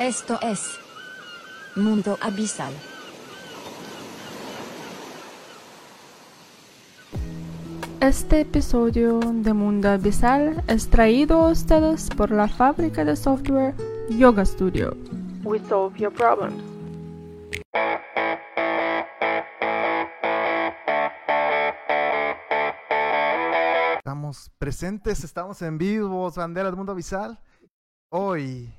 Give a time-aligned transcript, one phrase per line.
[0.00, 0.78] Esto es
[1.76, 2.72] Mundo Abisal.
[8.00, 13.74] Este episodio de Mundo Abisal es traído a ustedes por la fábrica de software
[14.08, 14.96] Yoga Studio.
[15.44, 16.62] We solve your problems.
[23.98, 27.38] Estamos presentes, estamos en vivo, bandera del mundo abisal.
[28.08, 28.72] Hoy,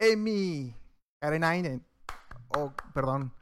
[0.00, 0.74] Amy
[1.20, 1.84] Karenainen.
[2.56, 3.32] Oh, perdón.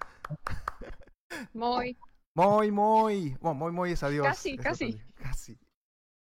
[1.53, 1.97] Muy.
[2.35, 3.37] Muy, muy.
[3.41, 4.27] Bueno, muy, muy es adiós.
[4.27, 5.01] Casi, Es casi.
[5.17, 5.59] Casi.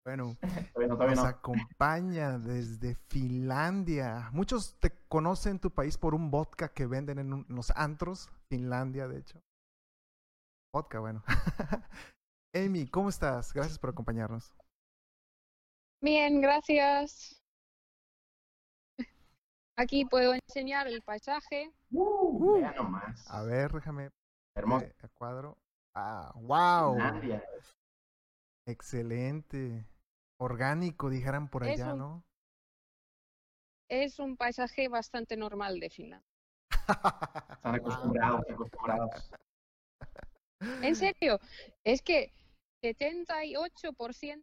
[0.07, 0.37] Bueno,
[0.77, 1.25] no, nos no.
[1.25, 4.29] acompaña desde Finlandia.
[4.33, 8.31] Muchos te conocen tu país por un vodka que venden en, un- en los antros.
[8.51, 9.41] Finlandia, de hecho.
[10.75, 11.23] Vodka, bueno.
[12.55, 13.53] Amy, ¿cómo estás?
[13.55, 14.55] Gracias por acompañarnos.
[16.03, 17.43] Bien, gracias.
[19.77, 21.73] Aquí puedo enseñar el paisaje.
[21.91, 23.29] Uh, vea nomás.
[23.31, 24.11] A ver, déjame
[24.57, 24.85] Hermoso.
[24.87, 25.59] eh, a cuadro.
[25.95, 26.93] Ah, wow.
[26.95, 27.45] Finlandia.
[28.67, 29.85] Excelente.
[30.41, 31.95] Orgánico, dijeran por allá.
[31.95, 32.25] ¿no?
[33.89, 36.29] Es un paisaje bastante normal de Finlandia.
[36.71, 39.31] Están acostumbrados, acostumbrados.
[40.83, 41.39] En serio,
[41.85, 42.33] es que
[42.83, 44.43] 78%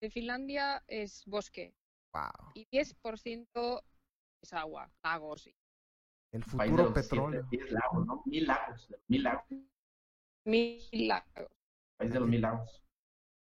[0.00, 1.74] de Finlandia es bosque
[2.14, 2.52] Wow.
[2.54, 3.82] y 10%
[4.46, 5.50] es agua, lagos.
[6.32, 7.46] El País de futuro petróleo.
[7.50, 8.22] siete, diez lagos, ¿no?
[8.26, 8.94] Mil lagos.
[9.08, 9.44] Mil lagos.
[10.44, 11.50] Mil lagos.
[11.98, 12.84] País de los mil lagos.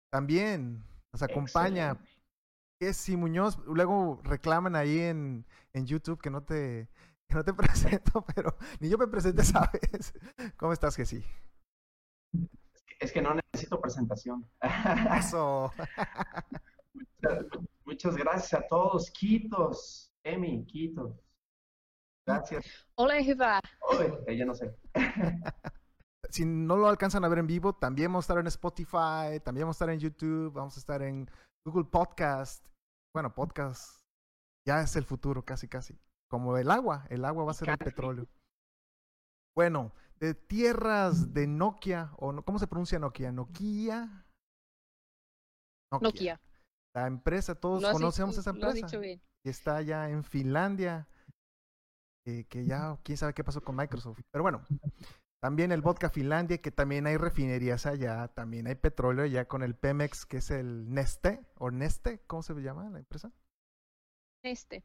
[0.10, 2.16] También nos acompaña Excelente.
[2.80, 3.58] Jessy Muñoz.
[3.66, 6.90] Luego reclaman ahí en, en YouTube que no te
[7.28, 10.14] que no te presento, pero ni yo me presenté, ¿sabes?
[10.56, 11.24] ¿Cómo estás, Jessy?
[12.74, 14.48] Es que, es que no necesito presentación.
[15.18, 15.74] Eso.
[16.94, 17.46] muchas,
[17.84, 19.10] muchas gracias a todos.
[19.12, 20.05] Quitos.
[20.26, 21.12] Emi, Quitos.
[22.28, 22.66] Gracias.
[22.98, 23.60] Ole hyvä.
[23.92, 24.76] Uy, ella no sé.
[26.32, 29.66] Si no lo alcanzan a ver en vivo, también vamos a estar en Spotify, también
[29.66, 31.30] vamos a estar en YouTube, vamos a estar en
[31.66, 32.66] Google Podcast.
[33.14, 34.02] Bueno, podcast
[34.68, 35.98] ya es el futuro, casi, casi.
[36.30, 38.28] Como el agua, el agua va a ser el petróleo.
[39.56, 43.32] Bueno, de tierras de Nokia, o no, ¿cómo se pronuncia Nokia?
[43.32, 44.26] Nokia.
[46.02, 46.42] Nokia.
[46.96, 48.88] La empresa, todos Lo conocemos dicho- esa Lo has empresa.
[48.88, 49.22] dicho bien.
[49.46, 51.08] Que está ya en Finlandia,
[52.26, 54.20] eh, que ya quién sabe qué pasó con Microsoft.
[54.32, 54.64] Pero bueno,
[55.40, 59.76] también el vodka Finlandia, que también hay refinerías allá, también hay petróleo allá con el
[59.76, 63.32] Pemex, que es el Neste, o Neste, ¿cómo se llama la empresa?
[64.44, 64.84] Este.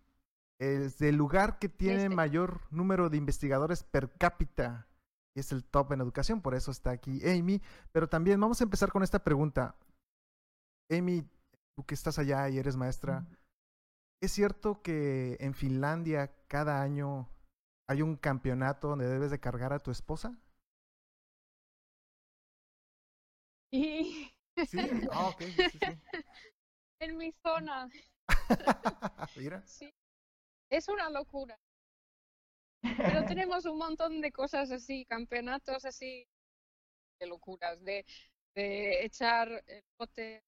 [0.58, 2.14] Es el lugar que tiene Neste.
[2.14, 4.88] mayor número de investigadores per cápita
[5.34, 7.62] y es el top en educación, por eso está aquí Amy.
[7.92, 9.74] Pero también vamos a empezar con esta pregunta.
[10.90, 11.26] Amy,
[11.74, 13.26] tú que estás allá y eres maestra,
[14.20, 17.28] ¿es cierto que en Finlandia cada año
[17.88, 20.38] hay un campeonato donde debes de cargar a tu esposa?
[23.72, 24.30] Y
[24.62, 24.78] Sí,
[25.10, 25.78] ah, ok, sí, sí.
[27.00, 27.88] en mi zona.
[29.36, 29.92] Mira, Sí.
[30.70, 31.58] Es una locura.
[32.82, 36.26] Pero tenemos un montón de cosas así, campeonatos así,
[37.20, 38.06] de locuras, de,
[38.54, 40.42] de echar el bote,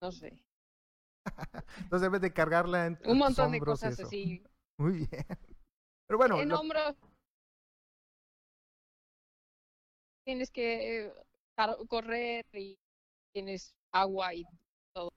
[0.00, 0.32] no sé,
[1.78, 4.06] entonces debes de cargarla en un montón de cosas eso.
[4.06, 4.42] así.
[4.78, 5.08] Muy bien.
[6.06, 6.94] Pero bueno, en lo- hombros
[10.24, 11.12] tienes que eh,
[11.88, 12.78] correr y
[13.32, 14.44] tienes agua y
[14.94, 15.10] todo.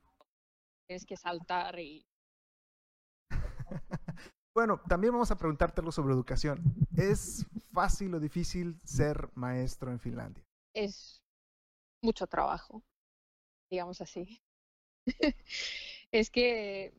[0.88, 2.06] Tienes que saltar y
[4.54, 6.62] Bueno, también vamos a preguntártelo sobre educación.
[6.96, 10.44] ¿Es fácil o difícil ser maestro en Finlandia?
[10.74, 11.22] es
[12.02, 12.84] mucho trabajo,
[13.72, 14.42] digamos así.
[16.12, 16.94] es que,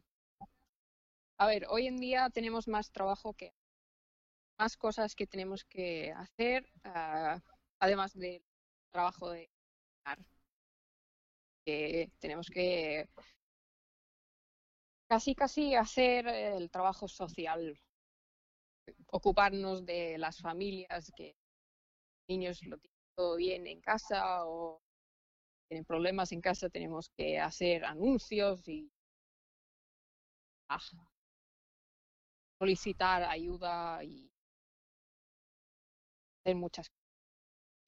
[1.39, 3.53] a ver, hoy en día tenemos más trabajo que
[4.59, 7.41] más cosas que tenemos que hacer, ah,
[7.81, 8.43] además del
[8.91, 9.51] trabajo de
[11.65, 13.09] que tenemos que
[15.09, 17.79] casi casi hacer el trabajo social,
[19.07, 21.37] ocuparnos de las familias que
[22.29, 24.81] niños lo tienen todo bien en casa o
[25.73, 28.93] tienen problemas en casa, tenemos que hacer anuncios y
[32.59, 34.31] solicitar ayuda y
[36.41, 37.07] hacer muchas cosas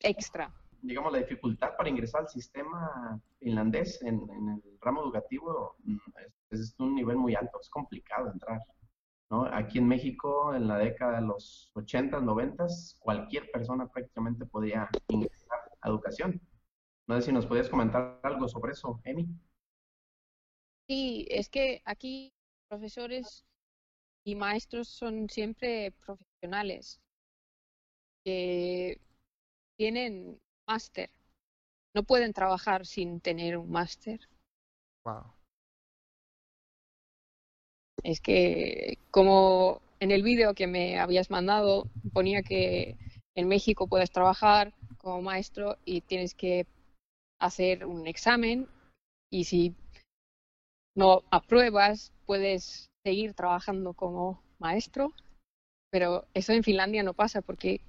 [0.01, 0.55] extra.
[0.81, 5.99] Digamos, la dificultad para ingresar al sistema finlandés en, el ramo educativo mm,
[6.53, 8.61] es, es un nivel muy alto, es complicado entrar.
[9.29, 9.45] ¿no?
[9.45, 12.67] Aquí en México, en la década de los 80, 90,
[12.99, 16.41] cualquier persona prácticamente podía ingresar a educación.
[17.07, 19.29] No sé si nos podías comentar algo sobre eso, Emi.
[20.89, 22.33] Sí, es que aquí
[22.69, 23.45] profesores
[24.25, 27.01] y maestros son siempre profesionales
[28.25, 28.99] que
[29.77, 31.11] tienen máster.
[31.95, 34.21] No pueden trabajar sin tener un máster.
[35.05, 35.33] Wow.
[38.03, 42.97] Es que como en el vídeo que me habías mandado ponía que
[43.35, 46.67] en México puedes trabajar como maestro y tienes que
[47.45, 48.69] hacer un examen
[49.31, 49.75] y si
[50.97, 55.13] no apruebas puedes seguir trabajando como maestro,
[55.91, 57.81] pero eso en Finlandia no pasa porque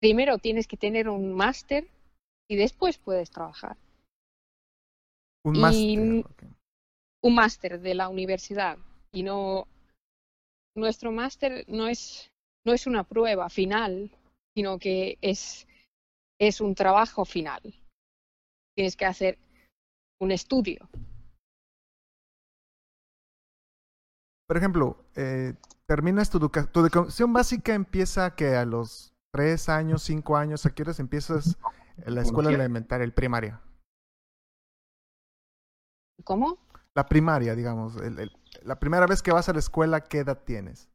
[0.00, 1.86] primero tienes que tener un máster
[2.48, 3.76] y después puedes trabajar.
[7.22, 8.78] Un máster de la universidad
[9.12, 9.66] y no
[10.76, 12.30] nuestro máster no es
[12.64, 14.10] no es una prueba final,
[14.56, 15.66] sino que es
[16.40, 17.74] es un trabajo final.
[18.74, 19.38] Tienes que hacer
[20.20, 20.88] un estudio.
[24.48, 25.54] Por ejemplo, eh,
[25.86, 30.74] terminas tu, educa- tu educación básica empieza que a los tres años, cinco años, ¿a
[30.74, 31.56] qué horas empiezas
[32.04, 33.62] en la escuela elemental, el primaria?
[36.24, 36.58] ¿Cómo?
[36.94, 37.96] La primaria, digamos.
[37.96, 38.32] el- el-
[38.62, 40.90] la primera vez que vas a la escuela, ¿qué edad tienes?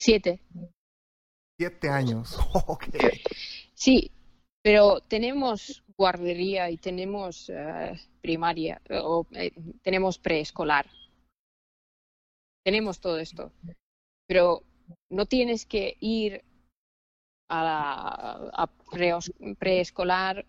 [0.00, 0.42] Siete.
[1.58, 2.36] Siete años.
[2.66, 2.84] Ok.
[3.74, 4.10] Sí,
[4.66, 10.86] pero tenemos guardería y tenemos eh, primaria eh, o eh, tenemos preescolar.
[12.64, 13.52] Tenemos todo esto,
[14.26, 14.64] pero
[15.08, 16.42] no tienes que ir
[17.48, 18.66] a, a
[19.56, 20.44] preescolar,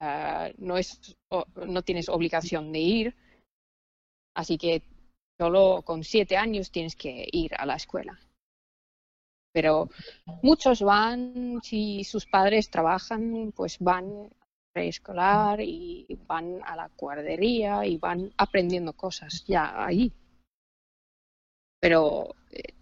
[0.00, 1.14] eh, no es
[1.66, 3.16] no tienes obligación de ir,
[4.34, 4.80] así que
[5.38, 8.18] solo con siete años tienes que ir a la escuela.
[9.52, 9.88] Pero
[10.42, 14.30] muchos van, si sus padres trabajan, pues van
[14.72, 20.12] preescolar y van a la guardería y van aprendiendo cosas ya ahí.
[21.80, 22.74] Pero eh,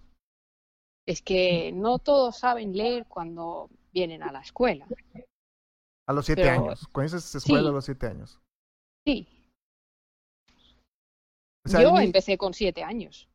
[1.06, 4.86] es que no todos saben leer cuando vienen a la escuela.
[6.08, 6.86] A los siete Pero- años.
[6.88, 7.68] Comienzas escuela Sí.
[7.68, 8.40] a los siete años.
[9.06, 9.26] Sí,
[11.64, 13.28] O sea, yo empecé con siete años.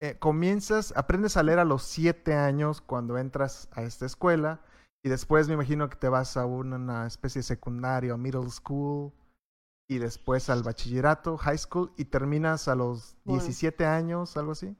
[0.00, 4.60] Eh, comienzas, aprendes a leer a los siete años cuando entras a esta escuela
[5.02, 9.12] y después me imagino que te vas a una especie de secundario, middle school
[9.88, 13.42] y después al bachillerato, high school y terminas a los Bueno.
[13.42, 14.76] 17 años, algo así.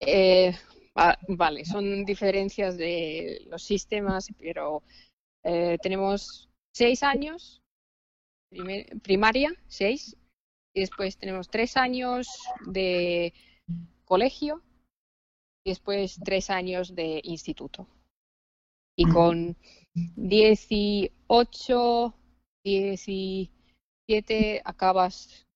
[0.00, 0.54] Eh,
[0.96, 4.82] va- vale, son diferencias de los sistemas, pero
[5.44, 7.62] eh, tenemos seis años,
[8.50, 10.16] primer- primaria, seis,
[10.74, 12.28] y después tenemos tres años
[12.66, 13.34] de
[14.08, 14.62] colegio
[15.64, 17.86] y después tres años de instituto.
[18.96, 19.56] Y con
[19.94, 22.14] 18,
[22.64, 25.46] 17 acabas,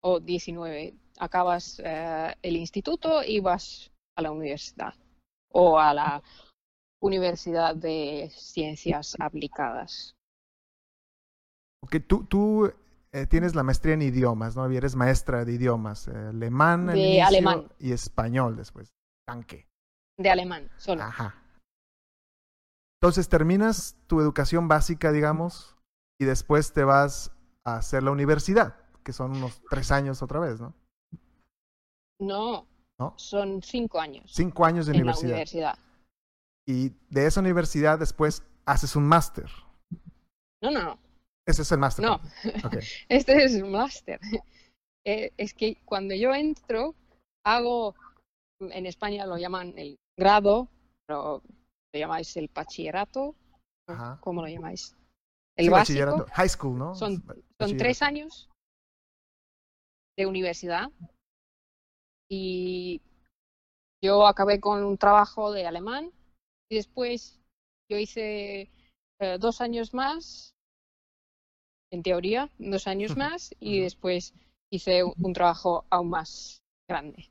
[0.00, 4.94] o 19, acabas eh, el instituto y vas a la universidad
[5.52, 6.22] o a la
[7.00, 10.16] Universidad de Ciencias Aplicadas.
[11.80, 12.72] Porque tú, tú
[13.16, 14.70] eh, tienes la maestría en idiomas, ¿no?
[14.70, 17.68] Y eres maestra de idiomas, eh, alemán al De inicio alemán.
[17.78, 18.92] y español después.
[19.26, 19.66] Tanque.
[20.18, 21.02] De alemán, solo.
[21.02, 21.34] Ajá.
[23.00, 25.76] Entonces terminas tu educación básica, digamos,
[26.18, 27.30] y después te vas
[27.64, 30.74] a hacer la universidad, que son unos tres años otra vez, ¿no?
[32.18, 32.66] No,
[32.98, 33.12] ¿No?
[33.18, 35.32] son cinco años Cinco años de en la universidad.
[35.32, 35.78] universidad.
[36.66, 39.50] Y de esa universidad después haces un máster.
[40.62, 40.98] No, no, no.
[41.46, 42.04] Ese es el máster.
[42.04, 42.20] No.
[43.08, 44.20] Este es un máster.
[45.06, 46.94] Eh, es que cuando yo entro,
[47.44, 47.94] hago,
[48.60, 50.68] en España lo llaman el grado,
[51.06, 51.42] pero
[51.94, 53.20] lo llamáis el bachillerato.
[53.88, 54.18] ¿o Ajá.
[54.20, 54.96] ¿Cómo lo llamáis?
[55.56, 56.00] El Sí, básico.
[56.00, 56.26] bachillerato.
[56.34, 56.94] High school, ¿no?
[56.96, 57.22] Son-
[57.78, 58.50] tres años
[60.18, 60.90] de universidad
[62.28, 63.00] y
[64.02, 66.10] yo acabé con un trabajo de alemán
[66.70, 67.40] y después
[67.90, 68.70] yo hice
[69.20, 70.54] eh, dos años más,
[71.96, 74.34] en teoría, dos años más y después
[74.70, 77.30] hice un, trabajo aún más grande.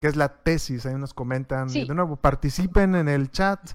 [0.00, 0.84] que es la tesis.
[0.84, 1.70] Ahí nos comentan.
[1.70, 1.84] Sí.
[1.86, 3.72] De nuevo, participen en el chat.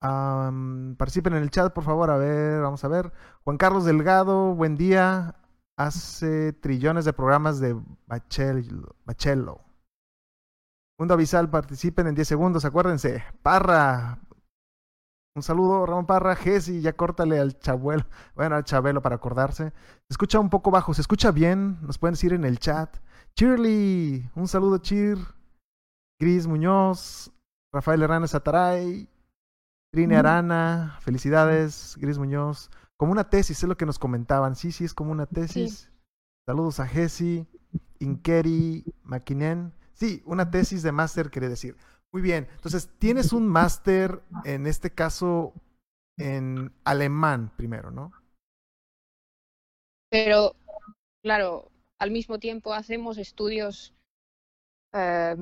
[0.00, 2.10] Participen en el chat, por favor.
[2.10, 3.12] A ver, vamos a ver.
[3.44, 5.34] Juan Carlos Delgado, buen día.
[5.76, 7.74] Hace trillones de programas de
[8.06, 9.60] Bachel- Bachelo.
[10.98, 13.22] Mundo Avisal, participen en 10 segundos, acuérdense.
[13.42, 14.18] Parra.
[15.36, 16.34] Un saludo, Ramón Parra.
[16.34, 18.04] Jessy, ya córtale al chabuelo.
[18.34, 19.70] Bueno, al chabelo para acordarse.
[19.70, 21.78] Se escucha un poco bajo, se escucha bien.
[21.82, 22.96] Nos pueden decir en el chat.
[23.36, 25.18] Cheerly, un saludo, Cheer.
[26.20, 27.30] Gris Muñoz,
[27.72, 29.08] Rafael Hernández Ataray,
[29.92, 32.70] Trine Arana, felicidades, Gris Muñoz.
[32.96, 34.56] Como una tesis, es lo que nos comentaban.
[34.56, 35.92] Sí, sí, es como una tesis.
[36.46, 37.46] Saludos a Jesse,
[38.00, 39.72] Inkeri, Makinen.
[39.92, 41.76] Sí, una tesis de máster quiere decir.
[42.12, 42.48] Muy bien.
[42.52, 45.52] Entonces, tienes un máster, en este caso,
[46.16, 48.12] en alemán primero, ¿no?
[50.10, 50.56] Pero,
[51.22, 53.94] claro, al mismo tiempo hacemos estudios
[54.94, 55.36] eh,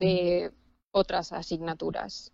[0.00, 0.52] de
[0.92, 2.32] otras asignaturas.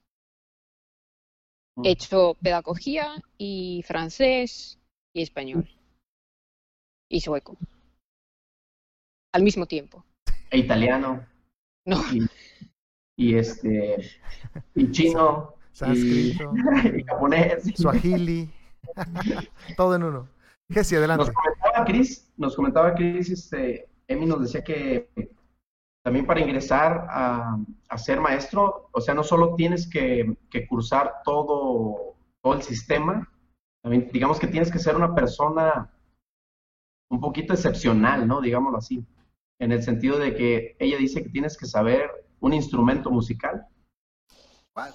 [1.83, 4.79] He hecho pedagogía y francés
[5.15, 5.69] y español
[7.09, 7.57] y sueco
[9.33, 10.05] al mismo tiempo.
[10.51, 11.27] E italiano.
[11.87, 11.97] No.
[12.12, 12.21] Y,
[13.16, 13.99] y este
[14.75, 16.52] y chino y, Sánscrito,
[16.97, 17.73] y japonés.
[17.76, 18.50] Swahili,
[19.76, 20.28] todo en uno.
[20.69, 21.26] Jesse, adelante.
[21.26, 25.09] Nos comentaba Chris, nos comentaba Chris, este, Emi nos decía que
[26.04, 31.23] también para ingresar a, a ser maestro, o sea, no solo tienes que, que cursar
[31.25, 33.28] todo, todo el sistema,
[33.83, 35.90] también digamos que tienes que ser una persona
[37.11, 38.40] un poquito excepcional, ¿no?
[38.40, 39.04] Digámoslo así,
[39.61, 42.11] en el sentido de que ella dice que tienes que saber
[42.43, 43.67] un instrumento musical,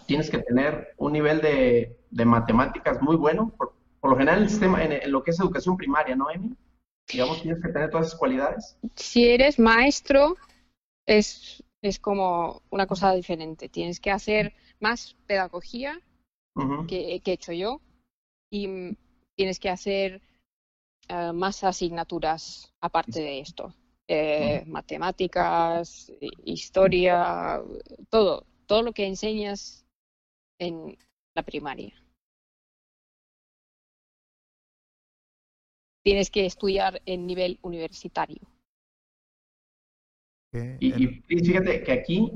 [0.06, 4.50] tienes que tener un nivel de, de matemáticas muy bueno, por, por, lo general el
[4.50, 6.56] sistema, en, en, lo que es educación primaria, ¿no, Emi?
[7.10, 8.78] Digamos, tienes que tener todas esas cualidades.
[8.96, 10.36] Si eres maestro,
[11.06, 13.70] es, es como una cosa diferente.
[13.70, 16.02] Tienes que hacer más pedagogía
[16.56, 16.86] uh -huh.
[16.86, 17.80] que, que, he hecho yo
[18.52, 18.98] y
[19.38, 20.22] tienes que hacer
[21.10, 23.74] uh, más asignaturas aparte de esto.
[24.08, 24.72] Eh, uh -huh.
[24.72, 26.12] Matemáticas,
[26.46, 27.62] historia,
[28.10, 29.86] todo, todo lo que enseñas
[30.60, 30.98] en
[31.36, 31.94] la primaria.
[36.04, 38.48] Tienes que estudiar en nivel universitario.
[40.80, 41.08] Y, y,
[41.44, 42.32] fíjate que aquí,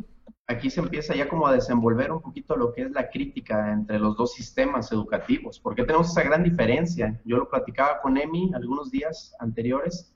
[0.47, 3.97] aquí se empieza ya como a desenvolver un poquito lo que es la crítica entre
[3.97, 7.19] los dos sistemas educativos, porque tenemos esa gran diferencia.
[7.23, 10.13] Yo lo platicaba con Emi algunos días anteriores.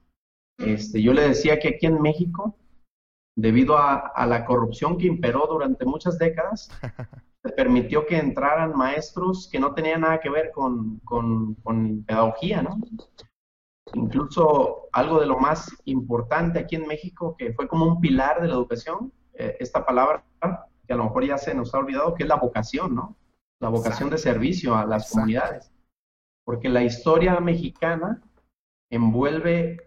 [0.57, 2.55] Este, yo le decía que aquí en México,
[3.35, 6.69] debido a, a la corrupción que imperó durante muchas décadas,
[7.43, 12.62] se permitió que entraran maestros que no tenían nada que ver con, con, con pedagogía,
[12.62, 12.79] ¿no?
[13.93, 18.47] incluso algo de lo más importante aquí en México, que fue como un pilar de
[18.47, 20.24] la educación, eh, esta palabra
[20.88, 23.15] que a lo mejor ya se nos ha olvidado, que es la vocación, ¿no?
[23.59, 24.15] La vocación Exacto.
[24.15, 25.15] de servicio a las Exacto.
[25.15, 25.71] comunidades.
[26.45, 28.21] Porque la historia mexicana
[28.91, 29.85] envuelve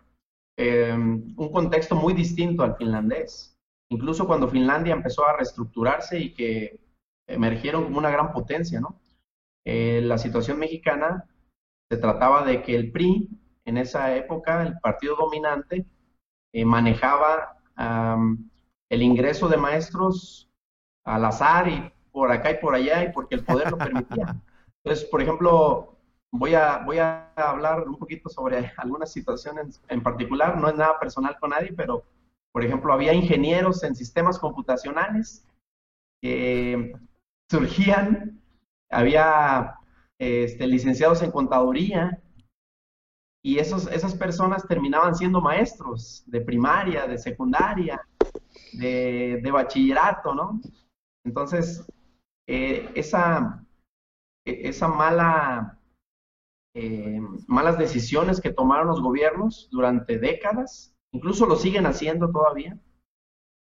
[0.61, 3.57] eh, un contexto muy distinto al finlandés.
[3.91, 6.81] Incluso cuando Finlandia empezó a reestructurarse y que
[7.29, 9.01] emergieron como una gran potencia, ¿no?
[9.65, 11.25] Eh, la situación mexicana
[11.89, 13.29] se trataba de que el PRI
[13.67, 15.87] en esa época el partido dominante
[16.53, 18.51] eh, manejaba um,
[18.91, 20.51] el ingreso de maestros
[21.05, 24.43] al azar y por acá y por allá y porque el poder lo permitía.
[24.83, 25.98] Entonces, por ejemplo,
[26.33, 30.99] voy a, voy a hablar un poquito sobre algunas situaciones en particular, no es nada
[30.99, 32.05] personal con nadie, pero,
[32.53, 35.45] por ejemplo, había ingenieros en sistemas computacionales
[36.21, 36.95] que
[37.51, 38.41] surgían,
[38.91, 39.75] había
[40.19, 42.21] este, licenciados en contaduría,
[43.43, 48.01] y esos, esas personas terminaban siendo maestros de primaria, de secundaria,
[48.73, 50.61] de, de bachillerato, ¿no?
[51.25, 51.87] Entonces,
[52.49, 53.65] eh, esa,
[54.45, 55.78] esa mala,
[56.81, 62.79] eh, malas decisiones que tomaron los gobiernos durante décadas, incluso lo siguen haciendo todavía,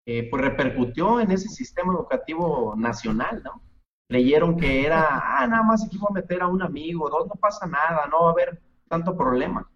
[0.06, 3.64] eh, pues repercutió en ese sistema educativo nacional, ¿no?
[4.08, 7.34] Creyeron que era, ah, nada más aquí voy a meter a un amigo, dos, no
[7.34, 9.68] pasa nada, no va a haber tanto problema.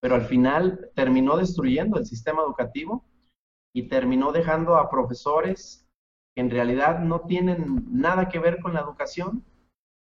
[0.00, 3.04] Pero al final terminó destruyendo el sistema educativo
[3.74, 5.84] y terminó dejando a profesores
[6.36, 9.44] que en realidad no tienen nada que ver con la educación.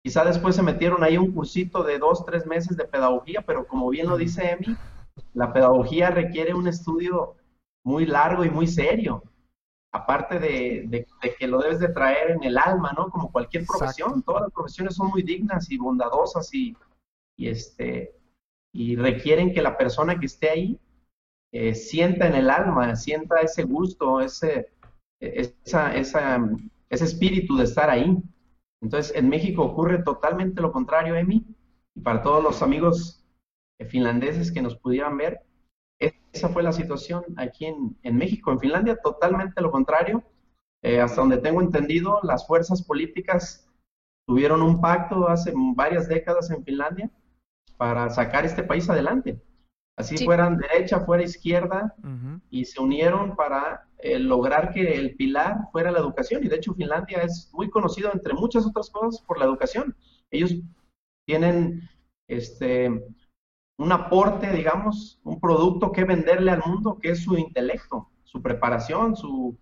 [0.02, 3.88] Quizá después se metieron ahí un cursito de dos, tres meses de pedagogía, pero como
[3.90, 4.76] bien lo dice Emi,
[5.34, 7.34] la pedagogía requiere un estudio
[7.84, 9.22] muy largo y muy serio.
[9.92, 13.08] Aparte de, de, de, que lo debes de traer en el alma, ¿no?
[13.08, 14.10] Como cualquier profesión.
[14.10, 14.32] Exacto.
[14.32, 16.76] Todas las profesiones son muy dignas y bondadosas y,
[17.36, 18.14] y este,
[18.72, 20.80] y requieren que la persona que esté ahí
[21.52, 24.70] eh, sienta en el alma, sienta ese gusto, ese,
[25.20, 26.38] esa, esa,
[26.90, 28.16] ese espíritu de estar ahí.
[28.80, 31.44] Entonces, en México ocurre totalmente lo contrario, Emi,
[31.94, 33.24] y para todos los amigos
[33.88, 35.40] finlandeses que nos pudieran ver,
[36.32, 38.52] esa fue la situación aquí en, en México.
[38.52, 40.22] En Finlandia, totalmente lo contrario.
[40.82, 43.68] Eh, hasta donde tengo entendido, las fuerzas políticas
[44.26, 47.10] tuvieron un pacto hace varias décadas en Finlandia
[47.76, 49.40] para sacar este país adelante.
[49.98, 50.24] Así sí.
[50.24, 52.40] fueran derecha, fuera izquierda, uh -huh.
[52.50, 56.44] y se unieron para eh, lograr que el pilar fuera la educación.
[56.44, 59.96] Y de hecho Finlandia es muy conocido, entre muchas otras cosas, por la educación.
[60.30, 60.54] Ellos
[61.26, 61.82] tienen
[62.28, 62.88] este,
[63.76, 69.16] un aporte, digamos, un producto que venderle al mundo, que es su intelecto, su preparación,
[69.16, 69.58] su,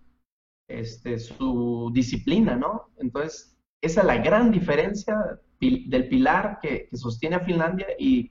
[0.68, 2.90] este, su disciplina, ¿no?
[2.98, 8.30] Entonces, esa es la gran diferencia del pilar que, sostiene a Finlandia y,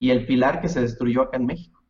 [0.00, 1.82] el pilar que se destruyó acá en México.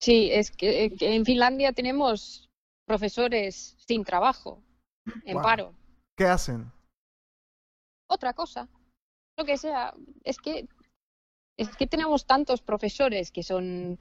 [0.00, 2.50] Sí, es que, en Finlandia tenemos
[2.86, 4.62] profesores sin trabajo,
[5.24, 5.74] en paro.
[6.16, 6.72] ¿Qué hacen?
[8.08, 8.68] Otra cosa,
[9.38, 9.94] lo que sea.
[10.24, 10.68] Es que
[11.56, 13.98] es que tenemos tantos profesores que son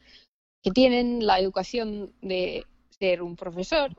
[0.64, 3.96] que tienen la educación de ser un profesor,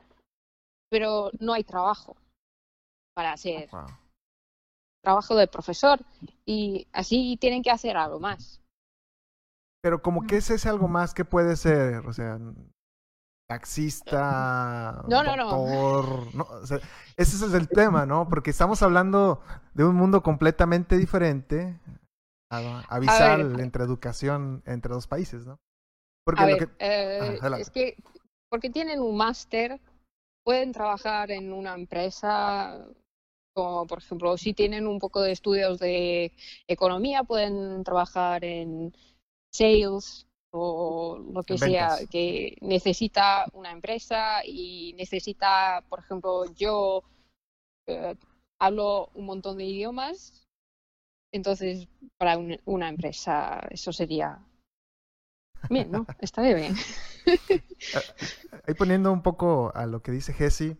[0.89, 2.15] pero no hay trabajo
[3.13, 3.69] para hacer
[5.03, 5.99] trabajo de profesor
[6.45, 8.62] y así tienen que hacer algo más.
[9.83, 12.39] Pero como que es ese algo más que puede ser, o sea,
[13.49, 16.31] taxista, no, no, no.
[16.33, 16.47] no
[17.17, 18.29] ese es el tema, ¿no?
[18.29, 19.41] Porque estamos hablando
[19.73, 21.77] de un mundo completamente diferente,
[22.49, 25.59] abisal entre educación entre dos países, ¿no?
[26.25, 26.69] Porque lo que...
[26.79, 27.97] Eh, es que
[28.49, 29.81] porque tienen un máster,
[30.45, 32.87] pueden trabajar en una empresa
[33.53, 36.31] como por ejemplo, si tienen un poco de estudios de
[36.67, 38.93] economía, pueden trabajar en
[39.53, 47.03] sales o lo que sea que necesita una empresa y necesita, por ejemplo, yo
[47.87, 48.15] eh,
[48.59, 50.47] hablo un montón de idiomas,
[51.31, 54.45] entonces para una empresa eso sería
[55.69, 56.05] bien, ¿no?
[56.19, 56.75] Está bien.
[58.67, 60.77] Ahí poniendo un poco a lo que dice Jesse,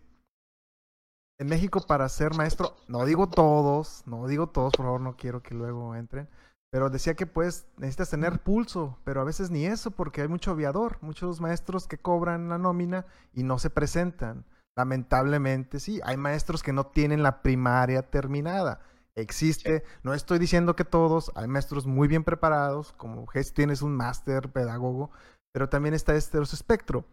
[1.38, 5.42] en México para ser maestro, no digo todos, no digo todos, por favor, no quiero
[5.42, 6.28] que luego entren,
[6.74, 10.50] pero decía que pues necesitas tener pulso, pero a veces ni eso porque hay mucho
[10.50, 14.44] aviador, muchos maestros que cobran la nómina y no se presentan.
[14.76, 18.80] Lamentablemente sí, hay maestros que no tienen la primaria terminada.
[19.14, 24.50] Existe, no estoy diciendo que todos, hay maestros muy bien preparados, como tienes un máster
[24.50, 25.12] pedagogo,
[25.52, 27.04] pero también está este espectro.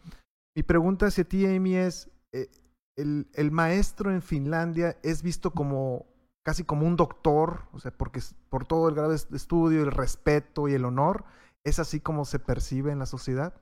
[0.56, 2.50] Mi pregunta hacia ti, Amy, es, eh,
[2.96, 6.08] el, maestro en Finlandia es visto como
[6.44, 10.68] casi como un doctor, o sea, porque por todo el grado de estudio, el respeto
[10.68, 11.26] y el honor,
[11.64, 13.54] ¿es así como se percibe en la sociedad?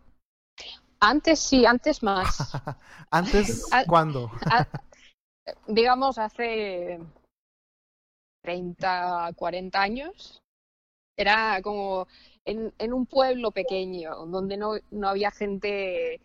[0.99, 2.51] Antes sí, antes más.
[3.11, 4.31] ¿Antes cuándo?
[5.67, 6.99] digamos hace
[8.43, 10.41] 30, 40 años.
[11.17, 12.07] Era como
[12.45, 16.21] en, en un pueblo pequeño, donde no, no había gente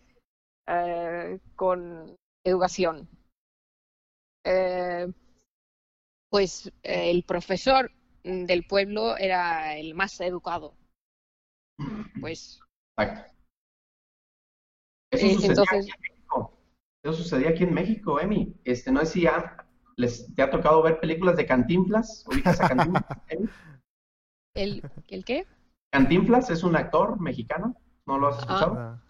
[0.66, 3.08] eh, con educación.
[4.44, 5.12] Eh,
[6.34, 7.92] pues eh, el profesor
[8.24, 10.74] del pueblo era el más educado.
[12.20, 12.58] Pues.
[15.12, 15.86] Eso sucedía entonces...
[15.92, 16.58] aquí en México.
[17.04, 18.52] Eso sucedía aquí en México, Emi.
[18.64, 19.26] Este, no sé si
[19.94, 22.24] les, te ha tocado ver películas de Cantinflas.
[22.26, 23.04] ¿Ubicas a Cantinflas,
[24.56, 25.46] ¿El, ¿El qué?
[25.92, 27.76] Cantinflas es un actor mexicano.
[28.06, 28.74] ¿No lo has escuchado?
[28.76, 29.00] Ah.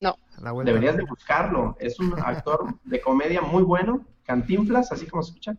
[0.00, 0.16] No.
[0.62, 1.76] Deberías de buscarlo.
[1.80, 5.58] Es un actor de comedia muy bueno, Cantinflas, así como se escucha.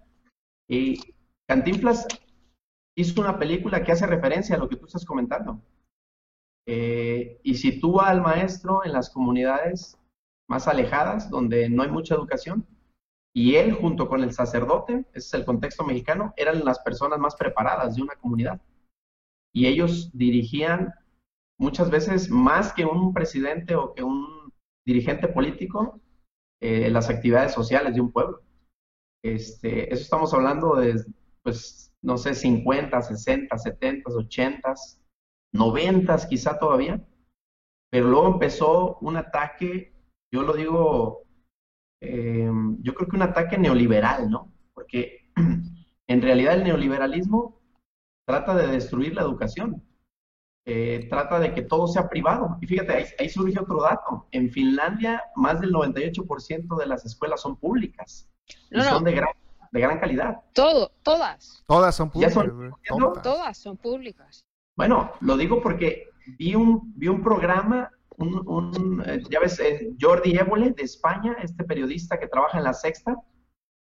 [0.68, 1.00] Y
[1.48, 2.08] Cantinflas
[2.96, 5.62] hizo una película que hace referencia a lo que tú estás comentando.
[6.66, 9.98] Eh, y sitúa al maestro en las comunidades
[10.50, 12.66] más alejadas, donde no hay mucha educación.
[13.34, 17.36] Y él, junto con el sacerdote, ese es el contexto mexicano, eran las personas más
[17.36, 18.60] preparadas de una comunidad.
[19.54, 20.94] Y ellos dirigían
[21.60, 24.52] muchas veces más que un presidente o que un
[24.86, 26.00] dirigente político,
[26.62, 28.42] eh, las actividades sociales de un pueblo.
[29.24, 31.04] Este, eso estamos hablando de,
[31.44, 34.74] pues, no sé, 50, 60, 70, 80,
[35.54, 37.06] 90 quizá todavía,
[37.90, 39.94] pero luego empezó un ataque,
[40.32, 41.24] yo lo digo,
[42.02, 42.50] eh,
[42.80, 44.54] yo creo que un ataque neoliberal, ¿no?
[44.74, 45.32] Porque
[46.08, 47.60] en realidad el neoliberalismo
[48.28, 49.84] trata de destruir la educación.
[50.70, 52.58] Eh, trata de que todo sea privado.
[52.60, 54.28] Y fíjate, ahí, surge otro dato.
[54.32, 58.30] En Finlandia, más del 98% de las escuelas son públicas.
[58.72, 59.30] Y son de gran,
[59.72, 60.42] de gran calidad.
[60.54, 61.64] Todo, todas.
[61.68, 62.46] Todas son públicas.
[63.24, 63.58] todas.
[63.58, 64.46] son públicas.
[64.76, 70.38] Bueno, lo digo porque vi un, vi un programa, un, eh, ya ves, eh, Jordi
[70.38, 73.16] Évole de España, este periodista que trabaja en La Sexta,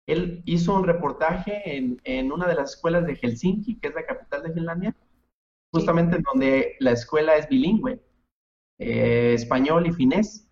[0.07, 4.07] él hizo un reportaje en, en una de las escuelas de Helsinki, que es la
[4.07, 4.97] capital de Finlandia,
[5.73, 8.01] justamente en donde la escuela es bilingüe,
[8.79, 10.49] eh, español y finés.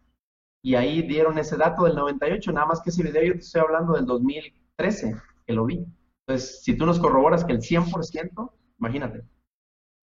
[0.63, 3.61] Y ahí dieron ese dato del 98, nada más que ese video yo te estoy
[3.61, 5.15] hablando del 2013,
[5.47, 5.87] que lo vi.
[6.27, 9.23] Entonces, si tú nos corroboras que el 100%, imagínate.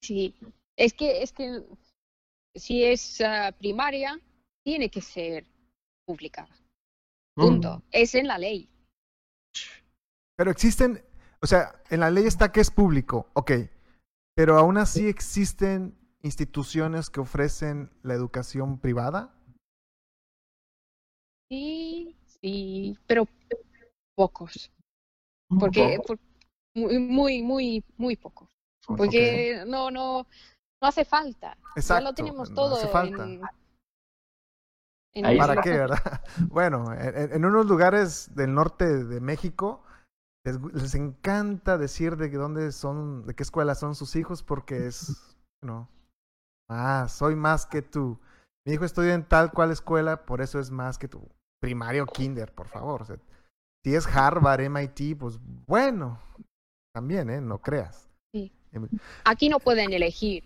[0.03, 0.35] Sí,
[0.77, 1.63] es que, es que
[2.55, 4.19] si es ah, primaria,
[4.63, 5.45] tiene que ser
[6.05, 6.47] pública.
[7.37, 7.41] Mm.
[7.41, 7.83] Punto.
[7.91, 8.69] Es en la ley.
[10.37, 11.03] Pero existen,
[11.41, 13.51] o sea, en la ley está que es público, ok,
[14.35, 19.34] pero aún así existen instituciones que ofrecen la educación privada.
[21.49, 23.27] Sí, sí, pero
[24.15, 24.71] pocos.
[25.60, 26.08] Porque poco.
[26.08, 26.19] por-
[26.75, 26.99] muy,
[27.43, 28.49] muy, muy, pocos.
[28.88, 30.27] Porque no, no,
[30.81, 31.58] no hace falta.
[31.75, 33.23] ya Exacto, lo tenemos no todo hace falta.
[33.23, 33.41] en,
[35.13, 36.21] en Ahí ¿Para qué, verdad?
[36.49, 39.84] Bueno, en, en unos lugares del norte de México
[40.45, 44.88] les, les encanta decir de que dónde son, de qué escuela son sus hijos porque
[44.88, 45.89] es, no,
[46.69, 48.19] ah, soy más que tú.
[48.65, 51.29] Mi hijo estudia en tal cual escuela, por eso es más que tú.
[51.65, 53.01] Primario o kinder, por favor.
[53.01, 53.17] o sea,
[53.84, 56.19] si es Harvard, MIT, pues bueno,
[56.93, 57.41] también, ¿eh?
[57.41, 58.10] No creas.
[59.23, 60.43] Aquí no pueden elegir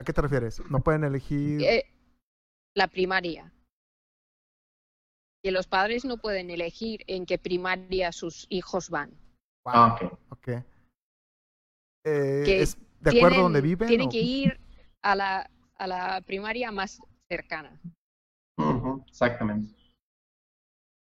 [0.00, 0.62] ¿A qué te refieres?
[0.70, 1.60] No pueden elegir.
[1.62, 1.84] eh,
[2.76, 3.52] la primaria.
[5.42, 9.10] Que los padres no pueden elegir en qué primaria sus hijos van.
[9.66, 10.18] Ah, ok.
[10.30, 10.48] Ok.
[12.06, 13.88] Eh, Que ¿Es de acuerdo a donde Tienen- viven?
[13.88, 14.60] Tienen o- que ir
[15.02, 17.80] a la, a la primaria más cercana.
[19.08, 19.74] Exactamente.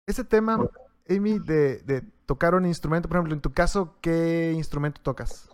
[0.08, 0.70] Ese tema,
[1.10, 5.50] Amy, de, de tocar un instrumento, por ejemplo, en tu caso, ¿qué instrumento tocas?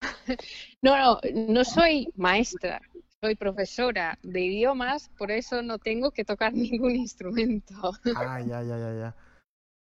[0.82, 2.80] No, no, no soy maestra,
[3.20, 7.74] soy profesora de idiomas, por eso no tengo que tocar ningún instrumento.
[8.16, 9.16] Ah, ya, ya, ya, ya.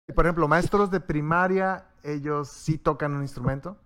[0.09, 3.77] Y por ejemplo, maestros de primaria, ellos sí tocan un instrumento.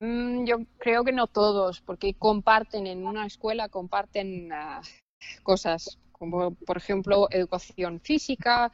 [0.00, 4.80] Mm, yo creo que no todos, porque comparten en una escuela, comparten ah,
[5.42, 8.72] cosas como, por ejemplo, educación física,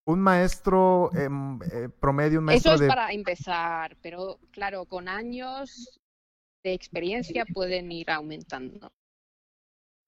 [0.07, 2.89] Un maestro em, eh, promedio, un maestro eso es de.
[2.89, 6.01] para empezar, pero claro, con años
[6.65, 8.91] de experiencia pueden ir aumentando.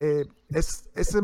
[0.02, 1.18] eh, es, ese,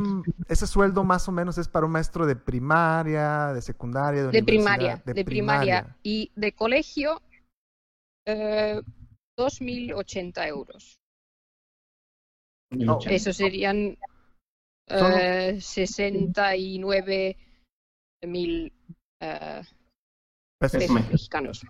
[0.48, 4.44] ese sueldo más o menos es para un maestro de primaria, de secundaria, de, De
[4.44, 5.96] primaria, de, primaria.
[6.02, 7.22] Y de colegio,
[8.26, 8.82] eh,
[9.38, 10.98] 2.080 euros.
[12.88, 13.96] Oh, Eso serían
[14.88, 17.36] eh, 69
[18.26, 18.72] mil
[19.20, 19.62] eh,
[20.58, 20.80] Pesos.
[20.80, 21.62] pesos me- mexicanos.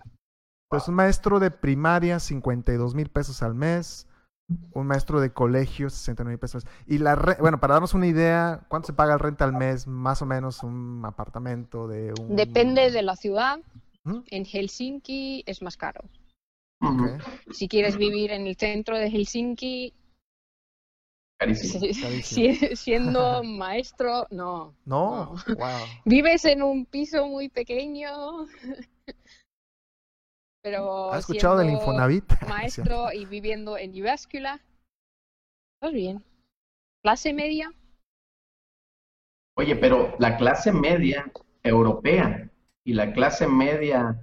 [0.69, 4.07] Pues un maestro de primaria, 52 mil pesos al mes.
[4.73, 6.65] Un maestro de colegio, 69 mil pesos.
[6.85, 9.87] Y la re- bueno, para darnos una idea, ¿cuánto se paga el renta al mes?
[9.87, 12.35] Más o menos un apartamento de un.
[12.35, 13.59] Depende de la ciudad.
[14.05, 14.19] ¿Mm?
[14.27, 16.01] En Helsinki es más caro.
[17.51, 19.93] Si quieres vivir en el centro de Helsinki,
[21.39, 21.79] Carísimo.
[21.79, 22.55] si- Carísimo.
[22.55, 24.73] si- siendo maestro, no.
[24.85, 25.55] No, No.
[25.55, 25.85] wow.
[26.05, 28.47] Vives en un piso muy pequeño,
[30.63, 32.23] pero ¿Has escuchado del Infonavit?
[32.49, 34.59] maestro y viviendo en Jyväskylä,
[35.75, 36.23] estás bien.
[37.03, 37.71] Clase media,
[39.59, 41.31] Oye, pero la clase media
[41.63, 42.47] europea
[42.85, 44.15] y la clase media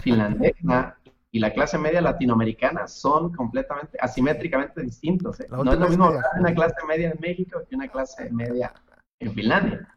[0.00, 0.96] finlandesa
[1.32, 5.40] y la clase media latinoamericana son completamente, asimétricamente distintos.
[5.40, 5.46] ¿eh?
[5.50, 8.72] No es lo mismo una clase media en México que una clase media
[9.20, 9.94] en Finlandia.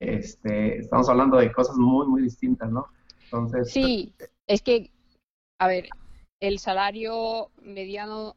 [0.00, 2.86] Este, estamos hablando de cosas muy, muy distintas, ¿no?
[3.24, 4.12] Entonces, Sí,
[4.46, 4.90] es que,
[5.58, 5.88] a ver,
[6.40, 8.36] el salario mediano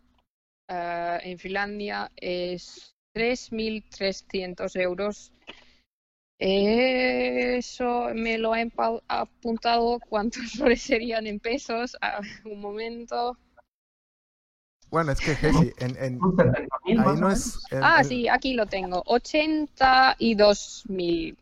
[0.67, 5.31] eh, en Finlandia es 3.300 euros.
[6.43, 9.99] Eso me lo empa- apuntado.
[10.09, 11.95] ¿Cuántos soles serían en pesos?
[12.01, 13.37] A un momento.
[14.89, 17.63] Bueno, es que Jessy, en, en- son 70 mil ahí no es.
[17.79, 19.03] Ah, sí, aquí lo tengo.
[19.05, 21.37] 82.000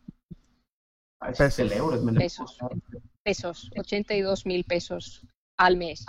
[1.22, 1.80] Ah, ese es el pesos.
[1.82, 2.22] euro, es menos.
[2.24, 2.58] pesos.
[3.24, 5.26] pesos, 82 mil pesos
[5.58, 6.06] al mes.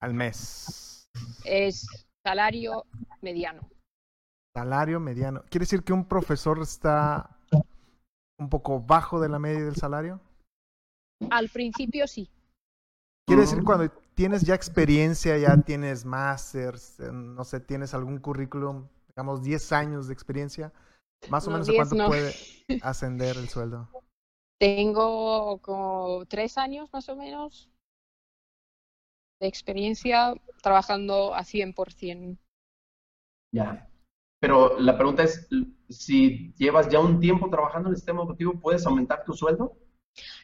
[0.00, 1.06] Al mes.
[1.44, 1.86] Es
[2.24, 2.86] salario
[3.20, 3.68] mediano.
[4.54, 5.42] Salario mediano.
[5.50, 7.35] ¿Quiere decir que un profesor está
[8.38, 10.20] un poco bajo de la media del salario?
[11.30, 12.28] Al principio sí.
[13.26, 18.86] Quiere decir cuando tienes ya experiencia, ya tienes másters, eh, no sé, tienes algún currículum,
[19.08, 20.72] digamos 10 años de experiencia,
[21.30, 22.08] más o No, menos a 10 cuánto no.
[22.08, 22.34] puede
[22.82, 23.88] ascender el sueldo.
[24.58, 27.68] Tengo como tres años más o menos
[29.40, 32.38] de experiencia trabajando a 100%.
[33.52, 33.88] Ya.
[34.40, 35.48] Pero la pregunta es,
[35.88, 39.76] si llevas ya un tiempo trabajando en el sistema educativo, ¿puedes aumentar tu sueldo?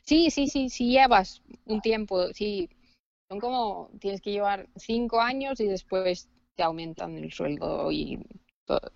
[0.04, 2.68] Sí, sí, sí, sí llevas un tiempo, sí.
[3.28, 8.18] Son como, tienes que llevar cinco años y después te aumentan el sueldo y,
[8.66, 8.92] todo,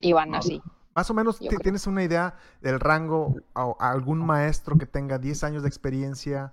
[0.00, 0.62] y van así.
[0.94, 1.60] Más o menos Yo ti- creo.
[1.60, 6.52] tienes una idea del rango a, a algún maestro que tenga 10 años de experiencia,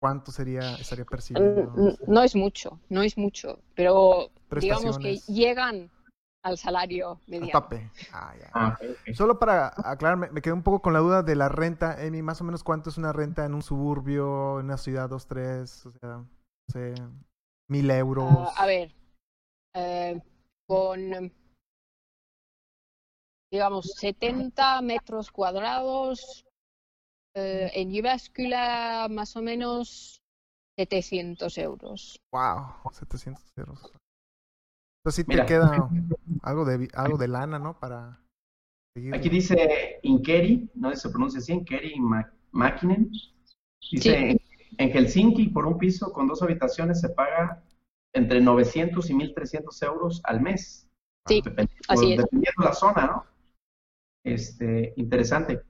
[0.00, 1.70] cuánto sería estaría percibiendo.
[1.74, 5.90] Mm, mm, No es mucho, no es mucho, pero digamos que llegan
[6.42, 7.60] al salario Al mediano.
[7.60, 7.90] tope.
[8.12, 8.50] Ah, ya.
[8.52, 8.78] Ah.
[9.14, 12.40] Solo para aclararme, me quedé un poco con la duda de la renta, Emi, más
[12.40, 15.92] o menos cuánto es una renta en un suburbio, en una ciudad, dos, tres, o
[15.92, 16.28] sea, no
[16.68, 16.94] sé,
[17.68, 18.28] mil euros.
[18.56, 18.94] Ah, a ver,
[19.74, 20.20] eh,
[20.66, 21.32] con,
[23.50, 26.44] digamos, 70 metros cuadrados,
[27.34, 30.20] eh, en Jyväskylä más o menos
[30.76, 32.18] 700 euros.
[32.32, 33.92] Wow, 700 euros.
[35.02, 35.46] Entonces sí te Mira.
[35.46, 35.88] queda
[36.42, 37.78] algo de, vi- algo de lana, ¿no?
[37.78, 38.20] Para
[38.94, 39.14] seguir.
[39.14, 43.10] Aquí dice Inkeri, no sé si se pronuncia así, Inkeri Ma- Makinen.
[43.90, 44.38] Dice,
[44.78, 47.62] en Helsinki, por un piso con dos habitaciones se paga
[48.14, 50.88] entre 900 y 1.300 euros al mes.
[51.26, 52.18] Sí, Depend- así es.
[52.18, 53.26] Dependiendo la zona, ¿no?
[54.24, 55.62] Este, interesante.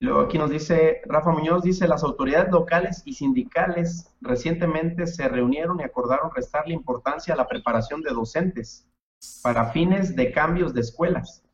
[0.00, 5.80] Luego aquí nos dice, Rafa Muñoz dice, las autoridades locales y sindicales recientemente se reunieron
[5.80, 8.88] y acordaron restarle importancia a la preparación de docentes
[9.42, 11.44] para fines de cambios de escuelas.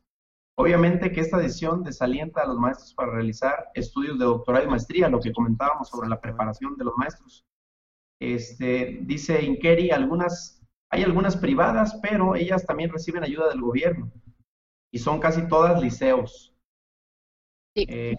[0.57, 5.09] Obviamente que esta decisión desalienta a los maestros para realizar estudios de doctorado y maestría,
[5.09, 7.43] lo que comentábamos sobre la preparación de los maestros.
[8.21, 14.11] Este, dice Inkeri, algunas, hay algunas privadas, pero ellas también reciben ayuda del gobierno
[14.93, 16.53] y son casi todas liceos.
[17.75, 17.85] Sí.
[17.89, 18.15] Eh,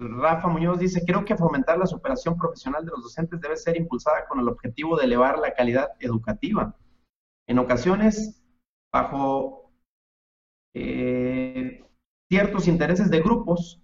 [0.00, 4.26] Rafa Muñoz dice, creo que fomentar la superación profesional de los docentes debe ser impulsada
[4.28, 6.76] con el objetivo de elevar la calidad educativa.
[7.48, 8.40] En ocasiones,
[8.92, 9.72] bajo
[10.74, 11.84] eh,
[12.30, 13.82] ciertos intereses de grupos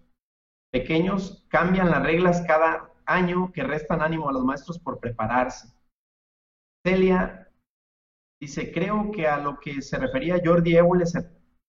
[0.72, 5.68] pequeños, cambian las reglas cada año que restan ánimo a los maestros por prepararse.
[6.86, 7.50] Celia
[8.40, 11.14] dice, creo que a lo que se refería Jordi Éboles,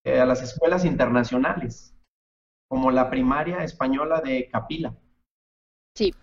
[0.03, 1.94] eh, a las escuelas internacionales
[2.69, 4.95] como la primaria española de Capila.
[5.95, 6.13] Sí.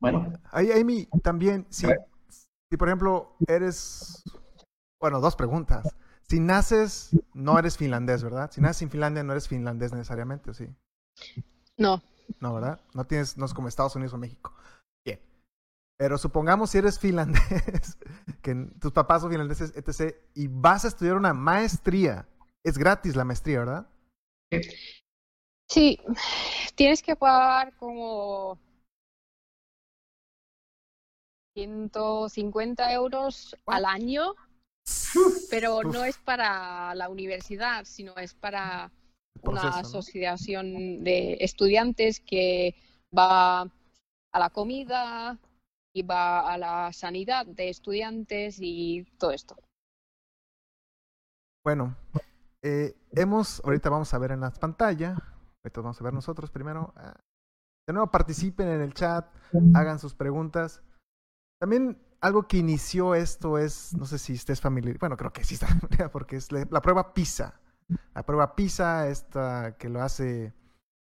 [0.00, 1.86] Bueno, Ahí, Amy, también, si,
[2.70, 4.22] si por ejemplo eres,
[5.00, 5.94] bueno, dos preguntas.
[6.28, 8.50] Si naces, no eres finlandés, ¿verdad?
[8.50, 10.68] Si naces en Finlandia, no eres finlandés necesariamente, ¿o ¿sí?
[11.76, 12.02] No,
[12.40, 12.80] No, ¿verdad?
[12.94, 14.54] No tienes, no es como Estados Unidos o México.
[15.04, 15.20] Bien.
[15.98, 17.98] Pero supongamos si eres finlandés,
[18.42, 22.26] que tus papás son finlandeses, etc., y vas a estudiar una maestría.
[22.64, 23.86] Es gratis la maestría, ¿verdad?
[25.74, 25.98] Sí,
[26.76, 28.56] tienes que pagar como
[31.56, 34.34] 150 euros al año,
[35.50, 38.92] pero no es para la universidad, sino es para
[39.42, 42.76] una asociación de estudiantes que
[43.16, 45.38] va a la comida
[45.92, 49.56] y va a la sanidad de estudiantes y todo esto.
[51.64, 51.96] Bueno,
[52.62, 55.33] eh, hemos, ahorita vamos a ver en la pantalla,
[55.76, 56.92] vamos a ver nosotros primero.
[56.96, 57.14] ah,
[57.86, 59.26] De nuevo, participen en el chat,
[59.74, 60.82] hagan sus preguntas.
[61.60, 65.54] También algo que inició esto es, no sé si estés familiar, bueno, creo que sí
[65.54, 67.60] está familiar, porque es la, la prueba PISA.
[68.14, 70.54] La prueba PISA, esta que lo hace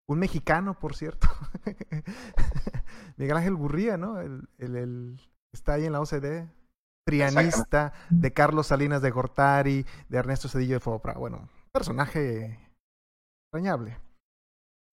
[0.07, 1.27] un mexicano, por cierto.
[3.17, 4.19] Miguel Ángel Gurría, ¿no?
[4.19, 5.21] El, el, el-
[5.53, 6.49] está ahí en la OCDE.
[7.05, 11.13] Trianista de Carlos Salinas de Gortari, de Ernesto Cedillo de Fobra.
[11.13, 12.59] Bueno, personaje
[13.45, 13.97] extrañable.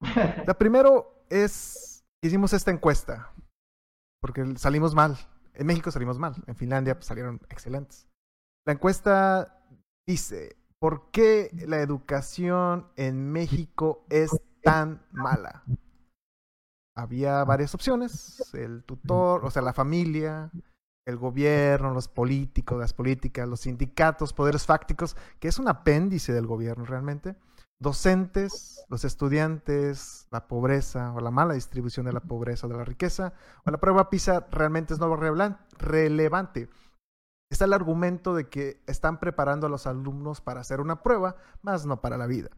[0.00, 3.32] La primero es, hicimos esta encuesta,
[4.20, 5.16] porque salimos mal.
[5.54, 8.08] En México salimos mal, en Finlandia pues, salieron excelentes.
[8.66, 9.62] La encuesta
[10.06, 14.30] dice, ¿por qué la educación en México es
[14.62, 15.64] tan mala?
[16.96, 20.50] Había varias opciones, el tutor, o sea, la familia,
[21.06, 26.46] el gobierno, los políticos, las políticas, los sindicatos, poderes fácticos, que es un apéndice del
[26.46, 27.36] gobierno realmente,
[27.84, 32.84] docentes, los estudiantes, la pobreza o la mala distribución de la pobreza o de la
[32.84, 35.14] riqueza, o la prueba PISA realmente es no
[35.78, 36.68] relevante.
[37.48, 41.86] Está el argumento de que están preparando a los alumnos para hacer una prueba, más
[41.86, 42.50] no para la vida.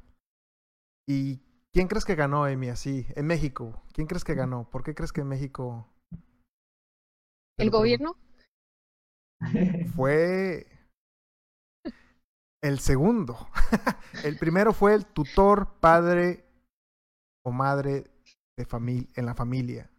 [1.07, 3.07] ¿Y quién crees que ganó, Amy, así?
[3.11, 4.71] En México, ¿quién crees que ganó?
[4.71, 5.87] ¿Por qué crees que en México...
[7.59, 8.17] ¿El gobierno?
[9.95, 10.67] Fue
[12.63, 13.49] el segundo.
[14.25, 16.45] el primero fue el tutor, padre
[17.45, 18.11] o madre
[18.57, 19.91] de familia en la familia.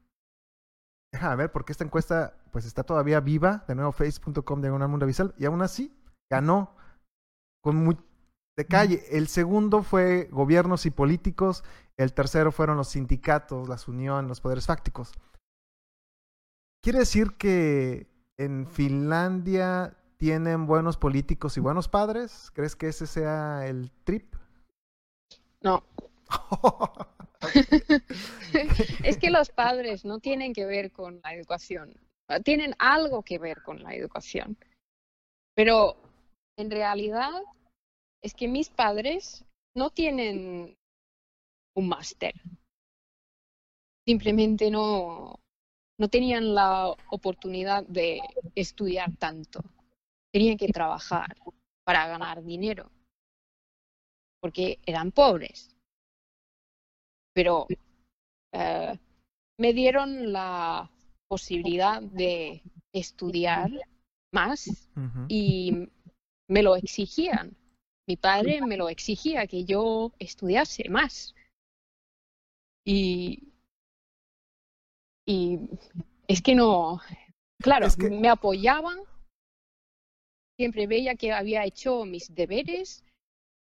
[1.13, 5.34] Déjame ver, porque esta encuesta pues está todavía viva, de nuevo face.com de mundo visual,
[5.38, 5.96] y aún así
[6.30, 6.76] ganó
[7.63, 7.98] con muy
[8.58, 9.04] de calle.
[9.12, 11.63] El segundo fue gobiernos y políticos,
[11.96, 15.12] el tercero fueron los sindicatos, las uniones, los poderes fácticos.
[16.84, 22.52] Quiere decir que en Finlandia tienen buenos políticos y buenos padres?
[22.54, 24.36] ¿Crees que ese sea el trip?
[25.62, 25.84] No.
[29.04, 31.94] es que los padres no tienen que ver con la educación.
[32.44, 34.58] Tienen algo que ver con la educación.
[35.56, 35.96] Pero
[36.58, 37.42] en realidad
[38.22, 40.76] es que mis padres no tienen
[41.76, 42.34] un máster.
[44.06, 45.40] Simplemente no,
[46.00, 48.22] no tenían la oportunidad de
[48.56, 49.64] estudiar tanto
[50.32, 51.36] tenían que trabajar
[51.86, 52.92] para ganar dinero,
[54.42, 55.76] porque eran pobres.
[57.34, 57.68] Pero
[58.54, 59.00] eh,
[59.60, 60.90] me dieron la
[61.28, 62.62] posibilidad de
[62.94, 63.70] estudiar
[64.34, 64.90] más
[65.28, 65.90] y
[66.50, 67.56] me lo exigían.
[68.08, 71.36] Mi padre me lo exigía que yo estudiase más.
[72.86, 73.54] Y,
[75.26, 75.60] y
[76.28, 77.02] es que no,
[77.62, 79.00] claro, me apoyaban
[80.58, 83.04] siempre veía que había hecho mis deberes,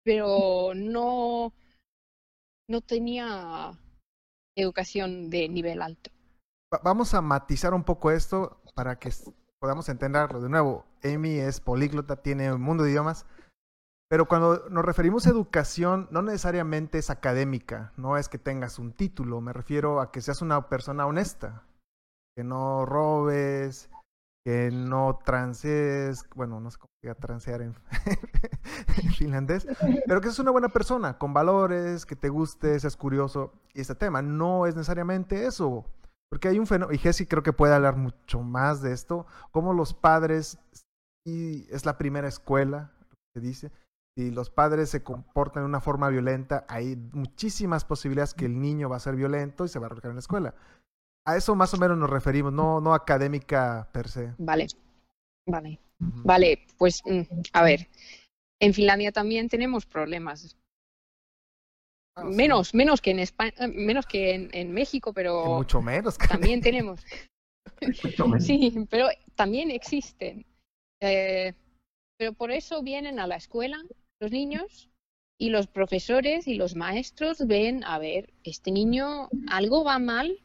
[0.03, 1.53] pero no,
[2.67, 3.71] no tenía
[4.55, 6.09] educación de nivel alto.
[6.83, 9.11] Vamos a matizar un poco esto para que
[9.59, 10.39] podamos entenderlo.
[10.39, 13.25] De nuevo, Amy es políglota, tiene un mundo de idiomas,
[14.09, 18.93] pero cuando nos referimos a educación, no necesariamente es académica, no es que tengas un
[18.93, 21.63] título, me refiero a que seas una persona honesta,
[22.35, 23.89] que no robes,
[24.49, 27.75] que no transes, bueno, no sé cómo se transear en,
[29.15, 29.67] finlandés,
[30.07, 33.53] pero que es una buena persona, con valores, que te guste, seas curioso.
[33.75, 35.85] Y este tema no es necesariamente eso,
[36.31, 39.71] porque hay un fenómeno, y Jesse creo que puede hablar mucho más de esto, como
[39.71, 40.57] los padres,
[41.27, 42.91] y es la primera escuela,
[43.35, 43.71] se dice,
[44.17, 48.89] si los padres se comportan de una forma violenta, hay muchísimas posibilidades que el niño
[48.89, 50.55] va a ser violento y se va a arrojar en la escuela.
[51.25, 54.33] A eso más o menos nos referimos, no, no académica per se.
[54.37, 54.67] Vale,
[55.45, 55.79] vale.
[55.99, 57.21] Vale, pues mm,
[57.53, 57.89] a ver,
[58.59, 60.57] en Finlandia también tenemos problemas.
[62.15, 66.17] Ah, menos, menos que en España, eh, menos que en, México, pero mucho menos.
[66.17, 67.01] también tenemos.
[68.39, 70.45] sí, pero también existen.
[71.01, 71.53] Eh,
[72.17, 73.81] pero por eso vienen a la escuela
[74.19, 74.89] los niños
[75.37, 80.37] y los profesores y los maestros ven, a ver, este niño algo va mal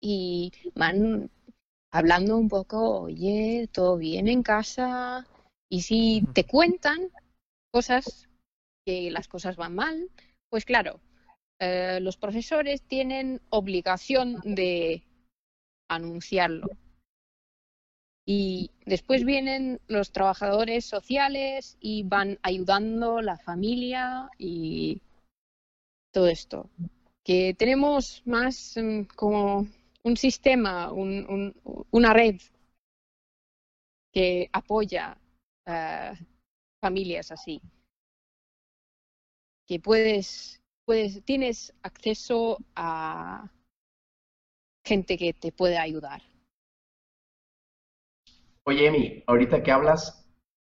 [0.00, 1.30] y van
[1.90, 5.26] hablando un poco, oye, todo bien en casa.
[5.70, 7.10] Y si te cuentan
[7.70, 8.28] cosas,
[8.84, 10.10] que las cosas van mal,
[10.48, 11.00] pues claro,
[11.60, 15.02] eh, los profesores tienen obligación de
[15.88, 16.68] anunciarlo.
[18.26, 25.00] Y después vienen los trabajadores sociales y van ayudando la familia y
[26.12, 26.68] todo esto.
[27.24, 29.66] Que tenemos más mm, como
[30.04, 32.40] un sistema, una red
[34.12, 35.18] que apoya
[35.66, 36.14] a
[36.80, 37.60] familias así.
[39.66, 43.50] Que puedes, puedes, tienes acceso a
[44.86, 46.22] gente que te puede ayudar.
[48.64, 50.26] Oye, Emi, ahorita que hablas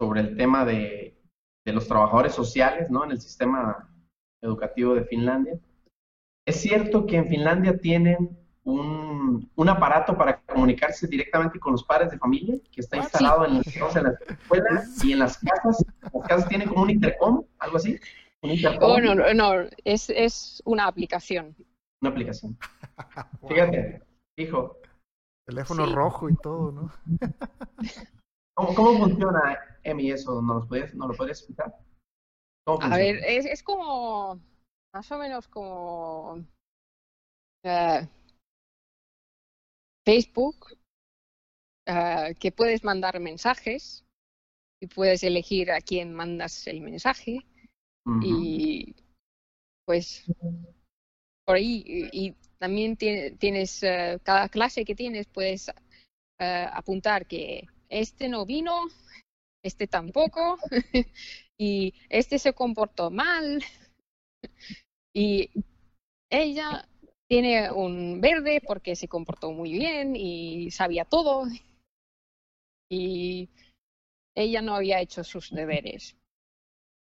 [0.00, 1.20] sobre el tema de,
[1.64, 3.04] de los trabajadores sociales, ¿no?
[3.04, 3.94] En el sistema
[4.42, 5.61] educativo de Finlandia.
[6.47, 8.39] ¿Es cierto que en Finlandia tienen
[8.70, 13.46] un, un, aparato para comunicarse directamente con los padres de familia que está ah, instalado
[13.46, 15.84] en, las escuelas y en las casas.
[16.12, 17.98] Las casas tienen como un intercom, algo así.
[18.80, 19.52] Oh, no, no,
[19.84, 21.54] es, es una aplicación.
[22.00, 22.58] Una aplicación.
[23.46, 24.02] Fíjate,
[24.36, 24.78] hijo.
[25.46, 26.92] Teléfono rojo y todo, ¿no?
[28.54, 30.40] ¿Cómo, ¿Cómo, funciona, Emi, eso?
[30.40, 31.74] ¿No, puedes, ¿No lo puedes explicar?
[32.66, 34.40] A ver, es, es como,
[34.94, 36.44] más o menos como...
[37.64, 38.06] Uh,
[40.05, 40.57] Facebook,
[41.86, 44.05] ah, que puedes mandar mensajes
[44.80, 47.40] y puedes elegir a quién mandas el mensaje
[48.22, 48.94] y
[49.84, 50.24] pues
[51.44, 55.68] por ahí y, y también tiene- tienes eh, cada clase que tienes puedes
[56.38, 58.86] eh, apuntar que este no vino,
[59.62, 60.59] este tampoco
[61.59, 63.62] y este se comportó mal
[65.14, 65.51] y
[66.30, 66.88] ella
[67.31, 71.45] tiene un verde porque se comportó muy bien y sabía todo
[72.91, 73.49] y
[74.37, 76.16] ella no había hecho sus deberes.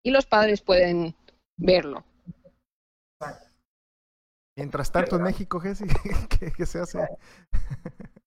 [0.03, 1.15] Y los padres pueden
[1.55, 2.03] verlo.
[4.57, 5.85] Mientras tanto en México, Jessy,
[6.39, 6.97] ¿qué, qué se hace?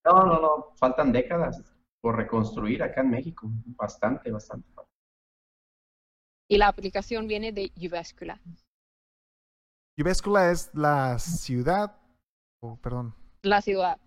[0.05, 1.61] No, no, no, faltan décadas
[2.01, 3.51] por reconstruir acá en México.
[3.67, 4.69] Bastante, bastante.
[6.49, 8.41] Y la aplicación viene de Uvascula,
[10.01, 11.97] Uvescula es la ciudad,
[12.63, 13.99] o perdón, la ciudad.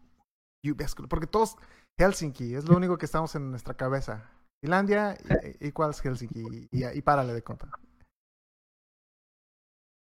[0.63, 1.57] Uvescula, porque todos,
[1.99, 4.29] Helsinki, es lo único que estamos en nuestra cabeza.
[4.63, 5.17] Finlandia,
[5.59, 7.69] y, y cuál es Helsinki, y, y párale de contar.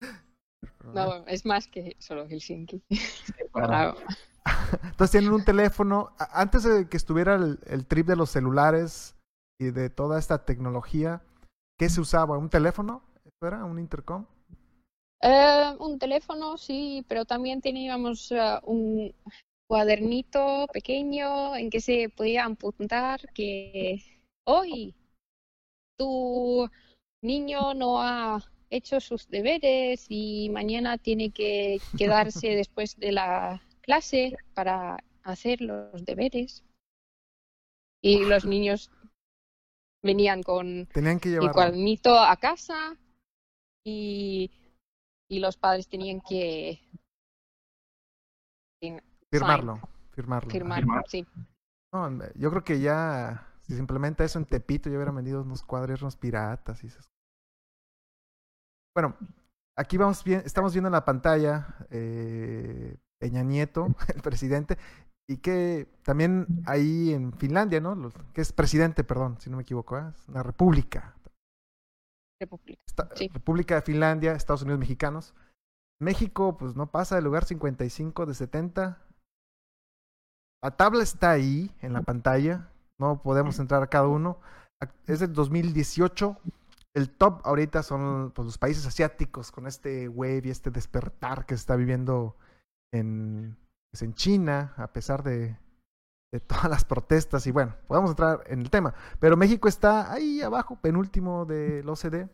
[0.94, 2.80] No, es más que solo Helsinki.
[3.52, 3.96] Claro.
[4.84, 6.14] Entonces tienen un teléfono.
[6.30, 9.16] Antes de que estuviera el, el trip de los celulares
[9.60, 11.22] y de toda esta tecnología,
[11.76, 12.38] ¿qué se usaba?
[12.38, 13.02] ¿Un teléfono?
[13.24, 13.64] ¿Eso era?
[13.64, 14.26] ¿Un intercom?
[15.22, 19.14] Eh, un teléfono, sí, pero también teníamos eh, un
[19.66, 24.02] cuadernito pequeño en que se podía apuntar que
[24.44, 24.94] hoy
[25.98, 26.68] tu
[27.22, 34.36] niño no ha hecho sus deberes y mañana tiene que quedarse después de la clase
[34.54, 36.62] para hacer los deberes.
[38.02, 38.90] Y los niños
[40.02, 42.96] venían con Tenían que el cuadernito a casa
[43.84, 44.50] y,
[45.28, 46.80] y los padres tenían que
[49.32, 49.80] Firmarlo.
[50.12, 50.50] Firmarlo.
[50.50, 50.78] firmar.
[50.78, 51.04] Firmar.
[51.08, 51.26] Sí.
[51.92, 55.62] No, yo creo que ya, si se implementa eso en Tepito, ya hubieran vendido unos
[55.62, 57.06] cuadernos piratas y esas
[58.94, 59.16] Bueno,
[59.76, 64.78] aquí vamos bien, estamos viendo en la pantalla eh, Peña Nieto, el presidente,
[65.28, 67.94] y que también ahí en Finlandia, ¿no?
[67.94, 70.04] Los- que es presidente, perdón, si no me equivoco, ¿eh?
[70.14, 71.15] es una república.
[72.40, 72.80] República.
[73.14, 73.28] Sí.
[73.32, 75.34] República de Finlandia, Estados Unidos mexicanos.
[76.00, 79.02] México, pues no pasa del lugar 55 de 70.
[80.62, 82.70] La tabla está ahí en la pantalla.
[82.98, 84.40] No podemos entrar a cada uno.
[85.06, 86.36] Es del 2018.
[86.94, 91.54] El top ahorita son pues, los países asiáticos con este wave y este despertar que
[91.54, 92.36] se está viviendo
[92.92, 93.56] en,
[93.90, 95.58] pues, en China, a pesar de,
[96.36, 97.46] de todas las protestas.
[97.46, 98.94] Y bueno, podemos entrar en el tema.
[99.18, 102.28] Pero México está ahí abajo, penúltimo del OCDE.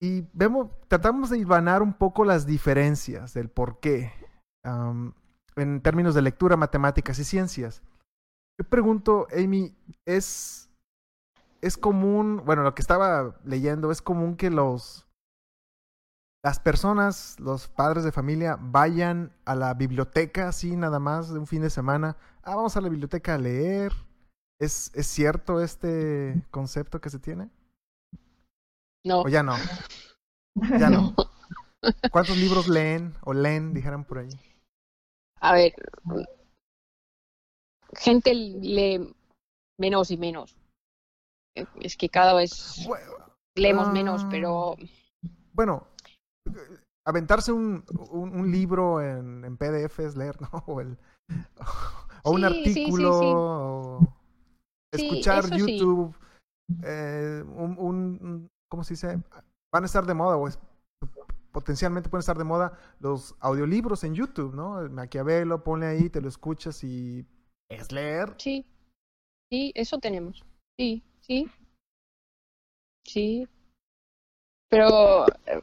[0.00, 4.12] Y vemos, tratamos de hilvanar un poco las diferencias del por qué
[5.56, 7.82] en términos de lectura, matemáticas y ciencias.
[8.58, 10.68] Yo pregunto, Amy, ¿es,
[11.60, 15.05] es común, bueno, lo que estaba leyendo, es común que los
[16.46, 21.48] las personas, los padres de familia, vayan a la biblioteca así nada más de un
[21.48, 22.16] fin de semana?
[22.44, 23.92] Ah, vamos a la biblioteca a leer.
[24.60, 27.50] ¿Es, es cierto este concepto que se tiene?
[29.04, 29.22] No.
[29.22, 29.56] ¿O ya no?
[30.78, 31.16] Ya no.
[32.12, 34.28] ¿Cuántos libros leen o leen, dijeran por ahí?
[35.40, 35.74] A ver,
[37.92, 39.12] gente lee
[39.80, 40.56] menos y menos.
[41.80, 44.28] Es que cada vez Bueno, leemos menos, ah.
[44.30, 44.76] pero
[45.52, 45.88] Bueno,
[47.06, 50.48] aventarse un, un, un libro en, en PDF es leer, ¿no?
[50.66, 50.98] O, el,
[52.24, 53.24] o un Sí, sí, sí, artículo, sí.
[53.24, 54.00] o
[54.92, 55.44] escuchar.
[55.56, 56.14] YouTube,
[56.82, 59.18] eh, un, un- ¿cómo se dice?
[59.72, 60.58] Van a estar de moda, o es-
[61.52, 64.80] potencialmente pueden estar de moda los audiolibros en YouTube, ¿no?
[64.80, 67.24] El Maquiavelo, ponle ahí, te lo escuchas y
[67.70, 68.34] es leer.
[68.38, 68.64] sí,
[69.50, 70.44] sí, eso tenemos.
[70.78, 71.50] Sí, sí,
[73.06, 73.48] sí.
[74.68, 75.62] Pero eh,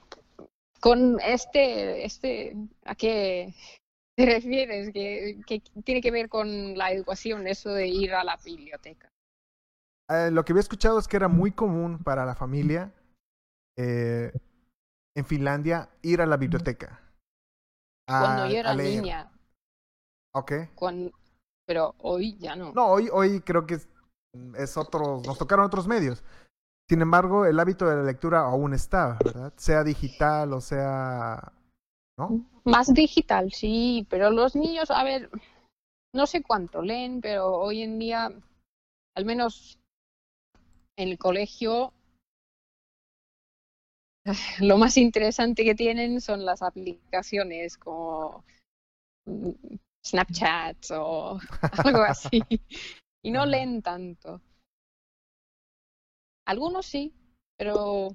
[0.84, 3.56] con este, este, ¿a qué
[4.18, 4.92] te refieres?
[4.94, 9.08] ¿Qué, qué tiene que ver con la educación, eso de ir a la biblioteca?
[10.10, 12.92] Eh, lo que había escuchado es que era muy común para la familia
[13.78, 14.34] eh,
[15.16, 17.00] en Finlandia ir a la biblioteca.
[18.10, 19.32] a- Cuando yo era niña,
[20.36, 20.52] Ok.
[21.66, 22.74] pero hoy ya no.
[22.74, 23.88] No, hoy, hoy creo que es,
[24.58, 26.22] es otro, nos tocaron otros medios.
[26.94, 29.52] Sin embargo, el hábito de la lectura aún está, ¿verdad?
[29.58, 31.52] Sea digital o sea...
[32.20, 32.48] ¿No?
[32.66, 35.32] Más digital, sí, pero los niños, a ver,
[36.14, 38.32] no sé cuánto leen, pero hoy en día,
[39.16, 39.80] al menos
[40.96, 41.94] en el colegio,
[44.60, 48.46] lo más interesante que tienen son las aplicaciones como
[49.26, 49.50] mm,
[50.06, 51.40] Snapchat o
[51.86, 52.44] algo así,
[53.24, 54.42] y no leen tanto.
[56.46, 57.14] Algunos sí,
[57.58, 58.10] pero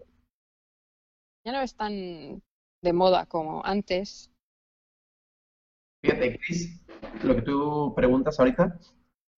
[1.44, 2.42] ya no es tan
[2.82, 4.30] de moda como antes.
[6.02, 6.84] Fíjate, Chris,
[7.24, 8.78] lo que tú preguntas ahorita,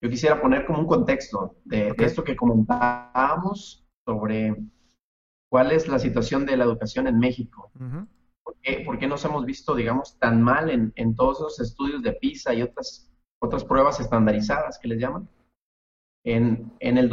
[0.02, 4.56] yo quisiera poner como un contexto de, de esto que comentábamos sobre
[5.50, 7.70] cuál es la situación de la educación en México.
[7.74, 8.06] Ujú.
[8.42, 12.02] ¿Por qué, por qué nos hemos visto, digamos, tan mal en, en todos esos estudios
[12.02, 13.10] de PISA y otras,
[13.40, 15.28] otras pruebas estandarizadas que les llaman?
[16.24, 17.08] En, en el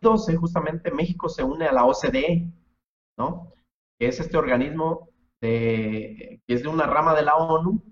[0.00, 2.52] 2012, justamente, México se une a la OCDE,
[3.18, 3.52] ¿no?
[3.98, 5.08] Que es este organismo
[5.40, 7.82] de, que es de una rama de la ONU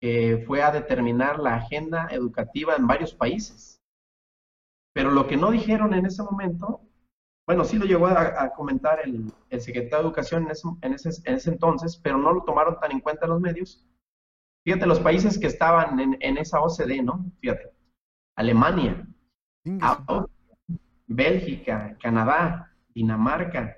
[0.00, 3.80] que fue a determinar la agenda educativa en varios países.
[4.92, 6.80] Pero lo que no dijeron en ese momento,
[7.46, 10.94] bueno, sí lo llegó a, a comentar el, el, secretario de Educación en ese, en,
[10.94, 13.86] ese, en ese, entonces, pero no lo tomaron tan en cuenta los medios.
[14.64, 17.24] Fíjate, los países que estaban en, en esa OCDE, ¿no?
[17.40, 17.72] Fíjate,
[18.36, 19.06] Alemania,
[19.80, 20.28] Austria,
[21.14, 23.76] Bélgica, Canadá, Dinamarca,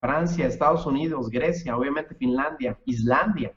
[0.00, 3.54] Francia, Estados Unidos, Grecia, obviamente Finlandia, Islandia,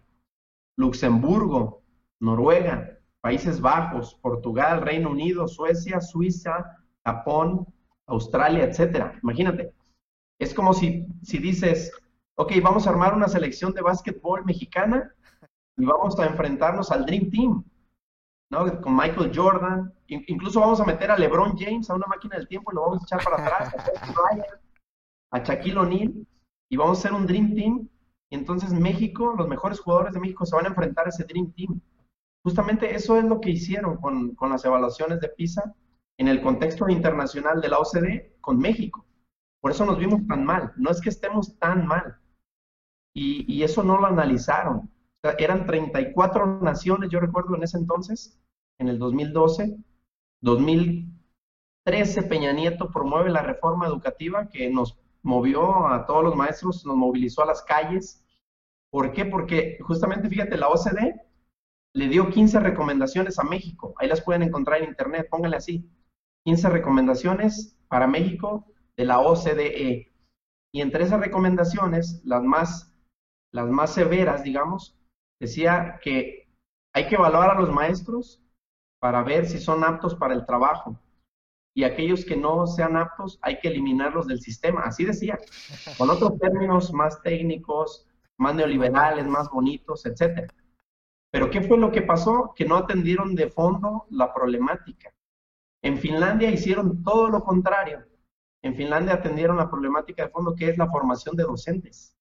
[0.78, 1.84] Luxemburgo,
[2.20, 7.66] Noruega, Países Bajos, Portugal, Reino Unido, Suecia, Suiza, Japón,
[8.08, 9.18] Australia, etcétera.
[9.24, 9.74] Imagínate,
[10.40, 11.92] es como si, si dices,
[12.36, 15.14] ok, vamos a armar una selección de básquetbol mexicana
[15.78, 17.64] y vamos a enfrentarnos al Dream Team,
[18.82, 22.72] Con Michael Jordan, incluso vamos a meter a LeBron James a una máquina del tiempo
[22.72, 24.46] y lo vamos a echar para atrás, a Bryant,
[25.32, 26.28] a Shaquille O'Neal,
[26.70, 27.90] y vamos a hacer un Dream Team.
[28.30, 31.52] Y entonces México, los mejores jugadores de México se van a enfrentar a ese Dream
[31.54, 31.82] Team.
[32.44, 35.74] Justamente eso es lo que hicieron con, con las evaluaciones de PISA
[36.18, 39.06] en el contexto internacional de la OCDE con México.
[39.62, 40.74] Por eso nos vimos tan mal.
[40.76, 42.18] No es que estemos tan mal.
[43.16, 44.78] Y, y eso no lo analizaron.
[44.78, 44.90] O
[45.24, 48.38] sea, eran 34 naciones, yo recuerdo en ese entonces,
[48.80, 49.78] en el 2012.
[50.42, 56.96] 2013 Peña Nieto promueve la reforma educativa que nos movió a todos los maestros, nos
[56.96, 58.24] movilizó a las calles.
[58.92, 59.26] ¿Por qué?
[59.26, 61.22] Porque justamente, fíjate, la OCDE
[61.94, 63.94] le dio 15 recomendaciones a México.
[63.98, 65.90] Ahí las pueden encontrar en internet, pónganle así.
[66.46, 68.68] 15 recomendaciones para México
[68.98, 70.12] de la OCDE.
[70.74, 72.94] Y entre esas recomendaciones, las más,
[73.52, 74.98] las más severas, digamos,
[75.40, 76.50] decía que
[76.94, 78.43] hay que evaluar a los maestros
[79.04, 80.98] para ver si son aptos para el trabajo.
[81.76, 84.84] Y aquellos que no sean aptos, hay que eliminarlos del sistema.
[84.84, 85.38] Así decía.
[85.98, 90.48] Con otros términos más técnicos, más neoliberales, más bonitos, etcétera.
[91.32, 92.54] Pero ¿qué fue lo que pasó?
[92.56, 95.14] Que no atendieron de fondo la problemática.
[95.82, 98.06] En Finlandia hicieron todo lo contrario.
[98.62, 102.16] En Finlandia atendieron la problemática de fondo que es la formación de docentes.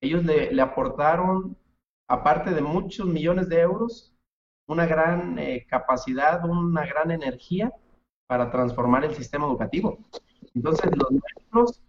[0.00, 1.58] Ellos le, le aportaron,
[2.08, 4.15] aparte de muchos millones de euros,
[4.66, 7.72] una gran eh, capacidad, una gran energía
[8.26, 9.98] para transformar el sistema educativo.
[10.54, 11.82] Entonces, los maestros,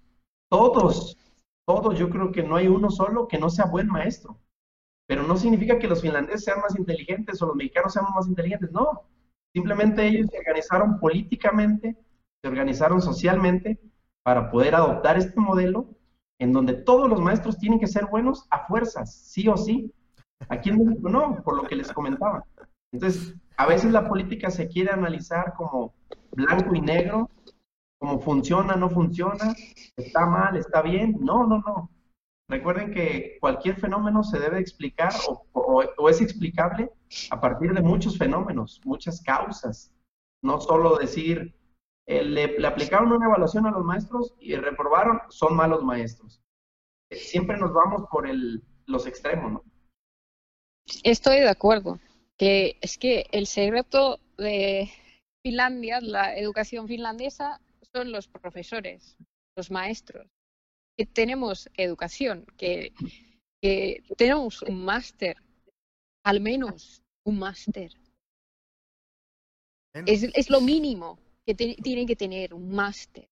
[0.49, 1.17] todos,
[1.65, 4.37] todos, yo creo que no hay uno solo que no sea buen maestro.
[5.07, 8.71] Pero no significa que los finlandeses sean más inteligentes o los mexicanos sean más inteligentes,
[8.71, 9.03] no.
[9.53, 11.97] Simplemente ellos se organizaron políticamente,
[12.41, 13.79] se organizaron socialmente
[14.23, 15.87] para poder adoptar este modelo
[16.39, 19.91] en donde todos los maestros tienen que ser buenos a fuerzas, sí o sí.
[20.49, 22.45] Aquí en México no, por lo que les comentaba.
[22.91, 25.93] Entonces, a veces la política se quiere analizar como
[26.31, 27.29] blanco y negro,
[27.99, 29.55] como funciona, no funciona,
[29.95, 31.17] está mal, está bien.
[31.19, 31.89] No, no, no.
[32.49, 36.89] Recuerden que cualquier fenómeno se debe explicar o, o, o, es explicable
[37.29, 39.93] a partir de muchos fenómenos, muchas causas.
[40.41, 41.55] No solo decir,
[42.05, 46.41] eh, le, le, aplicaron una evaluación a los maestros y reprobaron, son malos maestros.
[47.11, 49.63] Siempre nos vamos por el, los extremos, ¿no?
[51.03, 51.99] Estoy de acuerdo.
[52.37, 54.91] Que es que el secreto de
[55.43, 57.59] Finlandia, la educación finlandesa,
[57.93, 59.17] son los profesores,
[59.55, 60.27] los maestros
[60.97, 62.91] que tenemos educación, que,
[63.61, 65.37] que tenemos un máster,
[66.23, 67.91] al menos un máster.
[70.05, 73.27] Es, es, lo mínimo que te, tienen que tener, un máster.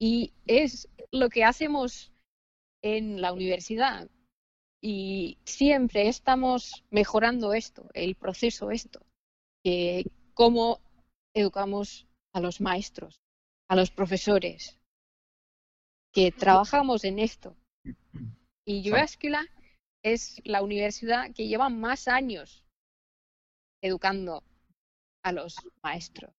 [0.00, 2.12] Y es lo que hacemos
[2.82, 4.08] en la universidad.
[4.82, 9.00] Y siempre estamos mejorando esto, el proceso esto,
[9.62, 10.80] que cómo
[11.34, 13.20] educamos a los maestros,
[13.68, 14.78] a los profesores,
[16.12, 17.56] que trabajamos en esto.
[18.66, 19.46] Y Jyväskylä
[20.02, 22.64] es la universidad que lleva más años
[23.82, 24.42] educando
[25.24, 26.34] a los maestros,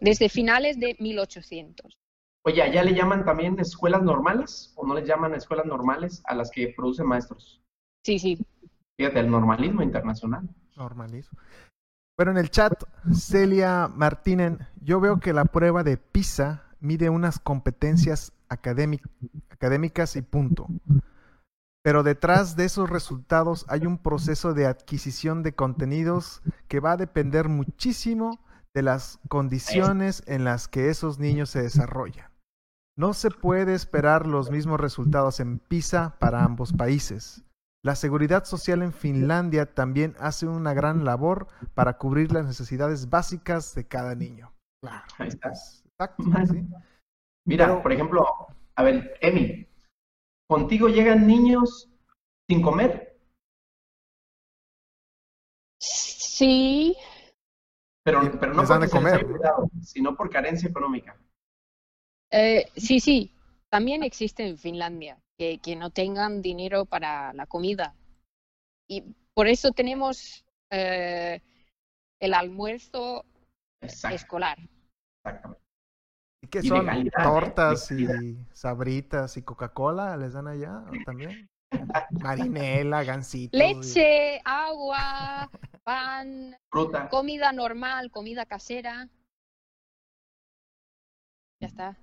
[0.00, 1.98] desde finales de 1800.
[2.46, 6.48] Oye, ¿allá le llaman también escuelas normales o no les llaman escuelas normales a las
[6.52, 7.60] que producen maestros?
[8.04, 8.38] Sí, sí.
[8.96, 10.48] Fíjate, el normalismo internacional.
[10.76, 11.36] Normalismo.
[12.16, 12.72] Bueno, en el chat,
[13.12, 20.68] Celia Martínez, yo veo que la prueba de PISA mide unas competencias académicas y punto.
[21.82, 26.96] Pero detrás de esos resultados hay un proceso de adquisición de contenidos que va a
[26.96, 28.38] depender muchísimo
[28.72, 32.30] de las condiciones en las que esos niños se desarrollan.
[32.98, 37.44] No se puede esperar los mismos resultados en PISA para ambos países.
[37.84, 43.74] La seguridad social en Finlandia también hace una gran labor para cubrir las necesidades básicas
[43.74, 44.52] de cada niño.
[44.82, 45.04] Claro.
[45.18, 45.50] Ahí está.
[45.50, 46.66] Exacto, sí.
[47.46, 48.26] Mira, Pero- por ejemplo,
[48.74, 49.68] a ver, Emi,
[50.48, 51.90] contigo llegan niños
[52.48, 53.12] sin comer,
[55.78, 56.94] Sí,
[58.04, 61.16] pero, pero no porque de se les comer, cuidado, sino por carencia económica.
[62.36, 63.32] Eh, sí, sí.
[63.70, 67.94] También existe en Finlandia que, que no tengan dinero para la comida.
[68.88, 69.02] Y
[69.34, 71.40] por eso tenemos eh,
[72.20, 73.24] el almuerzo
[73.82, 74.58] Exacto, escolar.
[75.24, 75.62] exactamente.
[76.42, 76.86] ¿Y qué Y son?
[76.86, 77.24] legalidad, ¿eh?
[77.24, 78.14] ¿Tortas Legalidad.
[78.22, 81.48] y sabritas y Coca-Cola les dan allá también?
[82.22, 83.58] Marinela, gancitos.
[83.58, 85.50] y- Leche, agua,
[85.84, 87.08] pan, Fruta.
[87.10, 89.08] comida normal, comida casera.
[91.60, 91.96] Ya está.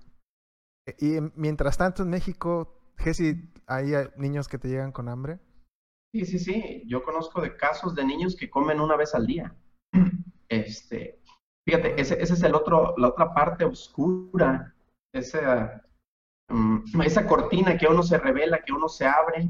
[0.98, 5.38] Y en- mientras tanto en México, Jessy, ¿hay eh, niños que te llegan con hambre?
[6.12, 6.82] Sí, sí, sí.
[6.86, 9.54] Yo conozco de casos de niños que comen una vez al día.
[10.46, 11.20] Este,
[11.66, 14.72] fíjate, ese, ese es el otro, la otra parte oscura,
[15.12, 15.82] esa,
[16.48, 19.48] mm, esa cortina que uno se revela, que uno se abre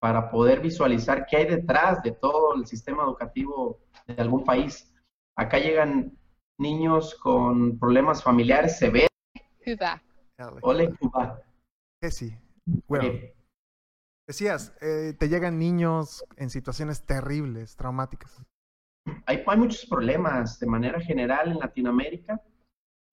[0.00, 4.92] para poder visualizar qué hay detrás de todo el sistema educativo de algún país.
[5.36, 6.16] Acá llegan
[6.58, 9.10] niños con problemas familiares severos.
[10.62, 11.40] Ole, Cuba.
[12.02, 12.36] Jessy,
[12.86, 13.34] bueno, Eh,
[14.26, 18.42] decías, eh, te llegan niños en situaciones terribles, traumáticas.
[19.24, 22.42] hay, hay muchos problemas de manera general en Latinoamérica.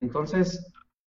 [0.01, 0.73] Entonces,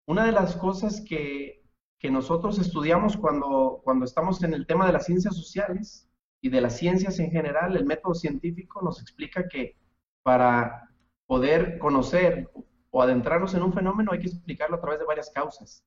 [0.08, 1.64] una de las cosas que,
[2.00, 6.10] que nosotros estudiamos cuando, cuando estamos en el tema de las ciencias sociales
[6.42, 9.76] y de las ciencias en general, el método científico nos explica que
[10.24, 10.90] para
[11.26, 12.50] poder conocer
[12.92, 15.84] o adentrarnos en un fenómeno hay que explicarlo a través de varias causas.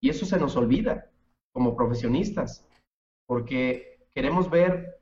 [0.00, 1.10] Y eso se nos olvida
[1.52, 2.66] como profesionistas,
[3.26, 4.98] porque queremos ver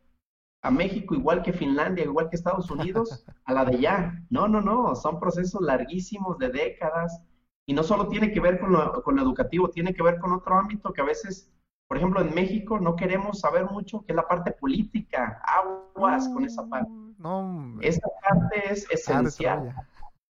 [0.63, 4.21] a México igual que Finlandia, igual que Estados Unidos, a la de ya.
[4.31, 7.23] No, no, no, son procesos larguísimos de décadas
[7.67, 10.33] y no solo tiene que ver con lo, con lo educativo, tiene que ver con
[10.33, 11.53] otro ámbito que a veces,
[11.89, 16.45] por ejemplo, en México no queremos saber mucho, que es la parte política, aguas con
[16.45, 16.91] esa parte.
[17.19, 19.75] No, Esa parte es esencial.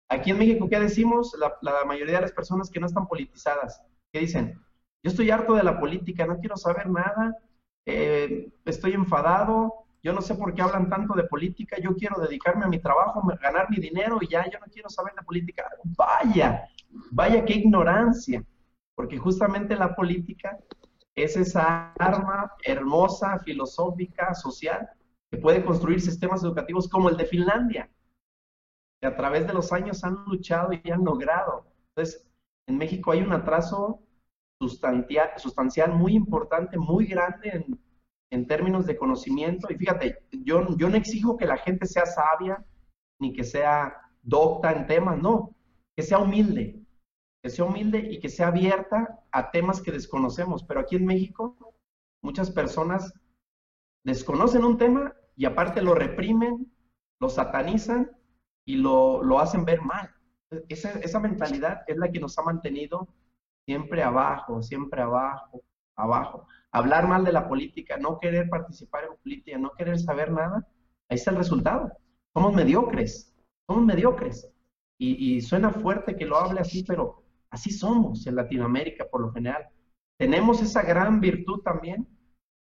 [0.09, 1.35] Aquí en México, ¿qué decimos?
[1.39, 4.59] La, la mayoría de las personas que no están politizadas, ¿qué dicen?
[5.03, 7.35] Yo estoy harto de la política, no quiero saber nada,
[7.85, 12.65] eh, estoy enfadado, yo no sé por qué hablan tanto de política, yo quiero dedicarme
[12.65, 15.69] a mi trabajo, ganar mi dinero y ya, yo no quiero saber de política.
[15.83, 16.67] Vaya,
[17.11, 18.43] vaya qué ignorancia,
[18.95, 20.57] porque justamente la política
[21.15, 24.89] es esa arma hermosa, filosófica, social,
[25.29, 27.89] que puede construir sistemas educativos como el de Finlandia
[28.99, 31.65] que a través de los años han luchado y han logrado.
[31.89, 32.26] Entonces,
[32.67, 34.03] en México hay un atraso
[34.59, 37.65] sustancial, muy importante, muy grande
[38.29, 39.67] en, términos de conocimiento.
[39.71, 42.63] Y fíjate, yo, yo no exijo que la gente sea sabia
[43.19, 45.55] ni que sea docta en temas, no,
[45.95, 46.81] que sea humilde,
[47.41, 50.63] que sea humilde y que sea abierta a temas que desconocemos.
[50.63, 51.57] Pero aquí en México,
[52.21, 53.13] muchas personas
[54.03, 56.71] desconocen un tema y aparte lo reprimen,
[57.19, 58.11] lo satanizan
[58.65, 60.16] y lo hacen ver mal.
[60.69, 63.07] Esa, esa mentalidad es la que nos ha mantenido
[63.65, 65.61] siempre abajo, siempre abajo,
[65.95, 66.47] abajo.
[66.71, 70.67] Hablar mal de la política, no querer participar en política, no querer saber nada,
[71.09, 71.91] ahí está el resultado.
[72.33, 73.35] Somos mediocres,
[73.67, 74.49] somos mediocres.
[74.99, 79.31] Y, y suena fuerte que lo hable así, pero así somos en Latinoamérica por lo
[79.31, 79.67] general.
[80.17, 82.07] Tenemos esa gran virtud también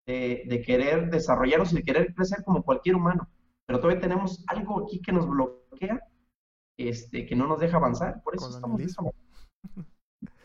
[0.06, 3.28] de, de querer desarrollarnos y de querer crecer como cualquier humano
[3.66, 6.00] pero todavía tenemos algo aquí que nos bloquea,
[6.76, 8.22] este, que no nos deja avanzar.
[8.22, 9.12] Por eso estamos Colonialismo.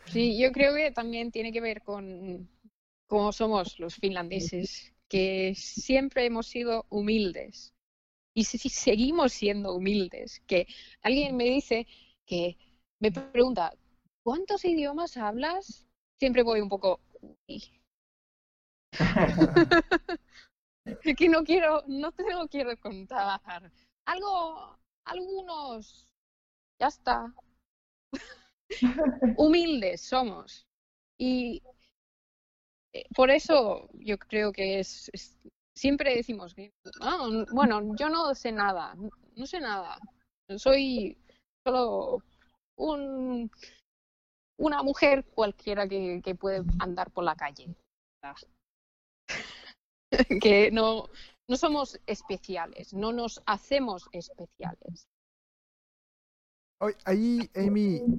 [0.06, 2.48] Sí, yo creo que también tiene que ver con
[3.06, 7.72] cómo somos los finlandeses, que siempre hemos sido humildes.
[8.34, 10.66] Y si, si seguimos siendo humildes, que
[11.02, 11.86] alguien me dice
[12.26, 12.58] que
[12.98, 13.72] me pregunta,
[14.22, 15.86] ¿cuántos idiomas hablas?
[16.18, 17.00] Siempre voy un poco...
[17.48, 17.62] "Uy".
[21.16, 23.40] que no quiero, no te lo quiero contar.
[24.04, 26.08] Algo, algunos,
[26.82, 27.32] ya está.
[29.36, 30.66] Humildes somos.
[31.18, 31.62] Y
[32.92, 35.10] eh, por eso yo creo que es,
[35.74, 36.54] siempre decimos
[37.00, 38.94] "Ah, bueno, yo no sé nada,
[39.36, 39.98] no sé nada.
[40.56, 41.16] Soy
[41.64, 42.22] solo
[42.76, 43.50] un,
[44.58, 47.68] una mujer cualquiera que, que puede andar por la calle.
[50.42, 51.08] que no,
[51.48, 55.06] no somos especiales, no nos hacemos especiales.
[57.04, 58.18] Ahí, Amy,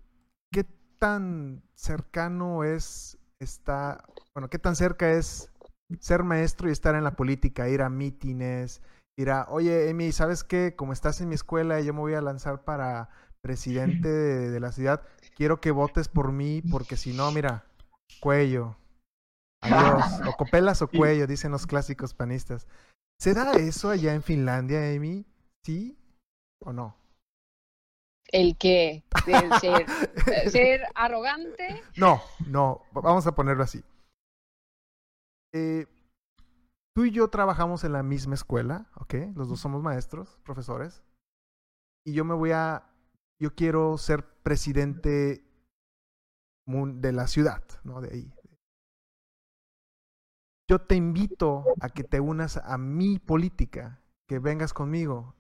[0.52, 0.66] ¿qué
[0.98, 5.52] tan cercano es está, bueno, qué tan cerca es
[6.00, 8.82] ser maestro y estar en la política, ir a mítines,
[9.18, 10.76] ir a, oye, Amy, ¿sabes qué?
[10.76, 13.10] Como estás en mi escuela y yo me voy a lanzar para
[13.42, 15.02] presidente de, de la ciudad,
[15.36, 17.66] quiero que votes por mí porque si no, mira,
[18.22, 18.78] cuello.
[19.62, 20.22] Adiós.
[20.28, 22.68] O copelas o cuello, dicen los clásicos panistas.
[23.20, 25.26] ¿Se da eso allá en Finlandia, Amy?
[25.66, 25.98] ¿Sí
[26.60, 27.03] o no?
[28.34, 31.84] El que el ser, ser arrogante.
[31.96, 33.84] No, no, vamos a ponerlo así.
[35.54, 35.86] Eh,
[36.96, 39.14] tú y yo trabajamos en la misma escuela, ¿ok?
[39.36, 41.04] Los dos somos maestros, profesores.
[42.04, 42.90] Y yo me voy a,
[43.40, 45.46] yo quiero ser presidente
[46.66, 48.02] de la ciudad, ¿no?
[48.02, 48.34] De ahí.
[50.68, 55.36] Yo te invito a que te unas a mi política, que vengas conmigo.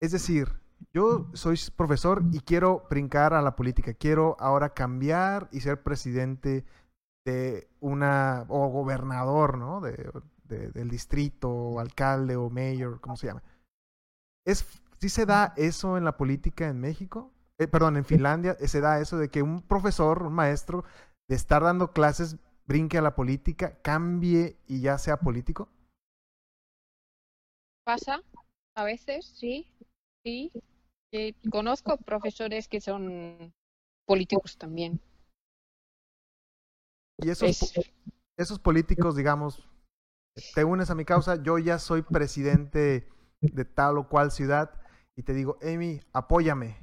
[0.00, 0.59] Es decir,
[0.92, 3.94] yo soy profesor y quiero brincar a la política.
[3.94, 6.64] Quiero ahora cambiar y ser presidente
[7.24, 9.80] de una, o gobernador, ¿no?
[9.80, 10.10] De,
[10.44, 13.42] de- del distrito, o alcalde o mayor, ¿cómo se llama?
[14.44, 14.66] ¿Es,
[14.98, 17.32] ¿Sí se da eso en la política en México?
[17.58, 20.84] Eh, perdón, en Finlandia, eh, ¿se da eso de que un profesor, un maestro,
[21.28, 25.68] de estar dando clases, brinque a la política, cambie y ya sea político?
[27.84, 28.22] Pasa
[28.74, 29.66] a veces, sí,
[30.24, 30.50] sí.
[31.12, 33.52] Eh, conozco profesores que son
[34.06, 35.00] políticos también.
[37.18, 37.82] Y esos, Es- po-
[38.36, 39.68] esos políticos, digamos,
[40.54, 43.08] te unes a mi causa, yo ya soy presidente
[43.40, 44.80] de tal o cual ciudad
[45.16, 46.78] y te digo, Amy, apóyame.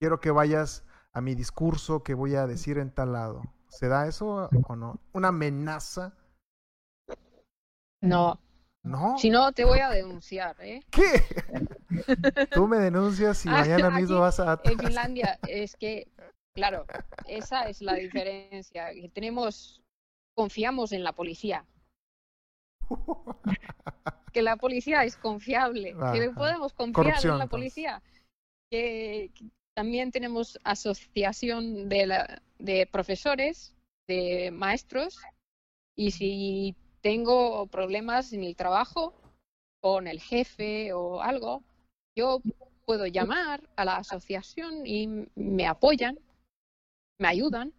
[0.00, 3.42] Quiero que vayas a mi discurso que voy a decir en tal lado.
[3.68, 5.00] ¿Se da eso o no?
[5.12, 6.14] ¿Una amenaza?
[8.02, 8.38] no,
[8.82, 9.16] ¿No?
[9.18, 10.82] si no te voy a denunciar, ¿eh?
[10.90, 11.24] ¿Qué?
[12.52, 14.60] Tú me denuncias y Ah, mañana mismo vas a...
[14.64, 16.08] En Finlandia es que,
[16.54, 16.86] claro,
[17.26, 18.92] esa es la diferencia.
[18.92, 19.82] Que tenemos,
[20.34, 21.64] confiamos en la policía.
[24.32, 25.96] Que la policía es confiable.
[26.12, 28.02] Que podemos confiar Corrupción, en la policía.
[28.70, 33.74] Que, que también tenemos asociación de, la, de profesores,
[34.06, 35.18] de maestros.
[35.96, 39.14] Y si tengo problemas en el trabajo
[39.80, 41.62] con el jefe o algo,
[42.16, 42.40] yo
[42.86, 46.18] puedo llamar a la asociación y me apoyan,
[47.20, 47.72] me ayudan.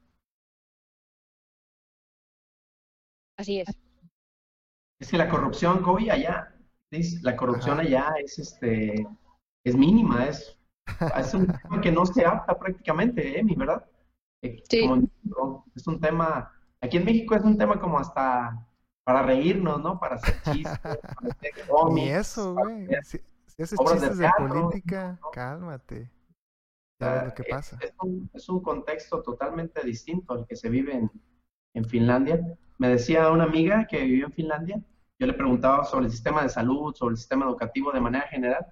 [3.38, 3.68] Así es.
[5.00, 6.56] Es que la corrupción, Kobe, allá,
[7.22, 7.88] la corrupción Ajá.
[7.88, 9.06] allá es este
[9.64, 10.58] es mínima, es,
[11.18, 13.86] es un tema que no se apta prácticamente, Emi, ¿verdad?
[14.42, 14.82] Eh, Sí.
[14.82, 18.66] como es un tema, aquí en México es un tema como hasta
[19.04, 20.00] para reírnos, ¿no?
[20.00, 22.88] Para hacer chistes, para hacer Ni cómics, eso, güey.
[23.58, 26.12] Si, haces obras de chistes de teatro, política, cálmate.
[27.02, 27.78] Ya ves lo que pasa.
[27.82, 31.12] Es un, es un contexto totalmente distinto al que se vive en,
[31.74, 32.40] en Finlandia.
[32.78, 34.82] Me decía una amiga que vivió en Finlandia,
[35.20, 38.68] yo le preguntaba sobre el sistema de salud, sobre el sistema educativo de manera general.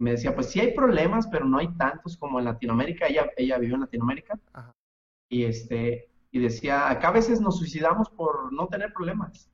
[0.00, 3.06] Me decía, pues sí hay problemas, pero no hay tantos como en Latinoamérica.
[3.06, 4.38] Ella, ella vivió en Latinoamérica.
[4.52, 4.74] Ajá.
[5.30, 9.50] Y, este, y decía, acá a veces nos suicidamos por no tener problemas.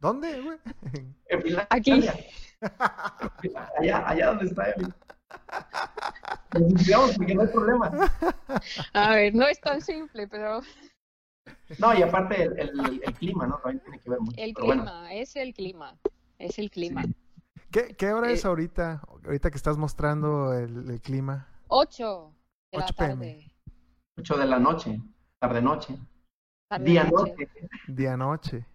[0.00, 0.58] ¿Dónde, güey?
[1.28, 1.68] En Finlandia.
[1.70, 1.92] Aquí.
[3.78, 4.88] Allá, allá donde está Emi.
[6.52, 7.92] Nos suicidamos porque no hay problemas.
[8.92, 10.60] A ver, no es tan simple, pero
[11.78, 13.56] No, y aparte el, el- el clima, ¿no?
[13.58, 14.36] También tiene que ver mucho.
[14.36, 15.98] el Pero bueno, clima, es el clima,
[16.38, 17.02] es el clima.
[17.70, 19.02] ¿Qué, qué hora es Eh, ahorita?
[19.24, 21.48] Ahorita que estás mostrando el, el clima.
[21.68, 22.32] 8
[22.72, 23.16] de la 8 p.m..
[23.18, 23.50] tarde.
[24.16, 25.00] 8 de la noche,
[25.40, 25.98] tarde-noche,
[26.68, 27.34] tarde día-noche.
[27.88, 28.66] Día-noche.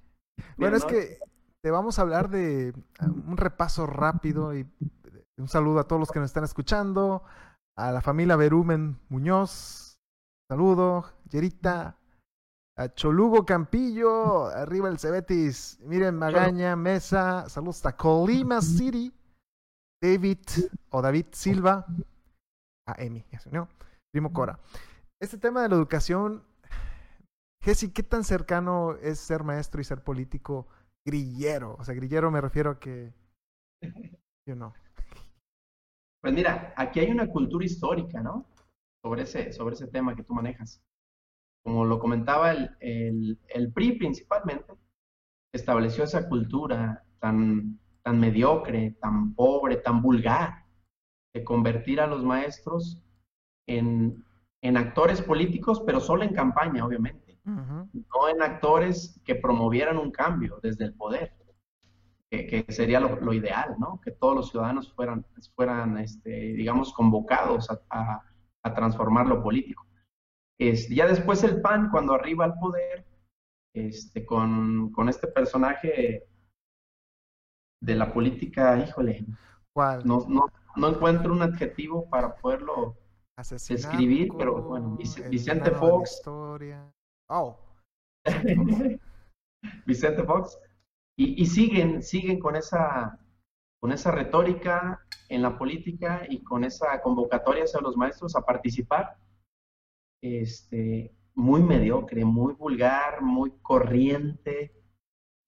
[0.57, 1.19] Bueno, es que
[1.61, 4.67] te vamos a hablar de uh, un repaso rápido y
[5.37, 7.23] un saludo a todos los que nos están escuchando,
[7.77, 9.99] a la familia Berumen Muñoz,
[10.49, 11.97] saludo, Yerita,
[12.77, 19.13] a Cholugo Campillo, arriba el Cebetis, miren Magaña, Mesa, saludos hasta Colima City,
[20.01, 20.39] David
[20.89, 21.85] o David Silva,
[22.87, 23.69] a Emi, ya se unió,
[24.11, 24.59] Primo Cora.
[25.21, 26.43] Este tema de la educación
[27.61, 30.67] Jesse, ¿qué tan cercano es ser maestro y ser político
[31.09, 31.75] grillero?
[31.79, 33.11] O sea, grillero me refiero a que,
[34.45, 34.73] yo no.
[36.21, 38.45] Pues mira, aquí hay una cultura histórica, ¿no?
[39.01, 40.81] Sobre ese, sobre ese tema que tú manejas.
[41.63, 44.73] Como lo comentaba el, el, el PRI principalmente,
[45.53, 50.65] estableció esa cultura tan, tan mediocre, tan pobre, tan vulgar,
[51.33, 53.01] de convertir a los maestros
[53.67, 54.23] en,
[54.61, 57.28] en actores políticos, pero solo en campaña, obviamente.
[57.49, 61.33] No en actores que promovieran un cambio desde el poder,
[62.29, 63.99] que, sería lo, ideal, ¿no?
[64.01, 65.25] Que todos los ciudadanos fueran,
[65.55, 68.23] fueran este, digamos, convocados a,
[68.75, 69.87] transformar lo político.
[70.59, 73.03] Es, ya después el PAN, cuando arriba al poder,
[73.73, 76.27] este, con, con este personaje
[77.81, 79.25] de la política, híjole,
[79.73, 80.05] ¿Cuál?
[80.05, 80.45] No, no,
[80.75, 82.97] no encuentro un adjetivo para poderlo
[83.67, 84.97] describir, pero bueno,
[85.29, 86.21] Vicente Fox.
[87.29, 87.57] Oh.
[89.85, 90.59] Vicente Fox.
[91.17, 93.19] Y, y, siguen, siguen con esa,
[93.79, 99.17] con esa retórica en la política y con esa convocatoria hacia los maestros a participar.
[100.21, 104.73] Este, muy mediocre, muy vulgar, muy corriente.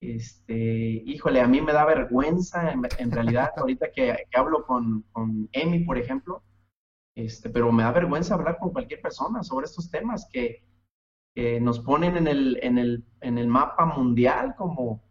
[0.00, 5.84] Este, híjole, a mí me da vergüenza en, realidad ahorita que, hablo con, con Emi,
[5.84, 6.42] por ejemplo,
[7.14, 10.64] este, pero me da vergüenza hablar con cualquier persona sobre estos temas que,
[11.34, 15.02] nos ponen en el, en, el, en el mapa mundial como,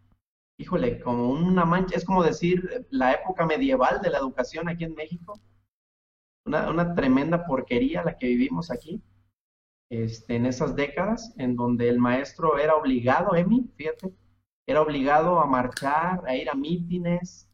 [0.57, 4.95] híjole, como una mancha, es como decir la época medieval de la educación aquí en
[4.95, 5.39] México,
[6.45, 9.01] una, una tremenda porquería la que vivimos aquí.
[9.91, 14.13] Este, en esas décadas en donde el maestro era obligado, Emi, fíjate,
[14.65, 17.51] era obligado a marchar, a ir a mítines,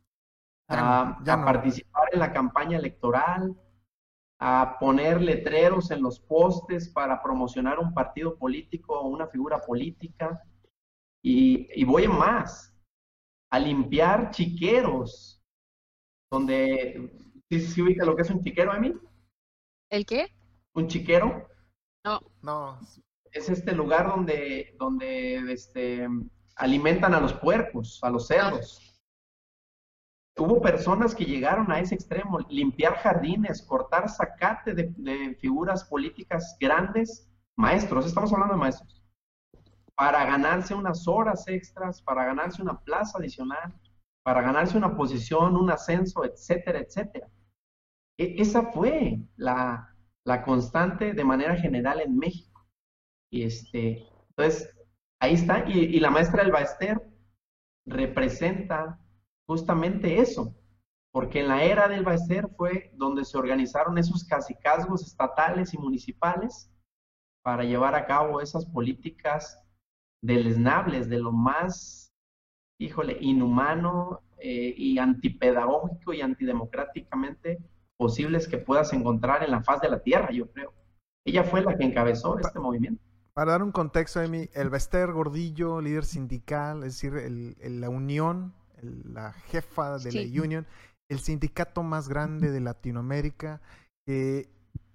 [0.69, 3.55] a, participar en la campaña electoral,
[4.39, 10.41] a poner letreros en los postes para promocionar un partido político o una figura política.
[11.23, 12.73] Y, y voy más,
[13.49, 15.41] a limpiar chiqueros,
[16.31, 17.11] donde,
[17.49, 18.93] ¿sí, ¿sí ubica lo que es un chiquero, Emi?
[19.89, 20.27] ¿El qué?
[20.73, 21.47] ¿Un chiquero?
[22.05, 22.19] No.
[22.41, 22.79] No.
[23.31, 26.07] Es este lugar donde, donde este,
[26.55, 28.96] alimentan a los puercos, a los cerdos.
[30.39, 37.27] Hubo personas que llegaron a ese extremo, limpiar jardines, cortar zacate de, figuras políticas grandes,
[37.55, 39.03] maestros, estamos hablando de maestros,
[39.95, 43.73] para ganarse unas horas extras, para ganarse una plaza adicional,
[44.23, 47.27] para ganarse una posición, un ascenso, etcétera, etcétera.
[48.19, 52.67] E, esa fue la, la, constante de manera general en México.
[53.31, 54.69] Y este, entonces,
[55.19, 55.67] ahí está.
[55.67, 57.01] Y, la maestra Elba Ester
[57.85, 58.99] representa
[59.47, 60.53] justamente eso,
[61.11, 66.69] porque en la era del Baester fue donde se organizaron esos casicazgos estatales y municipales
[67.43, 69.57] para llevar a cabo esas políticas
[70.21, 72.13] deleznables, de lo más,
[72.79, 77.57] híjole, inhumano eh, y antipedagógico y antidemocráticamente
[77.97, 80.73] posibles que puedas encontrar en la faz de la tierra, yo creo.
[81.25, 83.01] Ella fue la que encabezó este movimiento.
[83.33, 87.13] Para dar un contexto, Emi, el Bester Gordillo, líder sindical, es decir,
[87.61, 90.65] la unión la jefa de la Union,
[91.09, 93.61] el sindicato más grande de Latinoamérica,
[94.05, 94.49] que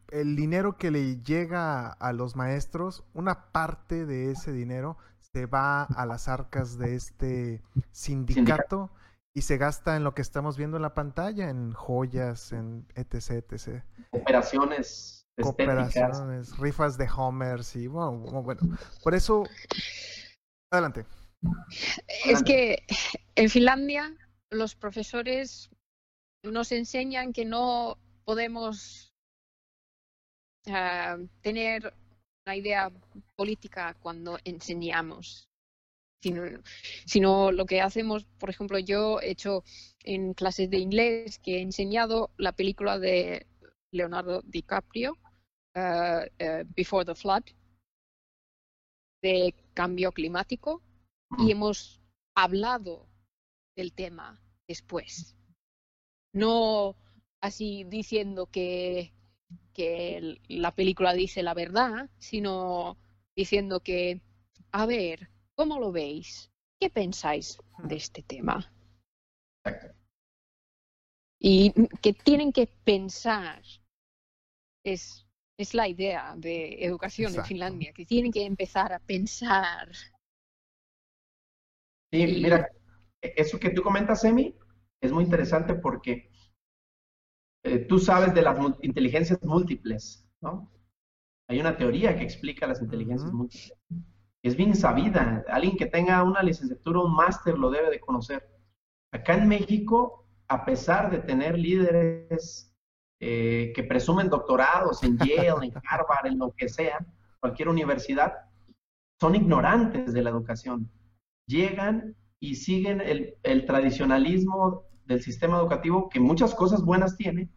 [0.09, 5.85] el dinero que le llega a los maestros, una parte de ese dinero se va
[5.85, 8.91] a las arcas de este sindicato,
[9.35, 13.51] y se gasta en lo que estamos viendo en la pantalla, en joyas, en etc,
[13.51, 13.83] etc.
[14.11, 18.61] Operaciones Cooperaciones, rifas de Homers y bueno, bueno,
[19.03, 19.45] por eso,
[20.71, 21.07] adelante.
[22.25, 22.85] Es que
[23.35, 24.17] en Finlandia
[24.51, 25.71] los profesores
[26.43, 29.13] nos enseñan que no podemos
[30.67, 31.95] ah, tener
[32.47, 32.91] una idea
[33.37, 35.49] política cuando enseñamos,
[36.23, 36.43] sino,
[37.07, 39.65] sino, lo que hacemos, por ejemplo, yo he hecho
[40.05, 43.47] en clases de inglés que he enseñado la película de
[43.93, 45.17] Leonardo DiCaprio,
[45.75, 47.45] eh, Before the Flood,
[49.23, 50.83] de cambio climático
[51.39, 52.01] y hemos
[52.35, 53.09] hablado
[53.77, 55.37] del tema después.
[56.33, 56.97] No
[57.41, 59.13] así diciendo que,
[59.75, 62.97] que la película dice la verdad, sino
[63.37, 64.23] diciendo que,
[64.71, 66.51] a ver, ¿cómo lo veis?
[66.81, 68.73] ¿Qué pensáis de este tema?
[71.39, 73.63] Y que tienen que pensar,
[74.85, 75.27] es,
[75.59, 79.91] es la idea de educación en Finlandia, que tienen que empezar a pensar
[82.13, 82.69] Sí, mira,
[83.23, 84.55] e, eso que tú comentas, Emi,
[85.01, 86.31] es muy interesante porque
[87.65, 90.71] eh, tú sabes de las inteligencias múltiples, ¿no?
[91.49, 93.73] Hay una teoría que explica las inteligencias múltiples.
[94.43, 95.45] Es bien sabida.
[95.49, 98.49] Alguien que tenga una licenciatura o un máster lo debe de conocer.
[99.13, 102.75] Acá en México, a pesar de tener líderes
[103.21, 106.99] eh, que presumen doctorados en Yale, en Harvard, en lo que sea,
[107.41, 108.33] cualquier universidad,
[109.21, 110.91] son ignorantes de la educación
[111.47, 117.51] llegan y siguen el, tradicionalismo del sistema educativo, que muchas cosas buenas tiene,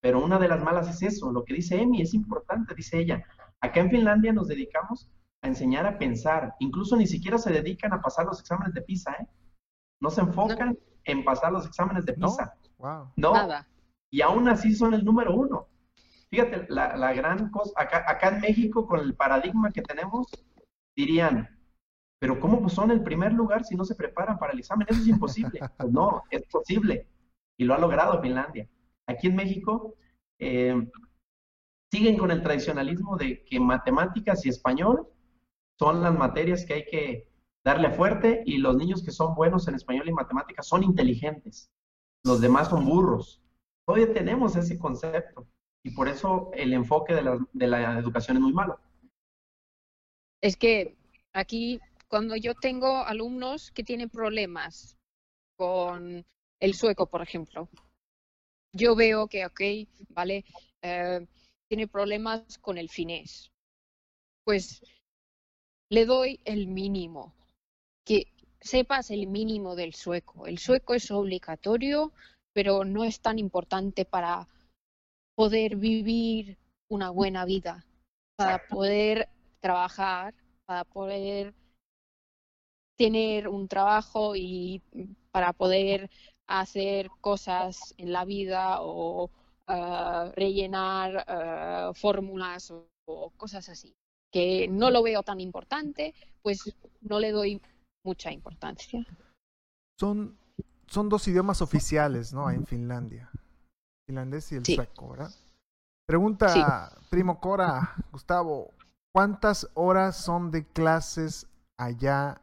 [0.00, 3.24] pero una de las malas es eso, lo que dice Emi es importante, dice ella.
[3.60, 5.08] Acá en Finlandia nos dedicamos
[5.42, 6.54] a enseñar a pensar.
[6.58, 9.28] Incluso ni siquiera se dedican a pasar los exámenes de PISA, ¿eh?
[10.00, 12.26] No se enfocan en pasar los exámenes de ¿No?
[12.26, 12.54] PISA.
[12.78, 13.12] Wow.
[13.16, 13.68] No, Nada.
[14.10, 15.68] y aún así son el número uno.
[16.30, 20.26] Fíjate, la, la gran cosa, acá, acá en México, con el paradigma que tenemos,
[20.96, 21.48] dirían,
[22.22, 24.86] pero ¿cómo son el primer lugar si no se preparan para el examen?
[24.88, 25.58] Eso es imposible.
[25.76, 27.08] Pues no, es posible.
[27.58, 28.68] Y lo ha logrado Finlandia.
[29.08, 29.96] Aquí en México
[30.38, 30.88] eh,
[31.90, 35.08] siguen con el tradicionalismo de que matemáticas y español
[35.80, 37.28] son las materias que hay que
[37.64, 41.72] darle fuerte y los niños que son buenos en español y matemáticas son inteligentes.
[42.24, 43.42] Los demás son burros.
[43.84, 45.48] Todavía tenemos ese concepto
[45.84, 48.78] y por eso el enfoque de la, de la educación es muy malo.
[50.40, 50.96] Es que
[51.32, 51.80] aquí,
[52.12, 54.98] cuando yo tengo alumnos que tienen problemas
[55.56, 56.22] con
[56.60, 57.70] el sueco, por ejemplo,
[58.74, 59.60] yo veo que, ok,
[60.10, 60.44] vale,
[60.82, 61.26] eh,
[61.68, 63.50] tiene problemas con el finés.
[64.44, 64.82] Pues
[65.88, 67.34] le doy el mínimo,
[68.04, 68.26] que
[68.60, 70.46] sepas el mínimo del sueco.
[70.46, 72.12] El sueco es obligatorio,
[72.52, 74.46] pero no es tan importante para
[75.34, 76.58] poder vivir
[76.90, 77.86] una buena vida,
[78.36, 80.34] para poder trabajar,
[80.66, 81.54] para poder
[83.02, 84.80] tener un trabajo y
[85.32, 86.08] para poder
[86.46, 89.28] hacer cosas en la vida o
[89.66, 93.92] ah, rellenar ah, fórmulas o, o cosas así.
[94.30, 97.60] Que no lo veo tan importante, pues no le doy
[98.04, 99.04] mucha importancia.
[99.98, 100.38] Son,
[100.86, 102.50] son dos idiomas oficiales, ¿no?
[102.50, 103.30] En Finlandia.
[104.06, 104.74] Finlandés y el Sí.
[104.76, 105.30] sueco, ¿verdad?
[106.06, 107.06] Pregunta, Sí.
[107.10, 108.70] primo Cora, Gustavo,
[109.12, 111.46] ¿cuántas horas son de clases
[111.78, 112.40] allá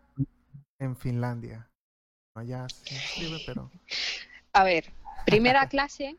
[0.80, 1.70] en Finlandia?
[2.36, 3.70] Allá se escribe, pero...
[4.54, 4.92] A ver,
[5.26, 6.18] primera clase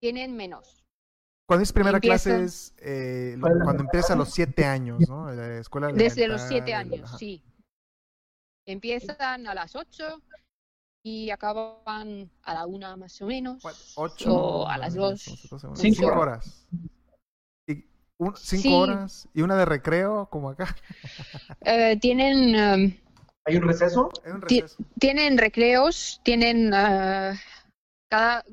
[0.00, 0.82] tienen menos.
[1.46, 5.30] Cuando es primera clase es eh, cuando empieza a los siete años, ¿no?
[5.30, 7.18] La escuela Desde los siete años, ajá.
[7.18, 7.42] sí.
[8.66, 10.22] Empiezan a las ocho
[11.04, 13.60] y acaban a la una más o menos.
[13.60, 13.74] ¿Cuál?
[13.96, 14.34] Ocho.
[14.34, 15.20] O a las dos.
[15.20, 16.18] Cinco cinco horas.
[16.18, 16.66] horas.
[17.68, 17.84] Y
[18.16, 18.72] un- cinco Sí.
[18.74, 20.74] horas y una de recreo, como acá.
[21.60, 22.98] Eh, tienen, em,
[23.46, 24.10] ¿Hay un receso?
[24.24, 24.42] Un
[24.98, 27.34] tienen recreos, tienen ah,
[28.08, 28.44] cada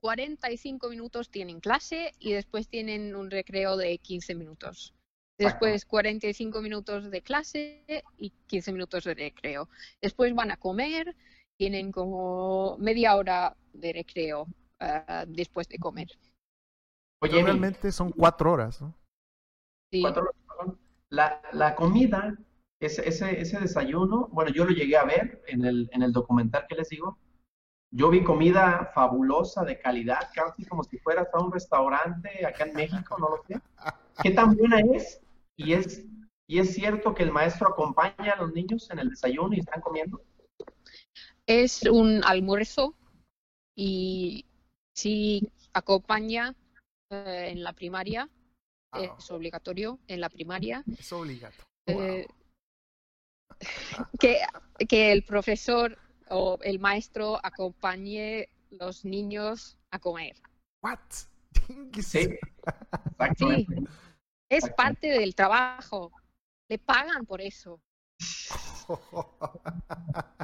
[0.00, 4.94] 45 minutos tienen clase y después tienen un recreo de 15 minutos.
[5.38, 7.84] Después 45 minutos de clase
[8.16, 9.68] y 15 minutos de recreo.
[10.00, 11.14] Después van a comer,
[11.58, 14.46] tienen como media hora de recreo
[14.80, 16.08] ah, después de comer.
[17.22, 18.94] Oye, realmente son cuatro horas, ¿no?
[19.92, 20.00] Sí.
[20.00, 20.78] cuatro horas, perdón.
[21.10, 22.36] La, la comida,
[22.80, 26.66] ese, ese, ese desayuno, bueno, yo lo llegué a ver en el, en el documental
[26.68, 27.18] que les digo.
[27.90, 32.74] Yo vi comida fabulosa, de calidad, casi como si fueras a un restaurante acá en
[32.74, 33.60] México, no lo sé.
[34.22, 35.20] ¿Qué tan buena es?
[35.56, 36.04] Y es,
[36.48, 39.80] y es cierto que el maestro acompaña a los niños en el desayuno y están
[39.80, 40.20] comiendo.
[41.46, 42.94] Es un almuerzo
[43.76, 44.44] y
[44.94, 46.54] si acompaña
[47.10, 48.28] eh, en la primaria,
[48.92, 51.66] Ah, es obligatorio en la primaria, es obligatorio.
[51.86, 52.26] eh,
[54.18, 54.38] que,
[54.88, 55.98] que el profesor
[56.28, 60.36] o el maestro acompañe los niños a comer.
[60.82, 60.98] What?
[61.92, 62.38] ¿Qué es Sí,
[63.18, 63.82] exactamente.
[64.48, 66.12] Es parte del trabajo.
[66.68, 67.80] Le pagan por eso.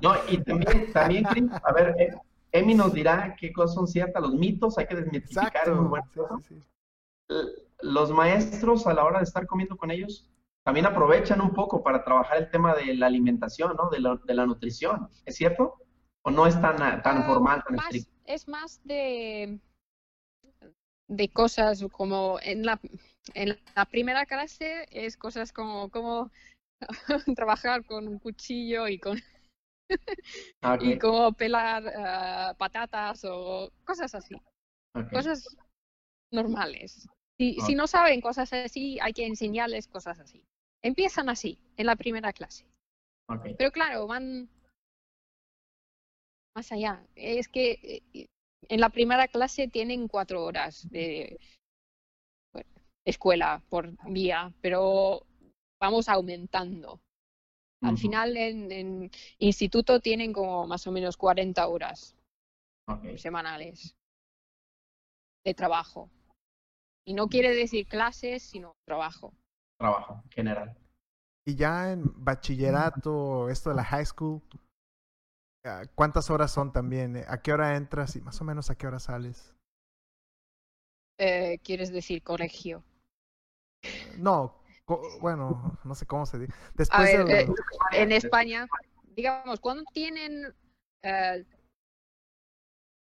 [0.02, 1.26] No, y también, también,
[1.62, 2.14] a ver, eh,
[2.50, 6.20] Emi nos dirá qué cosas son ciertas, los mitos, hay que desmitificar, muy bueno Sí,
[6.48, 7.34] sí, sí.
[7.80, 10.28] Los maestros a la hora de estar comiendo con ellos
[10.64, 13.90] también aprovechan un poco para trabajar el tema de la alimentación, ¿no?
[13.90, 15.74] De la, de la nutrición, ¿es cierto?
[16.22, 18.12] ¿O no es tan, ah, tan formal, tan más- estricto?
[18.26, 19.58] es más de,
[21.08, 22.80] de cosas como en la,
[23.34, 26.30] en la primera clase es cosas como, como
[27.36, 29.20] trabajar con un cuchillo y con
[30.62, 34.34] Ah, y como pelar ah, patatas o cosas así,
[35.12, 35.44] cosas
[36.30, 37.08] normales.
[37.38, 40.42] Si, si no saben cosas así, hay que enseñarles cosas así.
[40.83, 42.66] Empiezan así, en la primera clase.
[43.57, 44.49] Pero claro, van
[46.55, 47.07] más allá.
[47.14, 48.26] Es que eh,
[48.68, 51.39] en la primera clase tienen cuatro horas de
[52.53, 52.70] bueno,
[53.07, 55.26] escuela por día, pero
[55.80, 57.01] vamos aumentando.
[57.83, 62.14] Al final en, en instituto tienen como más o menos 40 horas
[63.16, 63.97] semanales
[65.45, 66.09] de trabajo.
[67.05, 69.35] Y no quiere decir clases, sino trabajo.
[69.83, 70.76] Trabajo, en general.
[71.45, 74.41] Y ya en bachillerato, esto de la high school,
[75.64, 77.16] ah, ¿cuántas horas son también?
[77.26, 79.55] ¿A qué hora entras y más o menos a qué hora sales?
[81.16, 82.85] Eh, ¿Quieres decir colegio?
[84.18, 84.55] No,
[84.85, 86.53] Co- Bueno, no sé cómo se dice.
[86.91, 87.47] A Después ver, de eh,
[87.93, 88.66] en España,
[89.16, 90.55] digamos, cuando tienen,
[91.03, 91.45] eh,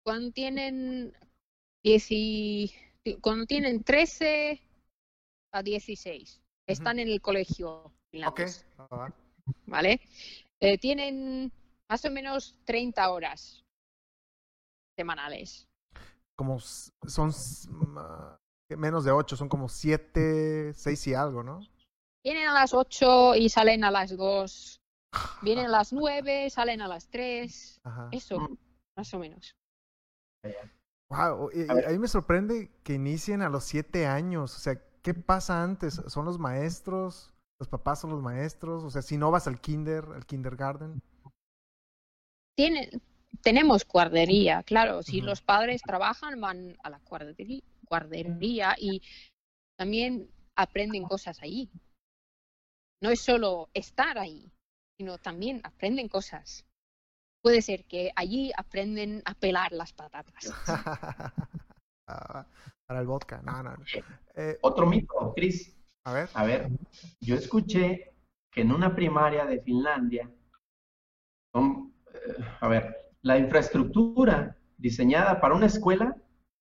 [0.04, 1.14] cuando tienen,
[1.84, 2.74] dieci-
[3.22, 4.62] cuando tienen 13
[5.54, 9.14] a 16, están en el colegio Ok, finlandés, va, va, va.
[9.66, 10.02] ¿vale?
[10.60, 11.52] Eh, tienen
[11.90, 13.64] más o menos 30 horas
[14.98, 15.68] semanales.
[16.36, 17.32] como son
[18.70, 21.60] menos de ocho, son como siete, seis y algo, ¿no?
[22.24, 24.82] Vienen a las 8 y salen a las 2.
[25.44, 27.82] Vienen a las 9, salen a las 3.
[27.84, 28.10] Ajá.
[28.12, 28.50] Eso,
[28.98, 29.56] más o menos.
[31.10, 34.56] Wow, A a mí me sorprende que inicien a los siete años.
[34.56, 36.02] O sea, ¿qué pasa antes?
[36.08, 37.32] ¿Son los maestros?
[37.60, 38.84] ¿Los papás son los maestros?
[38.84, 41.00] O sea, si no vas al kinder, al kindergarten.
[43.44, 45.04] Tenemos guardería, claro.
[45.04, 49.04] Si los padres trabajan, van a la guardería, guardería y
[49.78, 51.70] también aprenden cosas allí.
[53.00, 54.52] No es solo estar ahí,
[54.98, 56.66] sino también aprenden cosas.
[57.44, 60.52] Puede ser que allí aprenden a pelar las patatas.
[62.06, 63.42] Para el vodka.
[63.44, 63.76] No, no.
[64.36, 65.76] Eh, Otro mito, Chris.
[66.06, 66.30] a ver.
[66.34, 66.70] A ver,
[67.20, 68.14] yo escuché
[68.52, 70.32] que en una primaria de Finlandia,
[71.54, 76.16] son, eh, a ver, la infraestructura diseñada para una escuela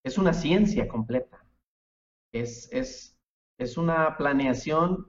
[0.05, 1.45] es una ciencia completa.
[2.32, 3.18] Es, es,
[3.59, 5.09] es una planeación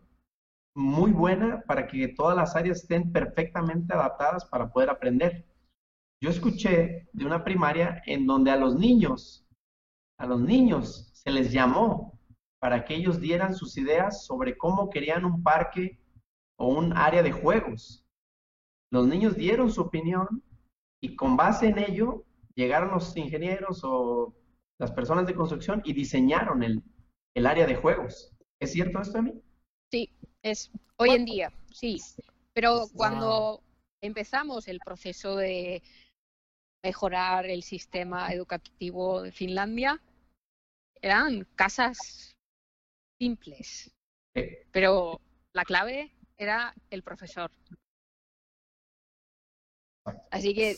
[0.75, 5.45] muy buena para que todas las áreas estén perfectamente adaptadas para poder aprender.
[6.21, 9.44] Yo escuché de una primaria en donde a los niños,
[10.17, 12.19] a los niños se les llamó
[12.59, 15.99] para que ellos dieran sus ideas sobre cómo querían un parque
[16.57, 18.03] o un área de juegos.
[18.91, 20.43] Los niños dieron su opinión
[21.01, 22.23] y con base en ello
[22.55, 24.33] llegaron los ingenieros o
[24.79, 26.81] las personas de construcción y diseñaron el,
[27.33, 28.31] el área de juegos.
[28.59, 29.33] ¿Es cierto esto, Emi?
[29.91, 30.09] Sí,
[30.41, 32.01] es hoy en día, sí.
[32.53, 33.61] Pero cuando
[34.01, 35.83] empezamos el proceso de
[36.85, 39.99] mejorar el sistema educativo de Finlandia,
[41.01, 42.35] eran casas
[43.19, 43.91] simples,
[44.71, 45.19] pero
[45.53, 47.49] la clave era el profesor.
[50.29, 50.77] Así que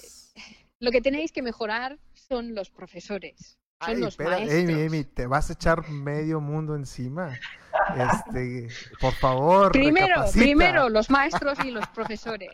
[0.79, 4.63] lo que tenéis que mejorar son los profesores, son Ay, los espera, maestros.
[4.63, 7.37] Amy, Amy, te vas a echar medio mundo encima.
[7.97, 8.69] Este,
[9.01, 10.43] por favor, Primero, recapacita.
[10.43, 12.53] primero los maestros y los profesores.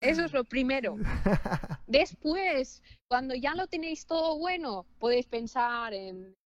[0.00, 0.96] Eso es lo primero.
[1.86, 6.36] Después, cuando ya lo tenéis todo bueno, podéis pensar en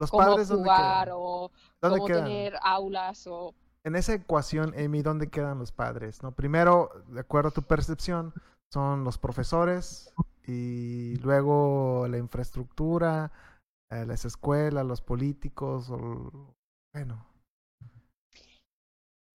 [0.00, 2.24] Los cómo padres, ¿dónde jugar o ¿Dónde cómo quedan?
[2.24, 6.22] tener aulas o En esa ecuación, Amy, ¿dónde quedan los padres?
[6.22, 6.32] ¿No?
[6.32, 8.32] Primero, de acuerdo a tu percepción,
[8.72, 10.12] son los profesores
[10.46, 13.32] y luego la infraestructura,
[13.90, 16.54] eh, las escuelas, los políticos, o,
[16.94, 17.26] bueno,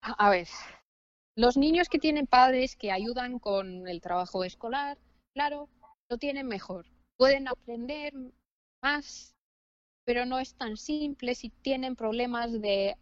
[0.02, 0.46] a ver,
[1.36, 4.98] los niños que tienen padres que ayudan con el trabajo escolar,
[5.34, 5.68] claro,
[6.08, 6.86] lo tienen mejor.
[7.16, 8.12] Pueden aprender
[8.82, 9.34] más,
[10.04, 11.34] pero no es tan simple.
[11.34, 12.96] Si tienen problemas de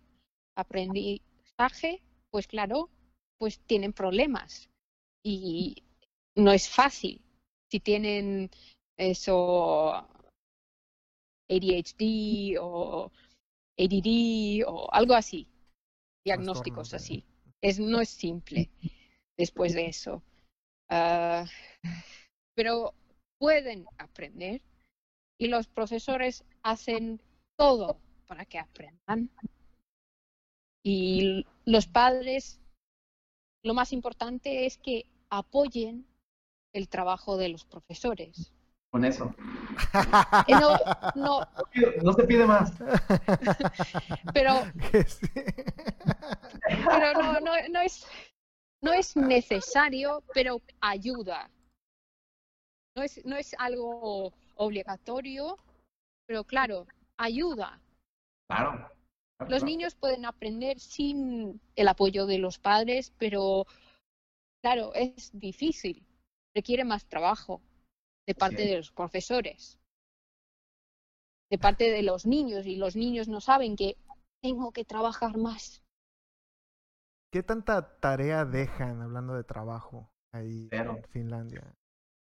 [0.57, 2.89] aprendizaje, pues claro,
[3.39, 4.71] pues tienen problemas.
[5.23, 5.83] Y
[6.35, 7.21] no es fácil.
[7.71, 8.51] Si tienen
[8.97, 10.07] eso,
[11.51, 13.11] ADHD o
[13.79, 15.49] ADD o algo así,
[16.25, 17.25] diagnósticos así.
[17.63, 18.71] Es, no es simple
[19.39, 20.23] después de eso.
[20.91, 21.47] Ah,
[22.55, 22.95] pero
[23.39, 24.61] pueden aprender
[25.39, 27.21] y los profesores hacen
[27.57, 29.31] todo para que aprendan.
[30.85, 32.61] Y los padres,
[33.65, 36.07] lo más importante es que apoyen
[36.73, 38.53] el trabajo de los profesores.
[38.93, 39.35] Con eso.
[40.47, 40.77] Eh, No,
[41.15, 41.47] no,
[42.03, 42.73] No se pide más.
[44.35, 44.53] pero
[45.07, 45.27] sí.
[46.67, 48.07] pero no, no, no es
[48.83, 51.49] no es necesario, pero ayuda.
[52.97, 55.59] No es, no es algo obligatorio,
[56.27, 56.87] pero claro,
[57.17, 57.81] ayuda.
[58.51, 58.73] Claro.
[58.73, 58.91] claro,
[59.39, 59.65] Los claro.
[59.65, 63.67] niños pueden aprender sin el apoyo de los padres, pero
[64.63, 66.05] claro, es difícil.
[66.55, 67.63] Requiere más trabajo
[68.27, 69.79] de parte de los profesores,
[71.51, 73.97] de parte de los niños, y los niños no saben que
[74.43, 75.83] tengo que trabajar más.
[77.33, 80.97] ¿Qué tanta tarea dejan hablando de trabajo ahí Cero.
[80.99, 81.75] en Finlandia?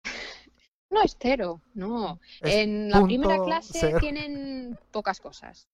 [0.89, 2.17] No es cero, no.
[2.39, 3.97] Es En la primera clase cero.
[3.99, 5.67] tienen pocas cosas,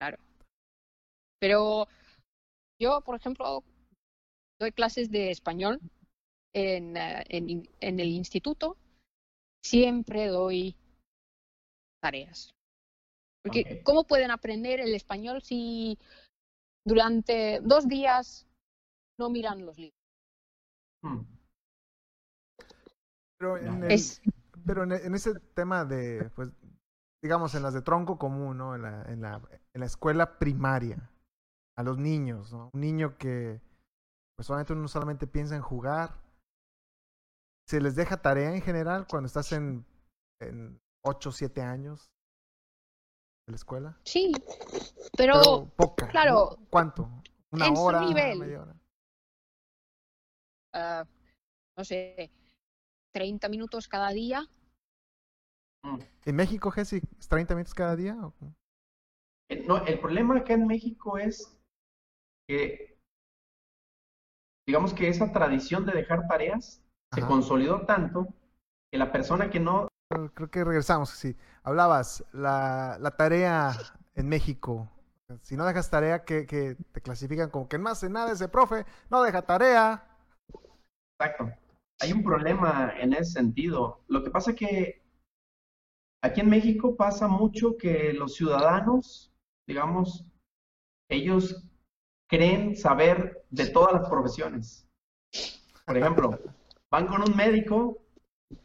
[0.00, 0.16] claro.
[1.38, 1.86] Pero
[2.80, 3.62] yo, por ejemplo,
[4.58, 5.80] doy clases de español
[6.54, 8.78] en, eh, en el instituto.
[9.64, 10.76] Siempre doy
[12.02, 12.50] tareas.
[13.42, 13.82] Porque.
[13.84, 15.98] ¿cómo pueden aprender el español si
[16.86, 18.46] durante dos días
[19.18, 19.98] no miran los libros.
[21.02, 21.20] Hmm.
[23.38, 23.86] Pero en, No.
[23.86, 24.20] el- Es,
[24.66, 26.50] pero en, en ese tema de, pues,
[27.22, 28.74] digamos, en las de tronco común, ¿no?
[28.74, 29.42] En la, en la,
[29.72, 31.10] en la escuela primaria,
[31.76, 32.70] a los niños, ¿no?
[32.72, 33.60] Un niño que,
[34.36, 36.23] pues, uno solamente piensa en jugar.
[37.66, 39.86] ¿Se les deja tarea en general cuando estás en,
[40.40, 42.10] en 8 o 7 años
[43.46, 44.00] de la escuela?
[44.04, 44.32] sí,
[45.16, 46.06] pero, poca.
[46.06, 46.10] ¿no?
[46.12, 47.08] claro, ¿Cuánto?
[47.50, 48.00] ¿Una en su hora?
[48.00, 48.38] nivel.
[48.38, 48.76] ¿Media hora?
[50.74, 51.04] ah,
[51.76, 52.30] no sé,
[53.12, 54.46] 30 minutos cada día.
[55.84, 55.98] Hmm.
[56.24, 58.16] ¿En México, Jessy, es 30 minutos cada día?
[58.16, 58.34] o?
[59.50, 61.56] Eh, No, el problema acá en México es
[62.48, 62.98] que,
[64.66, 66.83] digamos que esa tradición de dejar tareas
[67.14, 68.28] se consolidó tanto
[68.90, 71.36] que la persona que no, Creo- que regresamos, sí.
[71.62, 73.72] Hablabas, la, la tarea
[74.14, 74.88] en México.
[75.42, 78.84] Si no dejas tarea, que, que te clasifican como que no hace nada ese profe,
[79.10, 80.06] no deja tarea.
[81.18, 81.50] exacto,
[82.00, 84.02] hay un problema en ese sentido.
[84.08, 85.02] Lo que pasa que
[86.22, 89.32] aquí en México pasa mucho que los ciudadanos,
[89.66, 90.26] digamos,
[91.08, 91.64] ellos
[92.28, 94.86] creen saber de todas las profesiones.
[95.86, 96.38] Por ejemplo,
[96.94, 97.98] van con un médico,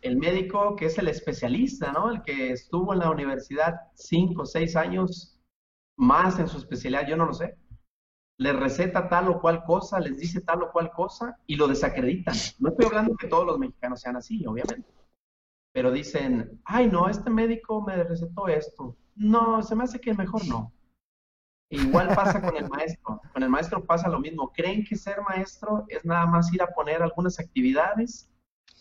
[0.02, 2.12] el médico que es el especialista, ¿no?
[2.12, 5.40] El que estuvo en la universidad cinco o seis años
[5.98, 7.58] más en su especialidad, yo no lo sé.
[8.38, 12.36] Les receta tal o cual cosa, les dice tal o cual cosa y lo desacreditan.
[12.60, 14.88] No estoy hablando que todos los mexicanos sean así, obviamente.
[15.74, 18.96] Pero dicen, ay, no, este médico me recetó esto.
[19.16, 20.72] No, se me hace que mejor no.
[21.70, 23.22] Igual pasa con el maestro.
[23.32, 24.52] Con el maestro pasa lo mismo.
[24.52, 28.30] Creen que ser maestro es nada más ir a poner algunas actividades,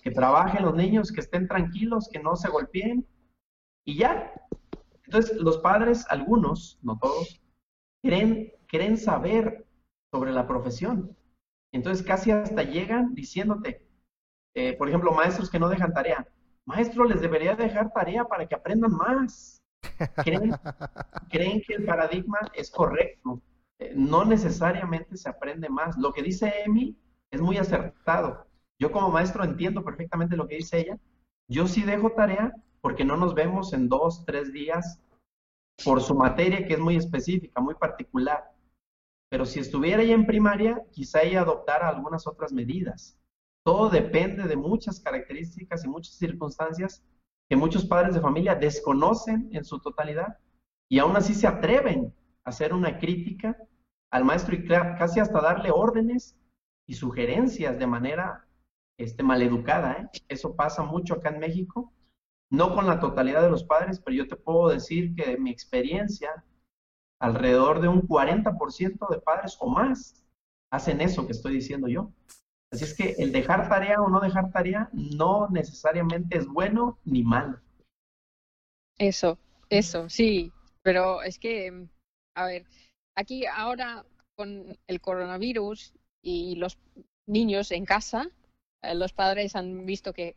[0.02, 3.06] que trabajen los niños, que estén tranquilos, que no se golpeen
[3.84, 4.32] y ya.
[5.04, 7.40] Entonces, los padres, algunos, no todos,
[8.02, 9.66] creen, creen saber
[10.10, 11.16] sobre la profesión.
[11.72, 13.86] Entonces, casi hasta llegan diciéndote,
[14.54, 16.26] eh, por ejemplo, maestros que no dejan tarea.
[16.64, 19.62] Maestro, les debería dejar tarea para que aprendan más.
[20.24, 20.52] Creen,
[21.30, 23.42] creen que el paradigma es correcto.
[23.78, 25.96] Eh, no necesariamente se aprende más.
[25.96, 26.96] Lo que dice Emi
[27.30, 28.46] es muy acertado.
[28.78, 30.98] Yo como maestro entiendo perfectamente lo que dice ella.
[31.48, 35.00] Yo sí dejo tarea porque no nos vemos en dos, tres días
[35.84, 38.52] por su materia que es muy específica, muy particular.
[39.30, 43.18] Pero si estuviera ella en primaria, quizá ella adoptara algunas otras medidas.
[43.64, 47.04] Todo depende de muchas características y muchas circunstancias
[47.48, 50.38] que muchos padres de familia desconocen en su totalidad
[50.88, 52.14] y aún así se atreven
[52.44, 53.56] a hacer una crítica
[54.10, 56.36] al maestro y casi hasta darle órdenes
[56.86, 58.46] y sugerencias de manera
[58.98, 59.92] este, maleducada.
[59.92, 60.08] ¿eh?
[60.28, 61.92] Eso pasa mucho acá en México,
[62.50, 65.50] no con la totalidad de los padres, pero yo te puedo decir que de mi
[65.50, 66.44] experiencia,
[67.20, 70.24] alrededor de un 40% de padres o más
[70.70, 72.12] hacen eso que estoy diciendo yo.
[72.72, 77.22] Así es que el dejar tarea o no dejar tarea no necesariamente es bueno ni
[77.22, 77.58] malo.
[78.98, 79.38] Eso,
[79.70, 80.52] eso, sí.
[80.82, 81.86] Pero es que,
[82.36, 82.66] a ver,
[83.16, 84.04] aquí ahora
[84.36, 86.78] con el coronavirus y los
[87.26, 88.30] niños en casa,
[88.82, 90.36] eh, los padres han visto que,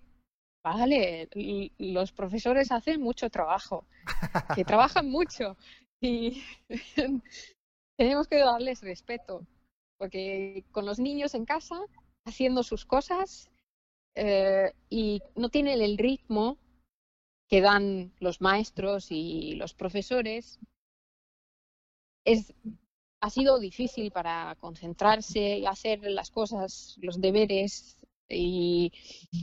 [0.63, 1.29] vale,
[1.77, 3.85] los profesores hacen mucho trabajo,
[4.55, 5.57] que trabajan mucho
[6.01, 6.43] y
[7.97, 9.45] tenemos que darles respeto,
[9.97, 11.79] porque con los niños en casa,
[12.25, 13.49] haciendo sus cosas
[14.15, 16.57] eh, y no tienen el ritmo
[17.47, 20.59] que dan los maestros y los profesores,
[22.25, 22.53] es,
[23.21, 27.97] ha sido difícil para concentrarse y hacer las cosas, los deberes,
[28.31, 28.91] y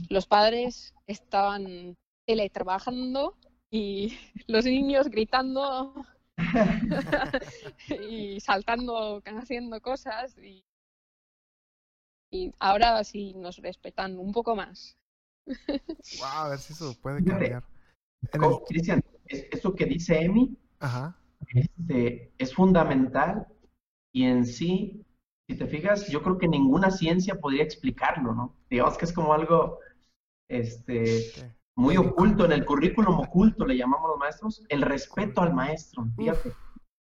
[0.09, 3.37] los padres estaban teletrabajando
[3.71, 5.93] y los niños gritando
[8.09, 10.37] y saltando, haciendo cosas.
[10.37, 10.63] Y,
[12.31, 14.97] y ahora sí nos respetan un poco más.
[16.19, 17.63] Wow, a ver si eso puede cambiar.
[18.33, 21.15] El- Cristian, es- eso que dice Emi Ajá.
[21.53, 23.47] este, es fundamental
[24.13, 25.05] y en sí,
[25.47, 28.55] si te fijas, yo creo que ninguna ciencia podría explicarlo, ¿no?
[28.69, 29.79] Digamos que es como algo
[30.49, 31.33] este,
[31.75, 36.57] muy oculto, en el currículum oculto le llamamos los maestros, el respeto al maestro, fíjate.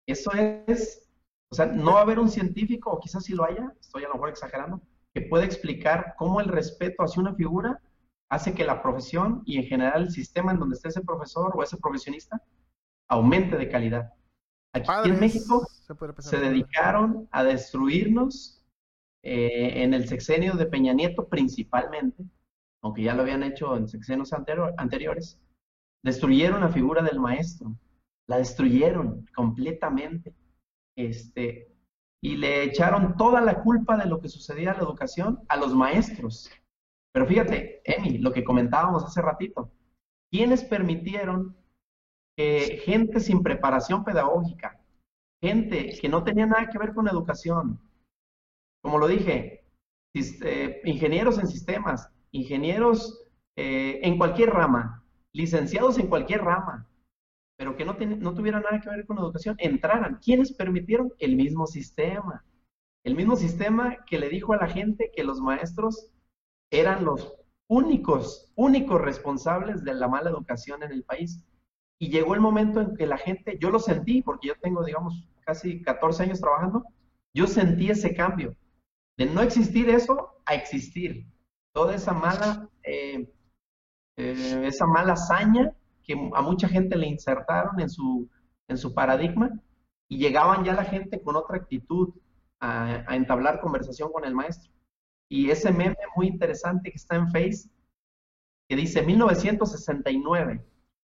[0.07, 1.09] Eso es,
[1.49, 4.07] o sea, no va a haber un científico, o quizás sí lo haya, estoy a
[4.09, 4.81] lo mejor exagerando,
[5.19, 7.81] que pueda explicar cómo el respeto hacia una figura
[8.29, 11.63] hace que la profesión y en general el sistema en donde esté ese profesor o
[11.63, 12.41] ese profesionista
[13.09, 14.13] aumente de calidad.
[14.73, 15.67] Aquí Padres, en México
[16.19, 18.63] se dedicaron a destruirnos
[19.23, 22.23] eh, en el sexenio de Peña Nieto principalmente,
[22.83, 25.39] aunque ya lo habían hecho en sexenios anteriores,
[26.03, 27.75] destruyeron la figura del maestro,
[28.27, 30.33] la destruyeron completamente.
[30.95, 31.68] Este,
[32.21, 35.73] y le echaron toda la culpa de lo que sucedía en la educación a los
[35.73, 36.51] maestros.
[37.13, 39.71] Pero fíjate, Emi, lo que comentábamos hace ratito,
[40.31, 41.55] ¿quiénes permitieron
[42.35, 44.79] que gente sin preparación pedagógica,
[45.41, 47.79] gente que no tenía nada que ver con educación,
[48.81, 49.65] como lo dije,
[50.13, 53.25] eh, ingenieros en sistemas, ingenieros
[53.55, 56.88] eh, en cualquier rama, licenciados en cualquier rama,
[57.59, 60.17] pero que no, no tuvieran nada que ver con educación, entraran.
[60.23, 61.11] ¿Quiénes permitieron?
[61.19, 62.45] El mismo sistema.
[63.03, 66.09] El mismo sistema que le dijo a la gente que los maestros
[66.71, 67.35] eran los
[67.67, 71.45] únicos, únicos responsables de la mala educación en el país.
[71.99, 75.27] Y llegó el momento en que la gente, yo lo sentí, porque yo tengo, digamos,
[75.41, 76.85] casi 14 años trabajando,
[77.33, 78.55] yo sentí ese cambio
[79.17, 81.25] de no existir eso a existir.
[81.73, 83.29] Toda esa mala, eh,
[84.15, 85.75] eh, esa mala hazaña
[86.09, 88.27] que a mucha gente le insertaron en su,
[88.67, 89.51] en su paradigma
[90.09, 92.15] y llegaban ya la gente con otra actitud
[92.59, 94.71] a, entablar conversación con el maestro.
[95.29, 97.69] Y ese meme muy interesante que está en Face,
[98.67, 100.65] que dice 1969,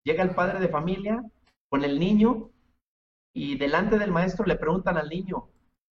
[0.03, 1.23] llega el padre de familia
[1.69, 2.49] con el niño
[3.35, 5.51] y delante del maestro le preguntan al niño,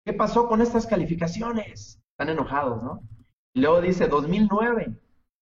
[0.04, 2.02] ¿qué pasó con estas calificaciones?
[2.12, 3.00] Están enojados, ¿no?
[3.54, 4.94] Luego dice 2009,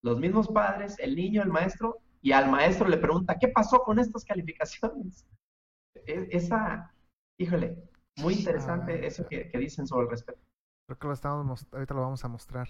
[0.04, 4.00] los mismos padres, el niño, el maestro, y al maestro le pregunta, ¿qué pasó con
[4.00, 5.26] estas calificaciones?
[6.06, 6.94] E, esa,
[7.40, 7.78] híjole,
[8.18, 10.40] muy interesante ah, eso que, dicen sobre el respeto.
[10.88, 12.68] Creo que lo estamos, ahorita lo vamos a mostrar.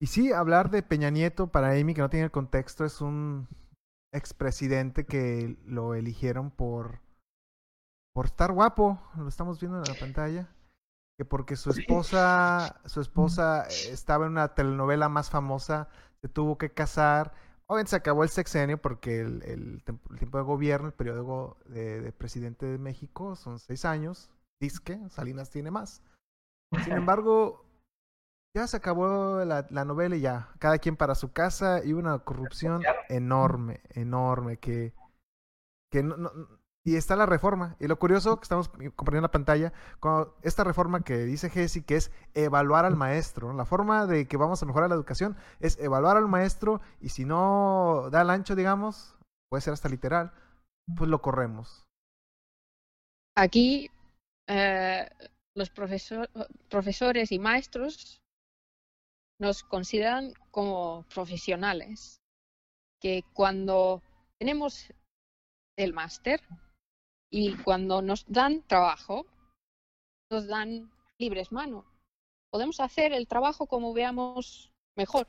[0.00, 3.46] Y sí, hablar de Peña Nieto para Amy, que no tiene el contexto, es un
[4.12, 7.00] expresidente que lo eligieron por,
[8.14, 8.98] por estar guapo.
[9.16, 10.48] Lo estamos viendo en la pantalla
[11.20, 15.90] que porque su esposa, su esposa eh, estaba en una telenovela más famosa,
[16.22, 17.34] se tuvo que casar.
[17.70, 19.80] Obviamente se acabó el sexenio porque el,
[20.18, 24.28] tiempo de gobierno, el periodo de, presidente de México son seis años.
[24.60, 26.02] Disque, Salinas tiene más.
[26.82, 27.64] Sin embargo,
[28.56, 32.82] ya se acabó la, novela y ya, cada quien para su casa y una corrupción
[33.08, 34.92] enorme, enorme, que,
[35.92, 36.16] que no,
[36.84, 37.76] y está la reforma.
[37.78, 41.96] Y lo curioso que estamos compartiendo la pantalla, con esta reforma que dice Jesse, que
[41.96, 43.52] es evaluar al maestro.
[43.52, 47.24] La forma de que vamos a mejorar la educación es evaluar al maestro y si
[47.24, 49.16] no da el ancho, digamos,
[49.50, 50.32] puede ser hasta literal,
[50.96, 51.86] pues lo corremos.
[53.36, 53.90] Aquí
[54.48, 55.08] eh,
[55.54, 58.22] los profesores y maestros
[59.38, 62.20] nos consideran como profesionales,
[63.00, 64.02] que cuando
[64.38, 64.92] tenemos
[65.78, 66.42] el máster,
[67.30, 69.24] y cuando nos dan trabajo,
[70.30, 71.86] nos dan libres manos.
[72.50, 75.28] Podemos hacer el trabajo como veamos mejor.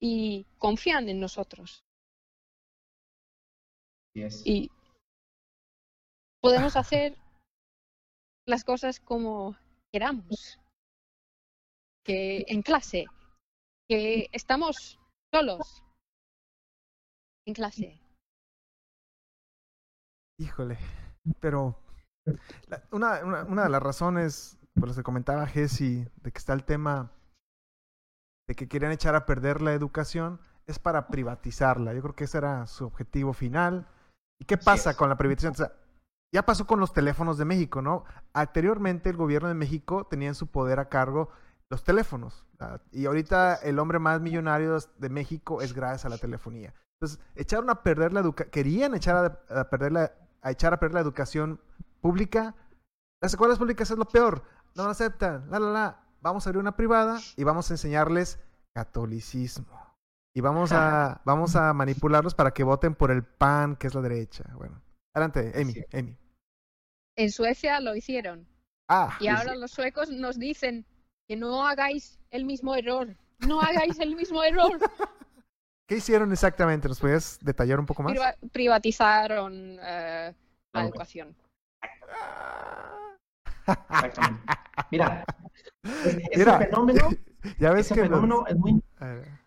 [0.00, 1.82] Y confían en nosotros.
[4.44, 4.70] Y
[6.40, 7.16] podemos hacer
[8.46, 9.56] las cosas como
[9.90, 10.58] queramos.
[12.04, 13.06] Que en clase,
[13.88, 14.98] que estamos
[15.32, 15.82] solos
[17.46, 18.07] en clase.
[20.38, 20.78] Híjole,
[21.40, 21.76] pero
[22.92, 27.10] una, una, de las razones por las que comentaba Jesse de que está el tema
[28.46, 31.92] de que querían echar a perder la educación es para privatizarla.
[31.92, 33.88] Yo creo que ese era su objetivo final.
[34.40, 35.52] ¿Y qué pasa con la privatización?
[35.52, 35.72] O sea,
[36.32, 38.04] ya pasó con los teléfonos de México, ¿no?
[38.32, 41.30] Anteriormente el gobierno de México tenía en su poder a cargo
[41.68, 42.46] los teléfonos.
[42.92, 46.74] Y ahorita el hombre más millonario de México es gracias a la telefonía.
[47.00, 50.12] Entonces, echaron a perder la educación, querían echar a perder la
[50.42, 51.60] a echar a perder la educación
[52.00, 52.54] pública.
[53.20, 54.42] Las escuelas públicas es lo peor.
[54.74, 55.50] No lo aceptan.
[55.50, 56.04] La, la, la.
[56.20, 58.38] Vamos a abrir una privada y vamos a enseñarles
[58.74, 59.96] catolicismo.
[60.34, 64.02] Y vamos a, vamos a manipularlos para que voten por el PAN, que es la
[64.02, 64.44] derecha.
[64.56, 64.82] Bueno,
[65.14, 65.74] adelante, Amy.
[65.92, 66.16] Amy.
[67.16, 68.46] En Suecia lo hicieron.
[68.88, 70.86] Ah, y ahora los suecos nos dicen
[71.26, 73.16] que no hagáis el mismo error.
[73.40, 74.78] No hagáis el mismo error.
[75.88, 76.86] ¿Qué hicieron exactamente?
[76.86, 78.12] ¿Nos puedes detallar un poco más?
[78.52, 80.34] privatizaron eh,
[80.74, 81.34] la educación.
[84.90, 85.24] Mira,
[86.30, 87.08] ese fenómeno,
[87.58, 88.82] ya ves que fenómeno es, muy,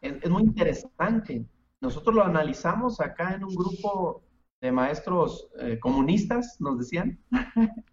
[0.01, 1.45] es, muy interesante.
[1.79, 4.23] Nosotros lo analizamos acá en un grupo
[4.61, 7.19] de maestros eh, comunistas, nos decían.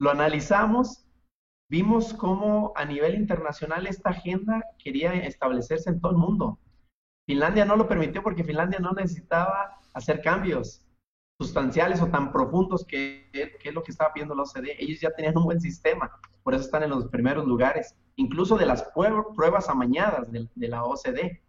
[0.00, 1.06] lo analizamos,
[1.70, 6.58] vimos cómo a nivel internacional esta agenda quería establecerse en todo el mundo.
[7.28, 10.80] Finlandia no lo permitió porque Finlandia no necesitaba hacer cambios
[11.38, 14.82] sustanciales o tan profundos que, es lo que estaba pidiendo la OCDE.
[14.82, 16.10] Ellos ya tenían un buen sistema,
[16.42, 18.82] por eso están en los primeros lugares, incluso de las
[19.34, 21.42] pruebas amañadas de, la OCDE.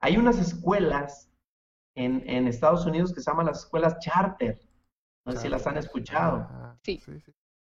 [0.00, 1.28] Hay unas escuelas
[1.96, 4.60] en, Estados Unidos que se llaman las escuelas charter.
[5.26, 6.46] No sé si las han escuchado.
[6.48, 7.02] Ah, sí.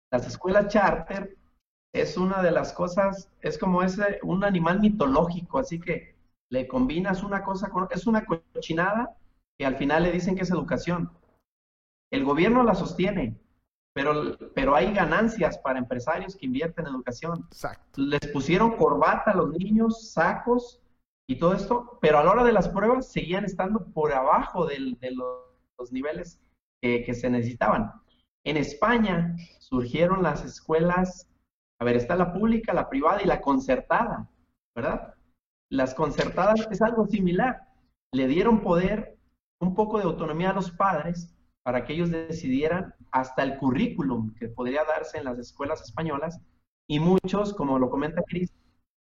[0.10, 1.36] las escuelas charter
[1.94, 6.15] es una de las cosas, es como ese, un animal mitológico, así que
[6.56, 9.18] le combinas una cosa con es una cochinada
[9.60, 11.11] que al final le dicen que es educación.
[12.11, 13.38] El gobierno la sostiene,
[13.94, 17.45] pero, pero hay ganancias para empresarios que invierten en educación.
[17.52, 18.02] Exacto.
[18.02, 20.82] Les pusieron corbata a los niños, sacos
[21.27, 24.98] y todo esto, pero a la hora de las pruebas seguían estando por abajo del,
[24.99, 25.41] de los,
[25.77, 26.40] los niveles
[26.82, 27.91] que, que se necesitaban.
[28.45, 31.30] En España surgieron las escuelas,
[31.82, 34.30] a ver, está la pública, la privada y la concertada,
[34.73, 35.15] ¿verdad?
[35.72, 37.68] Las concertadas es algo similar.
[38.14, 39.18] Le dieron poder,
[39.60, 44.48] un poco de autonomía a los padres para que ellos decidieran hasta el currículum que
[44.48, 46.40] podría darse en las escuelas españolas
[46.88, 48.54] y muchos, como lo comenta Cris,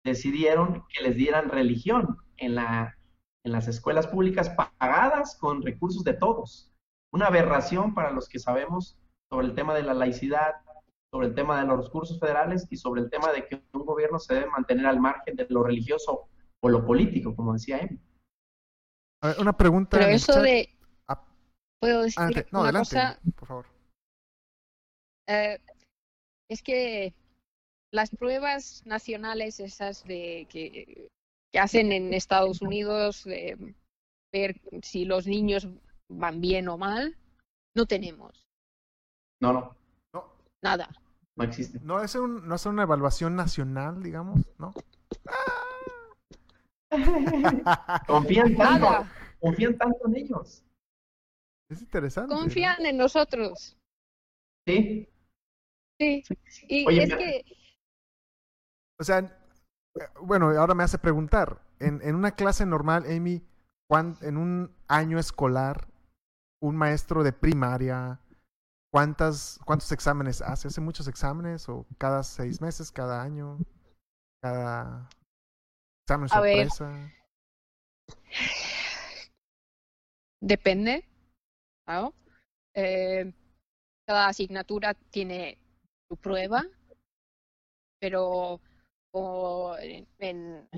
[0.06, 2.96] decidieron que les dieran religión en, la,
[3.44, 6.72] en las escuelas públicas pagadas con recursos de todos.
[7.12, 9.00] Una aberración para los que sabemos
[9.32, 10.54] sobre el tema de la laicidad,
[11.12, 14.20] sobre el tema de los recursos federales y sobre el tema de que un gobierno
[14.20, 16.28] se debe mantener al margen de lo religioso
[16.64, 18.00] o lo político, como decía Emi.
[19.22, 19.98] A ver, una pregunta.
[19.98, 20.70] Pero eso de...
[21.08, 21.22] Ah,
[21.82, 22.50] ¿Puedo decir adelante.
[22.52, 23.20] No, una adelante, cosa?
[23.36, 23.66] por favor.
[25.28, 25.60] Eh,
[26.50, 27.14] es que
[27.92, 31.10] las pruebas nacionales, esas de que,
[31.52, 33.76] que hacen en Estados Unidos, de
[34.32, 35.68] ver si los niños
[36.10, 37.18] van bien o mal,
[37.76, 38.48] no tenemos
[39.42, 39.76] No, no,
[40.14, 40.90] No, nada.
[41.36, 41.80] no existe.
[41.82, 44.74] no es, un, no es una evaluación nacional, digamos, ¿no?
[48.08, 49.12] Confían tanto, Nada.
[49.40, 50.64] confían tanto en ellos.
[51.70, 52.34] Es interesante.
[52.34, 52.42] ¿no?
[52.42, 53.78] Confían en nosotros.
[54.68, 55.10] Sí,
[56.00, 56.24] Sí.
[56.68, 57.18] Y Oye, es mira.
[57.18, 57.46] que
[59.00, 59.38] O sea,
[60.22, 61.62] bueno, ahora me hace preguntar.
[61.80, 63.42] En, en una clase normal, Amy,
[64.22, 65.88] en un año escolar,
[66.62, 68.20] un maestro de primaria,
[68.92, 70.70] ¿cuántas, ¿cuántos exámenes hace?
[70.70, 71.68] ¿Hace muchos exámenes?
[71.70, 73.60] ¿O cada seis meses, cada año?
[74.42, 75.10] ¿Cada
[76.04, 76.70] examen A ver.
[76.70, 77.14] sorpresa?
[80.42, 81.06] depende.
[81.88, 82.14] ¿no?
[82.76, 83.34] Eh,
[84.06, 85.58] cada asignatura tiene
[86.10, 86.64] su prueba,
[88.00, 88.60] pero
[89.16, 90.70] o en, en,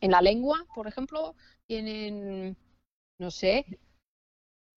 [0.00, 1.34] en la lengua, por ejemplo,
[1.66, 2.56] tienen,
[3.20, 3.78] no sé,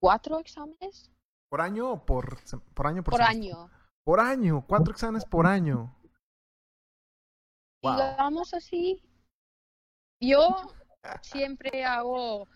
[0.00, 1.10] cuatro exámenes
[1.50, 2.38] ¿Por año o por,
[2.74, 3.02] por año?
[3.02, 3.70] por año.
[4.04, 5.94] Por año, cuatro exámenes por año.
[7.82, 7.94] Wow.
[7.94, 9.02] Digamos así.
[10.20, 10.74] Yo
[11.22, 12.48] siempre hago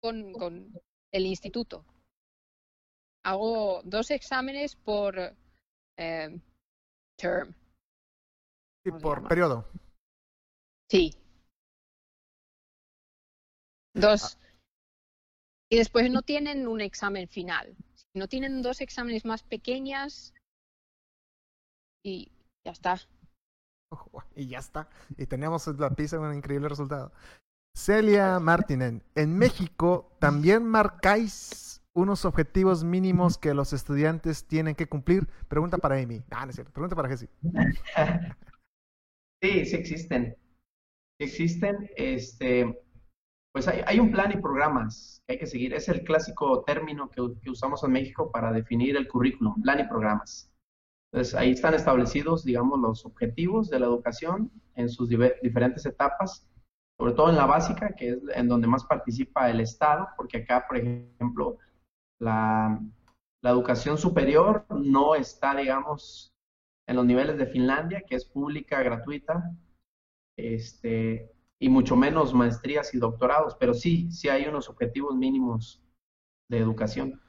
[0.00, 0.72] con, con
[1.12, 1.84] el instituto.
[3.24, 5.18] Hago dos exámenes por
[5.96, 6.40] eh,
[7.16, 7.54] term.
[8.84, 9.68] Sí, ¿cómo se por periodo.
[10.88, 11.14] Sí.
[13.94, 14.38] Dos.
[15.68, 17.76] Y después no tienen un examen final.
[18.14, 20.32] No tienen dos exámenes más pequeñas
[22.04, 22.30] y
[22.64, 23.00] ya está.
[24.36, 24.88] Y ya está.
[25.16, 27.12] Y teníamos la pizza un increíble resultado.
[27.74, 35.26] Celia Martinen, en México también marcáis unos objetivos mínimos que los estudiantes tienen que cumplir.
[35.48, 36.22] Pregunta para Amy.
[36.30, 36.72] Ah, no es cierto.
[36.72, 37.28] Pregunta para Jessy.
[39.42, 40.34] Sí, sí existen.
[41.20, 41.90] Existen.
[41.94, 42.82] Este,
[43.52, 45.74] pues hay, hay un plan y programas que hay que seguir.
[45.74, 49.84] Es el clásico término que, que usamos en México para definir el currículum, plan y
[49.86, 50.50] programas.
[51.12, 56.46] Entonces, ahí están establecidos, digamos, los objetivos de la educación en sus diferentes etapas,
[56.98, 60.66] sobre todo en la básica, que es en donde más participa el Estado, porque acá,
[60.66, 61.58] por ejemplo,
[62.20, 62.80] la,
[63.42, 66.32] la educación superior no está, digamos,
[66.88, 69.56] en los niveles de Finlandia, que es pública, gratuita,
[70.38, 75.82] este, y mucho menos maestrías y doctorados, pero sí, sí hay unos objetivos mínimos
[76.50, 77.20] de educación.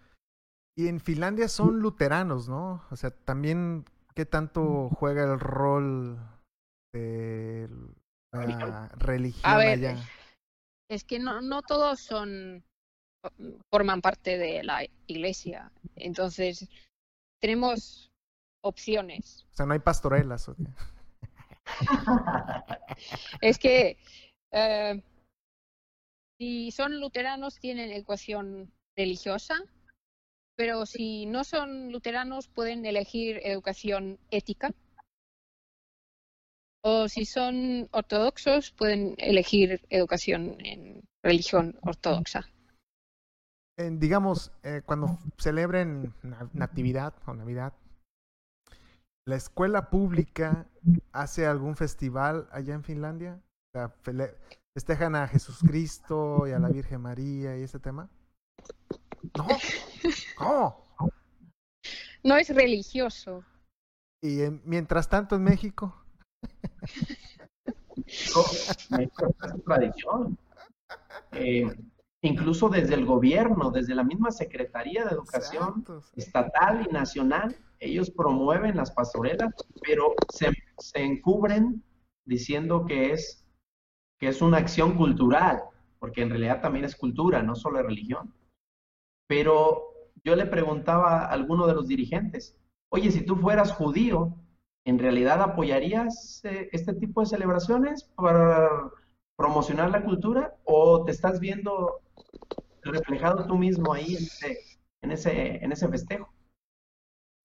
[0.78, 2.86] Y en Finlandia son luteranos, ¿no?
[2.91, 3.84] O sea, también,
[4.14, 6.20] ¿qué tanto juega el rol
[6.94, 7.68] de
[8.32, 9.98] la religión A ver, allá?
[10.88, 12.64] Es que no, no todos son
[13.72, 15.72] forman parte de la iglesia.
[15.95, 16.70] Entonces,
[17.41, 18.12] tenemos
[18.64, 19.48] opciones.
[19.54, 20.52] O sea, no hay pastorelas.
[23.41, 23.98] Es que
[24.52, 25.04] eh,
[26.40, 29.56] si son luteranos tienen educación religiosa,
[30.58, 34.74] pero si no son luteranos pueden elegir educación ética.
[36.84, 42.42] O si son ortodoxos pueden elegir educación en religión ortodoxa.
[43.78, 47.74] En, digamos, eh, cuando celebren na- Natividad o Navidad,
[49.28, 50.66] ¿la escuela pública
[51.12, 53.40] hace algún festival allá en Finlandia?
[54.74, 58.10] ¿Festejan a Jesucristo y a la Virgen María y ese tema?
[59.38, 59.48] No.
[60.38, 60.84] ¿Cómo?
[62.23, 63.44] No es religioso.
[64.22, 65.95] Y en- mientras tanto en México,
[68.89, 70.38] México, es su tradición.
[71.31, 71.65] Eh,
[72.22, 76.11] incluso desde el gobierno, desde la misma Secretaría de Educación santos.
[76.15, 81.84] estatal y nacional, ellos promueven las pastorelas, pero se, se encubren
[82.26, 83.45] diciendo que es,
[84.19, 85.61] que es una acción cultural,
[85.99, 88.34] porque en realidad también es cultura, no solo es religión.
[89.28, 92.58] Pero yo le preguntaba a alguno de los dirigentes,
[92.90, 94.36] oye, si tú fueras judío,
[94.86, 98.70] ¿en realidad apoyarías eh, este tipo de celebraciones para
[99.38, 102.02] promocionar la cultura o te estás viendo
[102.82, 104.60] reflejado tú mismo ahí en ese,
[105.02, 106.34] en ese, en ese festejo?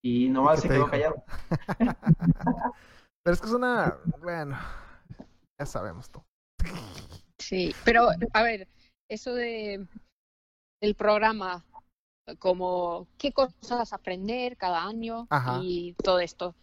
[0.05, 0.91] Y nomás se quedó dijo?
[0.91, 1.25] callado.
[3.25, 4.59] Pero es que es una, bueno,
[5.59, 6.25] ya sabemos todo.
[7.39, 8.69] Sí, pero a ver,
[9.09, 9.87] eso de
[10.81, 11.65] el programa,
[12.39, 15.61] como qué cosas aprender cada año Ajá.
[15.63, 16.55] y todo esto.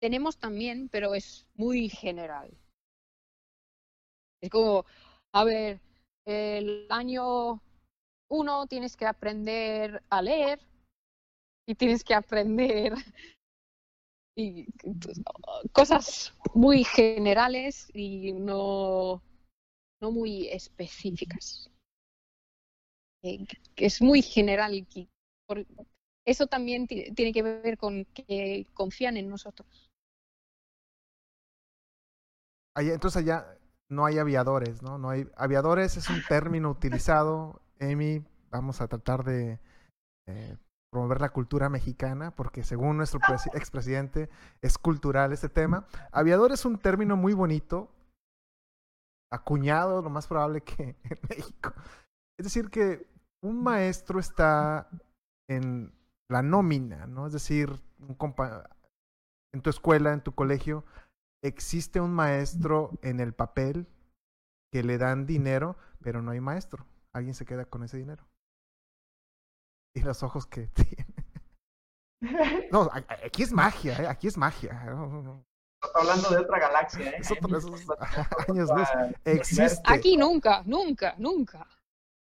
[0.00, 2.56] Tenemos también, pero es muy general.
[4.42, 4.86] Es como,
[5.32, 5.80] a ver,
[6.26, 7.60] el año
[8.30, 10.60] uno tienes que aprender a leer
[11.68, 12.94] y tienes que aprender
[14.36, 14.66] y
[15.72, 19.22] cosas muy generales y no
[20.00, 21.70] no muy específicas.
[23.22, 23.44] Eh,
[23.74, 24.86] que es muy general.
[24.88, 25.08] que
[25.46, 25.66] por-
[26.26, 29.90] eso también ti- tiene que ver con que confían en nosotros.
[32.76, 33.58] Allá, entonces allá
[33.90, 34.98] no hay aviadores, ¿no?
[34.98, 37.60] No hay aviadores es un término utilizado.
[37.80, 39.58] Amy, vamos a tratar de
[40.28, 40.56] eh,
[40.92, 44.28] promover la cultura mexicana, porque según nuestro presi- expresidente
[44.62, 45.86] es cultural este tema.
[46.12, 47.90] Aviador es un término muy bonito,
[49.32, 51.72] acuñado, lo más probable que en México.
[52.40, 53.06] Es decir, que
[53.44, 54.88] un maestro está
[55.46, 55.92] en
[56.30, 57.26] la nómina, ¿no?
[57.26, 58.66] Es decir, un compa-
[59.52, 60.86] en tu escuela, en tu colegio,
[61.44, 63.86] existe un maestro en el papel
[64.72, 66.86] que le dan dinero, pero no hay maestro.
[67.14, 68.26] Alguien se queda con ese dinero.
[69.94, 71.14] Y los ojos que tiene.
[72.72, 74.06] No, aquí es magia, ¿eh?
[74.06, 74.82] aquí es magia.
[74.86, 75.44] No, no, no.
[75.82, 77.16] Está hablando de otra galaxia, ¿eh?
[77.18, 77.82] Es otro- esos
[78.48, 78.88] años luz.
[79.26, 79.82] Existe.
[79.84, 81.66] Aquí nunca, nunca, nunca.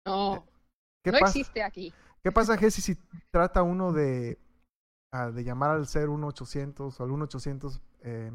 [0.09, 0.47] No,
[1.03, 1.37] ¿Qué no pasa?
[1.39, 1.93] existe aquí.
[2.23, 2.95] ¿Qué pasa, Jessy, si
[3.31, 4.39] trata uno de,
[5.13, 8.31] ah, de llamar al ser 1-800 o al 1-800 eh,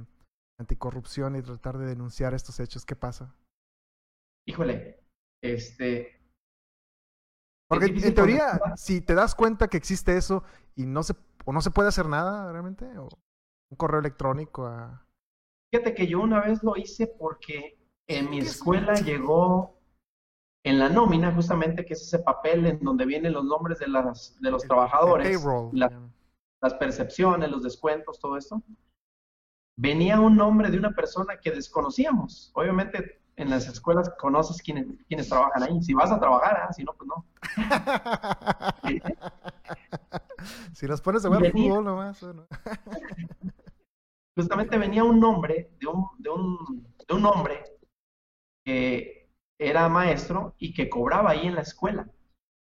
[0.59, 2.87] anticorrupción y tratar de denunciar estos hechos?
[2.87, 3.35] ¿Qué pasa?
[4.47, 5.01] Híjole,
[5.43, 6.21] este,
[7.69, 8.79] Porque en teoría, contestar.
[8.79, 10.45] si te das cuenta que existe eso
[10.77, 11.15] y no se,
[11.45, 13.09] o no se puede hacer nada realmente, o
[13.71, 15.05] un correo electrónico a...
[15.73, 17.77] Fíjate que yo una vez lo hice porque
[18.07, 19.81] en mi escuela llegó
[20.65, 24.37] en la nómina, justamente, que es ese papel en donde vienen los nombres de, las,
[24.41, 26.01] de los el trabajadores, la-
[26.63, 28.63] las percepciones, los descuentos, todo esto.
[29.77, 32.51] Venía un nombre de una persona que desconocíamos.
[32.55, 35.83] Obviamente, en las escuelas conoces quiénes, quiénes trabajan ahí.
[35.83, 37.27] Si vas a trabajar, ah, si no, pues no.
[40.73, 42.21] si los pones a jugar Venía- fútbol nomás.
[42.21, 42.47] bueno.
[44.37, 47.63] justamente venía un nombre de un, de un, de un hombre
[48.65, 49.24] que
[49.69, 52.09] era maestro y que cobraba ahí en la escuela.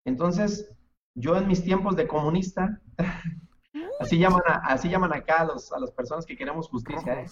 [0.05, 0.71] Entonces,
[1.15, 2.81] yo en mis tiempos de comunista,
[3.99, 7.27] así llaman, a- así llaman acá a, los, a las personas que queremos justicia, ¿eh?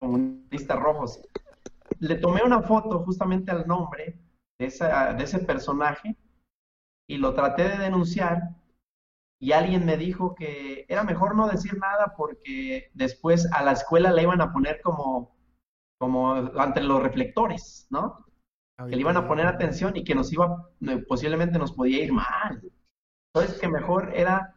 [0.00, 1.20] Comunistas rojos.
[2.00, 4.18] Le tomé una foto justamente al nombre
[4.58, 6.16] de, esa, de ese personaje
[7.08, 8.42] y lo traté de denunciar
[9.40, 14.12] y alguien me dijo que era mejor no decir nada porque después a la escuela
[14.12, 15.36] le iban a poner como,
[15.98, 18.23] como ante los reflectores, ¿no?
[18.76, 20.68] Que le iban a poner atención y que nos iba,
[21.06, 22.60] posiblemente nos podía ir mal.
[23.32, 24.56] Entonces que mejor era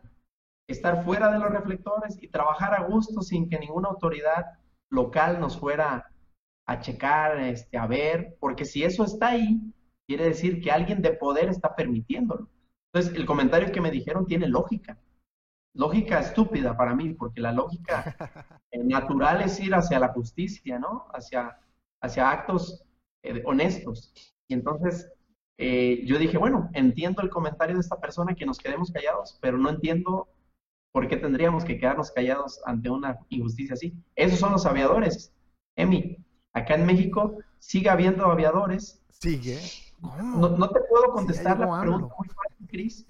[0.68, 4.46] estar fuera de los reflectores y trabajar a gusto sin que ninguna autoridad
[4.90, 6.12] local nos fuera
[6.68, 9.62] a checar, este, a ver, porque si eso está ahí,
[10.08, 12.50] quiere decir que alguien de poder está permitiéndolo.
[12.92, 14.98] Entonces, el comentario que me dijeron tiene lógica.
[15.74, 18.16] Lógica estúpida para mí, porque la lógica
[18.72, 21.08] eh, natural es ir hacia la justicia, ¿no?
[21.14, 21.60] Hacia,
[22.02, 22.84] hacia actos
[23.30, 24.14] eh, honestos.
[24.48, 25.10] Y entonces
[25.58, 29.58] eh, yo dije, bueno, entiendo el comentario de esta persona que nos quedemos callados, pero
[29.58, 30.28] no entiendo
[30.94, 33.94] por qué tendríamos que quedarnos callados ante una injusticia así.
[34.16, 35.34] Esos son los aviadores.
[35.76, 36.18] Emi,
[36.54, 39.60] acá en México sigue habiendo aviadores Sigue.
[40.02, 43.08] No, no te puedo contestar la pregunta muy fácil, Cris,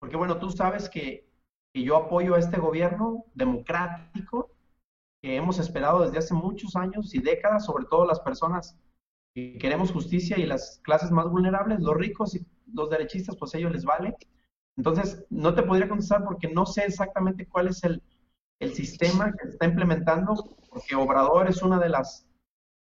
[0.00, 1.28] porque bueno, tú sabes que,
[1.74, 4.50] que yo apoyo a este gobierno democrático
[5.22, 8.78] que hemos esperado desde hace muchos años y décadas, sobre todo las personas
[9.52, 13.58] que queremos justicia y las clases más vulnerables, los ricos y los derechistas, pues a
[13.58, 14.16] ellos les vale.
[14.76, 18.02] Entonces, no te podría contestar porque no sé exactamente cuál es el,
[18.60, 20.34] el sistema que se está implementando,
[20.70, 22.26] porque Obrador es una de las,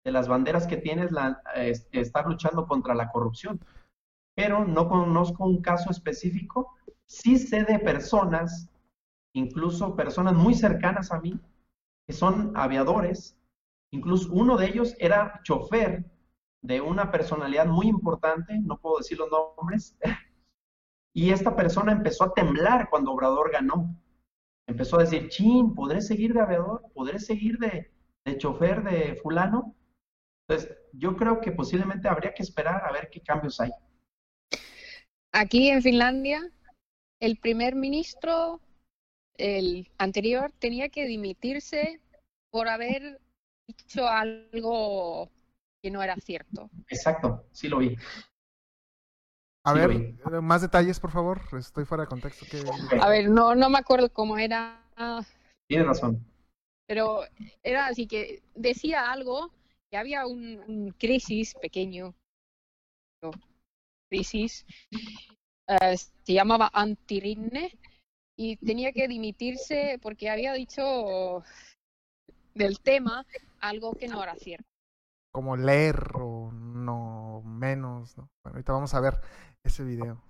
[0.03, 3.59] de las banderas que tiene, la, es- estar luchando contra la corrupción.
[4.35, 6.73] Pero no conozco un caso específico.
[7.05, 8.69] Sí sé de personas,
[9.33, 11.39] incluso personas muy cercanas a mí,
[12.07, 13.37] que son aviadores.
[13.91, 16.05] Incluso uno de ellos era chofer
[16.61, 19.97] de una personalidad muy importante, no puedo decir los nombres,
[21.13, 23.95] y esta persona empezó a temblar cuando Obrador ganó.
[24.67, 26.83] Empezó a decir, chin, ¿podré seguir de aviador?
[26.93, 27.91] ¿Podré seguir de,
[28.23, 29.75] de chofer de fulano?
[30.47, 33.71] Entonces, yo creo que posiblemente habría que esperar a ver qué cambios hay.
[35.31, 36.51] Aquí en Finlandia,
[37.19, 38.61] el primer ministro,
[39.37, 42.01] el anterior, tenía que dimitirse
[42.51, 43.19] por haber
[43.67, 45.29] dicho algo
[45.81, 46.69] que no era cierto.
[46.89, 47.95] Exacto, sí lo vi.
[49.65, 51.41] A Sí, ver, eh, más detalles, por favor.
[51.57, 52.45] Estoy fuera de contexto.
[52.49, 54.81] ¿Qué- Ok, A ver, no, no me acuerdo cómo era,
[55.67, 56.25] Tienes razón.
[56.87, 57.21] pero
[57.63, 59.51] era así que decía algo
[59.91, 62.15] que había un, un crisis pequeño,
[63.21, 63.31] no,
[64.09, 64.65] crisis,
[65.67, 67.77] eh, se llamaba Antirinne
[68.37, 71.43] y tenía que dimitirse porque había dicho
[72.55, 73.25] del tema
[73.59, 74.68] algo que no era cierto.
[75.31, 78.17] Como leer o no menos.
[78.17, 78.29] ¿no?
[78.43, 79.21] Bueno, ahorita vamos a ver
[79.63, 80.21] ese video.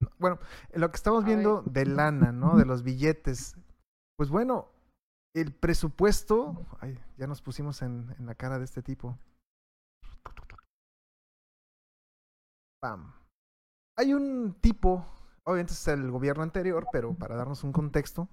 [0.00, 0.38] No, Bueno,
[0.74, 2.56] lo que estamos viendo de lana, ¿no?
[2.56, 3.56] De los billetes.
[4.16, 4.68] Pues bueno,
[5.34, 6.66] el presupuesto.
[6.80, 9.18] Ay, ya nos pusimos en, en la cara de este tipo.
[12.80, 13.14] Pam.
[13.96, 15.06] Hay un tipo,
[15.44, 18.28] obviamente es el gobierno anterior, pero para darnos un contexto,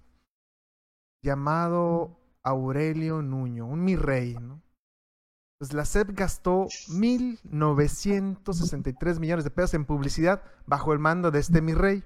[1.23, 4.61] llamado Aurelio Nuño, un mi rey, ¿no?
[5.59, 11.61] Pues la SEP gastó 1.963 millones de pesos en publicidad bajo el mando de este
[11.61, 12.01] mi rey.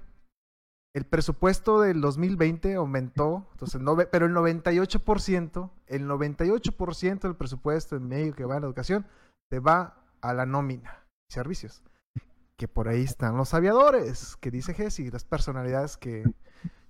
[0.92, 8.08] El presupuesto del 2020 aumentó, entonces, nove- pero el 98%, el 98% del presupuesto en
[8.08, 9.06] México que va a la educación
[9.50, 11.82] se va a la nómina y servicios.
[12.56, 16.24] Que por ahí están los aviadores, que dice Jesse, las personalidades que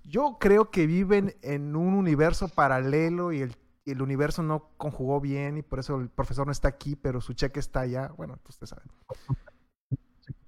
[0.03, 3.55] yo creo que viven en un universo paralelo y el,
[3.91, 7.33] el universo no conjugó bien y por eso el profesor no está aquí, pero su
[7.33, 8.11] cheque está allá.
[8.17, 8.87] Bueno, pues ustedes saben.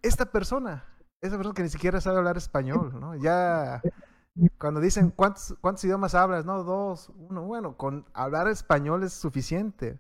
[0.02, 0.86] Esta persona,
[1.22, 3.16] esa persona que ni siquiera sabe hablar español, ¿no?
[3.16, 3.82] Ya
[4.58, 10.00] cuando dicen cuántos, cuántos idiomas hablas, no, dos, uno, bueno, con hablar español es suficiente.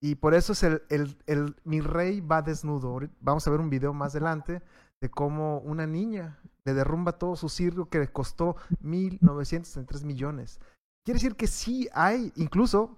[0.00, 3.00] Y por eso es el, el, el mi rey va desnudo.
[3.20, 4.62] Vamos a ver un video más adelante
[5.00, 10.60] de cómo una niña le derrumba todo su circo que le costó 1.963 millones.
[11.04, 12.96] Quiere decir que sí hay, incluso,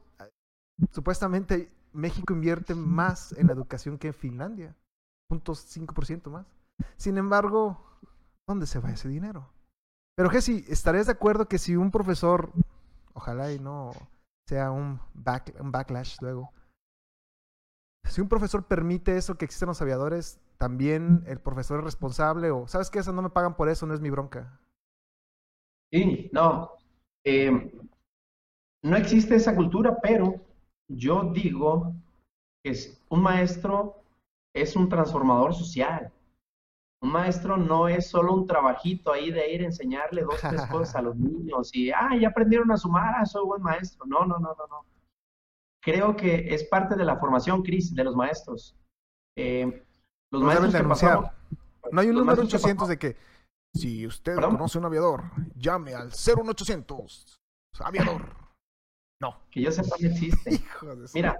[0.92, 4.76] supuestamente México invierte más en la educación que en Finlandia,
[5.28, 6.46] 0.5% más.
[6.96, 7.82] Sin embargo,
[8.48, 9.48] ¿dónde se va ese dinero?
[10.16, 12.52] Pero Jesse, ¿estarías de acuerdo que si un profesor,
[13.14, 13.92] ojalá y no
[14.48, 16.52] sea un, back- un backlash luego,
[18.04, 22.68] si un profesor permite eso que existen los aviadores, también el profesor es responsable o,
[22.68, 23.00] ¿sabes qué?
[23.00, 24.60] Eso no me pagan por eso, no es mi bronca.
[25.90, 26.72] Sí, no.
[27.24, 27.72] eh,
[28.86, 30.40] no existe esa cultura, pero
[30.88, 31.92] yo digo
[32.62, 34.02] que es- un maestro
[34.54, 36.12] es un transformador social.
[37.02, 40.96] Un maestro no es solo un trabajito ahí de ir a enseñarle dos, tres cosas
[40.96, 44.06] a los niños y, ah, ya aprendieron a sumar, ah, soy buen maestro.
[44.06, 44.86] No, no, no, no, no.
[45.82, 48.74] Creo que es parte de la formación, Cris, de los maestros.
[49.36, 49.84] Eh,
[50.32, 51.30] los deben maestros que pasamos-
[51.92, 53.16] No hay un número maestros que 800 de que
[53.74, 54.52] si usted ¿Perdón?
[54.52, 57.38] conoce un aviador, llame al 01800
[57.80, 58.45] aviador.
[59.20, 59.36] No.
[59.50, 60.50] que yo sepa no existe.
[60.54, 61.36] Hijo de Mira,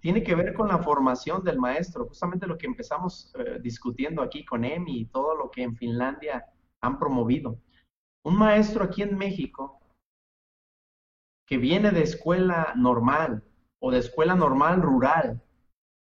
[0.00, 4.44] tiene que ver con la formación del maestro, justamente lo que empezamos eh, discutiendo aquí
[4.44, 6.44] con Emi y todo lo que en Finlandia
[6.80, 7.58] han promovido.
[8.24, 9.80] Un maestro aquí en México
[11.46, 13.44] que viene de escuela normal
[13.80, 15.40] o de escuela normal rural,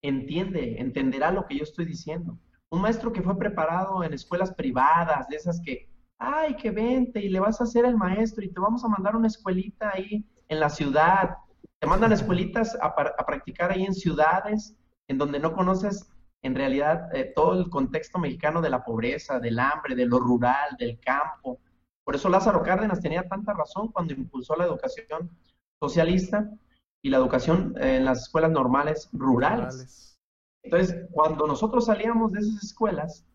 [0.03, 2.37] entiende, entenderá lo que yo estoy diciendo.
[2.69, 5.89] Un maestro que fue preparado en escuelas privadas, de esas que,
[6.19, 9.15] ay, que vente y le vas a hacer el maestro y te vamos a mandar
[9.15, 11.37] una escuelita ahí en la ciudad.
[11.79, 14.75] Te mandan a escuelitas a, a practicar ahí en ciudades
[15.07, 16.09] en donde no conoces
[16.43, 20.75] en realidad eh, todo el contexto mexicano de la pobreza, del hambre, de lo rural,
[20.77, 21.59] del campo.
[22.03, 25.31] Por eso Lázaro Cárdenas tenía tanta razón cuando impulsó la educación
[25.81, 26.49] socialista
[27.01, 29.75] y la educación eh, en las escuelas normales rurales.
[29.75, 30.19] Morales.
[30.63, 33.25] Entonces, cuando nosotros salíamos de esas escuelas,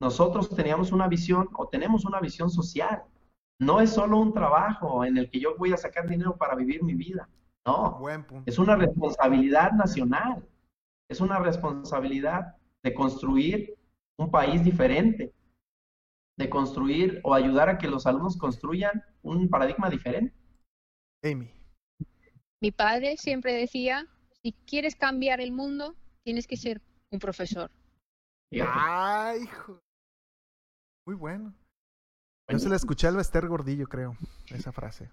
[0.00, 3.02] nosotros teníamos una visión o tenemos una visión social.
[3.58, 6.82] No es solo un trabajo en el que yo voy a sacar dinero para vivir
[6.82, 7.28] mi vida.
[7.66, 8.48] No, Buen punto.
[8.48, 10.46] es una responsabilidad nacional.
[11.08, 13.76] Es una responsabilidad de construir
[14.18, 15.32] un país diferente,
[16.38, 20.34] de construir o ayudar a que los alumnos construyan un paradigma diferente.
[21.24, 21.50] Amy.
[22.60, 24.06] Mi padre siempre decía,
[24.42, 26.80] si quieres cambiar el mundo, tienes que ser
[27.10, 27.70] un profesor.
[28.52, 29.80] Ay, hijo.
[31.06, 31.54] Muy bueno.
[32.48, 34.16] Yo se la escuché al Esther Gordillo, creo,
[34.50, 35.10] esa frase.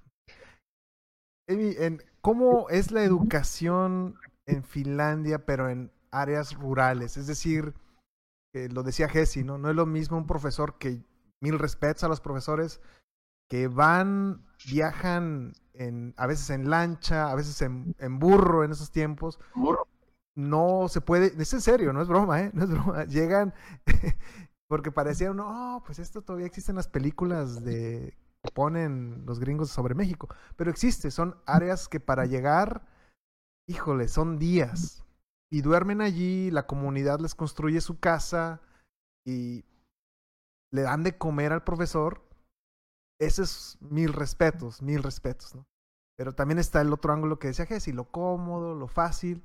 [1.50, 4.16] Amy, en, ¿cómo es la educación
[4.46, 7.18] en Finlandia, pero en áreas rurales?
[7.18, 7.74] Es decir,
[8.54, 9.58] que lo decía Jesse, ¿no?
[9.58, 11.04] No es lo mismo un profesor que,
[11.42, 12.82] mil respetos a los profesores,
[13.50, 18.92] que van, viajan en, a veces en lancha, a veces en, en burro en esos
[18.92, 19.40] tiempos.
[19.56, 19.88] Burro.
[20.36, 22.52] No se puede, es en serio, no es broma, ¿eh?
[22.54, 23.06] No es broma.
[23.06, 23.54] Llegan,
[24.74, 29.40] porque parecía uno, oh, pues esto todavía existe en las películas de que ponen los
[29.40, 32.84] gringos sobre México, pero existe, son áreas que para llegar,
[33.70, 35.06] híjole, son días
[35.52, 38.62] y duermen allí, la comunidad les construye su casa
[39.24, 39.64] y
[40.72, 42.24] le dan de comer al profesor.
[43.20, 45.68] Ese es mil respetos, mil respetos, ¿no?
[46.18, 49.44] Pero también está el otro ángulo que decía Jessy, lo cómodo, lo fácil.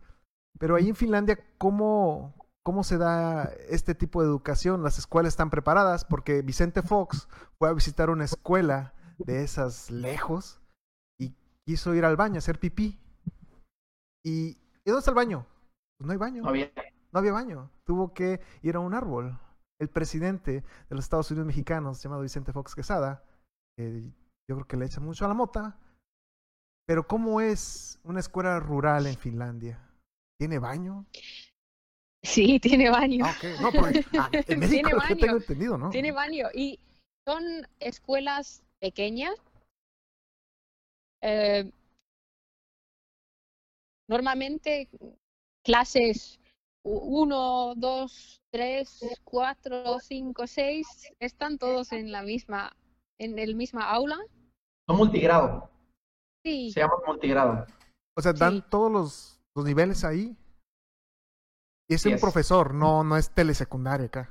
[0.59, 2.35] Pero ahí en Finlandia, ¿cómo,
[2.69, 4.82] ¿cómo se da este tipo de educación?
[4.82, 7.27] Las escuelas están preparadas porque Vicente Fox
[7.59, 10.61] fue a visitar una escuela de esas lejos
[11.19, 11.35] y
[11.65, 13.01] quiso ir al baño a hacer pipí.
[14.23, 15.47] ¿Y, ¿y dónde está el baño?
[15.97, 16.43] Pues no hay baño.
[16.43, 16.70] No había.
[17.11, 17.70] No había baño.
[17.85, 19.40] Tuvo que ir a un árbol.
[19.81, 23.24] El presidente de los Estados Unidos mexicanos, llamado Vicente Fox Quesada,
[23.78, 24.12] eh,
[24.47, 25.81] yo creo que le echa mucho a la mota.
[26.86, 29.90] Pero ¿cómo es una escuela rural en Finlandia?
[30.39, 31.07] ¿Tiene baño?
[32.23, 33.24] Sí, tiene baño.
[33.27, 33.61] Ah, ok.
[33.61, 35.16] No, porque ah, en Tiene México es que baño.
[35.20, 35.90] tengo entendido, ¿no?
[35.90, 36.78] Tiene baño y
[37.27, 37.43] son
[37.81, 39.35] escuelas pequeñas.
[41.23, 41.70] Eh,
[44.09, 44.89] normalmente
[45.65, 46.40] clases
[46.85, 52.74] 1, 2, 3, 4, 5, 6 están todos en la misma
[53.19, 54.16] en el misma aula.
[54.89, 55.70] Son multigrado.
[56.45, 57.66] Sí, Se llama multigrado.
[58.16, 58.65] O sea, dan Sí.
[58.70, 60.36] todos los, los niveles ahí.
[61.89, 62.20] Y es un es.
[62.20, 64.31] profesor, no, no es telesecundaria acá.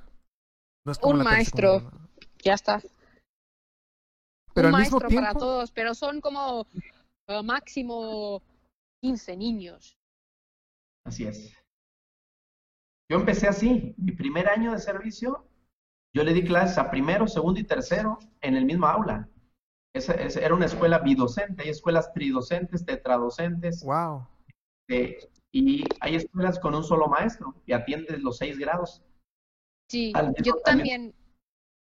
[0.85, 1.91] No es como Un la maestro.
[2.43, 2.81] ya está.
[4.53, 6.67] Pero Un al mismo maestro para tiempo, todos, pero son como
[7.27, 8.41] eh, máximo
[9.01, 9.97] 15 niños.
[11.05, 11.53] Así es.
[13.09, 13.95] Yo empecé así.
[13.97, 15.47] Mi primer año de servicio,
[16.13, 19.29] yo le di clases a primero, segundo y tercero en el mismo aula.
[19.95, 24.27] Esa, esa era una escuela bidocente, hay escuelas tridocentes, tetradocentes, wow.
[24.89, 25.17] eh,
[25.57, 29.01] y hay escuelas con un solo maestro y atiendes los seis grados.
[29.89, 31.13] Sí, mismo yo también,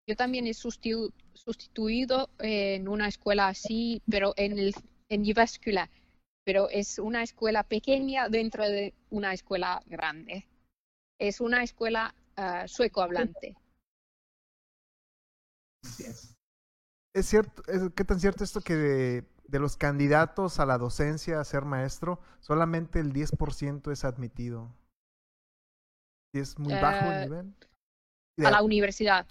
[0.09, 4.75] yo también he sustitu- sustituido en una escuela así, pero en el
[5.11, 5.91] en Jyväskylä,
[6.45, 10.47] pero es una escuela pequeña dentro de una escuela grande.
[11.21, 13.55] Es una escuela ah, sueco hablante.
[15.85, 16.35] Así es.
[17.15, 19.23] Es cierto, es- ¿qué tan cierto esto que
[19.53, 24.75] de, los candidatos a la docencia a ser maestro, solamente el 10% es admitido?
[26.35, 27.55] ¿Y es muy bajo el Eh, nivel?
[28.45, 29.27] A la universidad.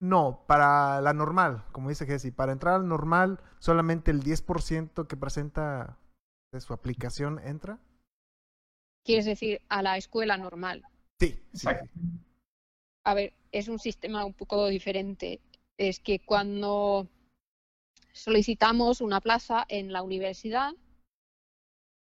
[0.00, 5.16] No, para la normal, como dice Jesse, para entrar al normal, solamente el 10% que
[5.16, 5.98] presenta
[6.52, 7.78] de su aplicación entra.
[9.04, 10.84] Quieres decir, a la escuela normal.
[11.20, 11.68] Sí, sí.
[13.04, 15.40] A ver, es un sistema un poco diferente.
[15.76, 17.08] Es que cuando
[18.12, 20.72] solicitamos una plaza en la universidad,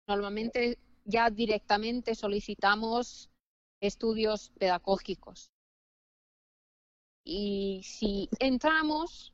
[0.07, 3.29] normalmente ya directamente solicitamos
[3.81, 5.51] estudios pedagógicos.
[7.23, 9.33] Y si entramos,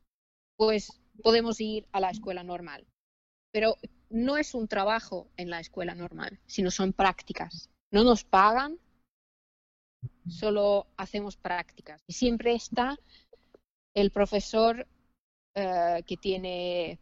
[0.58, 2.88] pues podemos ir a la escuela normal.
[3.52, 3.78] Pero
[4.10, 7.70] no es un trabajo en la escuela normal, sino son prácticas.
[7.92, 8.80] No nos pagan,
[10.28, 12.02] solo hacemos prácticas.
[12.08, 12.98] Y siempre está
[13.94, 14.88] el profesor
[15.56, 17.00] eh, que tiene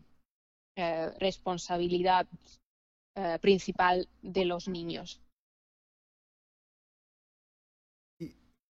[0.76, 2.28] eh, responsabilidad
[3.16, 5.22] eh, principal de los niños.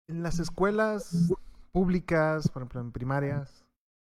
[0.08, 1.32] En las escuelas
[1.70, 3.64] públicas, por ejemplo, en primarias,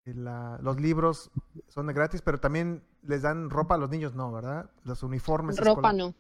[0.06, 1.30] en la- los libros
[1.68, 4.70] son de gratis, pero también les dan ropa a los niños, no, ¿verdad?
[4.84, 5.58] Los uniformes.
[5.58, 6.14] Ropa no,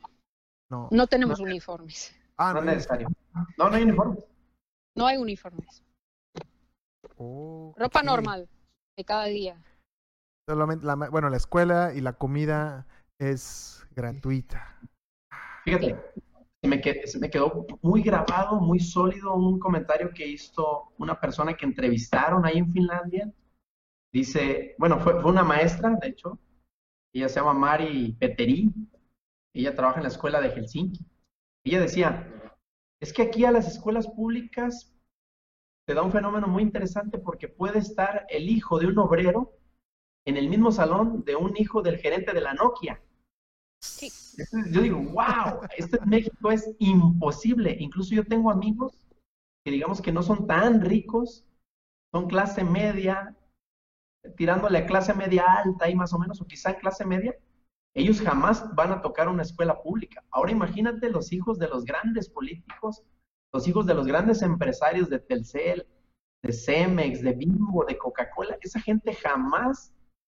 [0.69, 0.88] no.
[0.91, 2.13] no tenemos uniformes.
[2.38, 2.72] Ah, No es no.
[2.72, 3.07] necesario.
[3.57, 4.18] No, no hay uniforme.
[4.95, 5.84] No hay uniformes.
[7.18, 8.47] Oh, Ropa normal
[9.02, 9.56] de cada día.
[10.48, 12.86] Solamente la, bueno, la escuela y la comida
[13.19, 14.80] es gratuita.
[15.65, 15.95] Fíjate,
[16.61, 21.19] se me, que- se me quedó muy grabado, muy sólido un comentario que hizo una
[21.19, 23.32] persona que entrevistaron ahí en Finlandia.
[24.14, 26.38] Dice, bueno, fue, fue una maestra, de hecho,
[27.14, 28.72] ella se llama Mari Peteri,
[29.56, 31.06] ella trabaja en la escuela de Helsinki.
[31.65, 32.28] Ella decía,
[32.99, 34.94] es que aquí a las escuelas públicas
[35.91, 39.57] se da un fenómeno muy interesante porque puede estar el hijo de un obrero
[40.26, 43.01] en el mismo salón de un hijo del gerente de la Nokia.
[43.81, 44.09] Sí.
[44.72, 47.76] Yo digo, wow, esto en México es imposible.
[47.77, 49.03] Incluso yo tengo amigos
[49.65, 51.45] que digamos que no son tan ricos,
[52.13, 53.35] son clase media,
[54.38, 57.35] tirándole a clase media alta y más o menos, o quizá clase media,
[57.93, 60.23] ellos jamás van a tocar una escuela pública.
[60.31, 63.03] Ahora imagínate los hijos de los grandes políticos,
[63.53, 65.88] los hijos de los grandes empresarios de Telcel,
[66.44, 68.57] de Cemex, de Bimbo, de Coca-Cola.
[68.61, 69.94] Esa gente jamás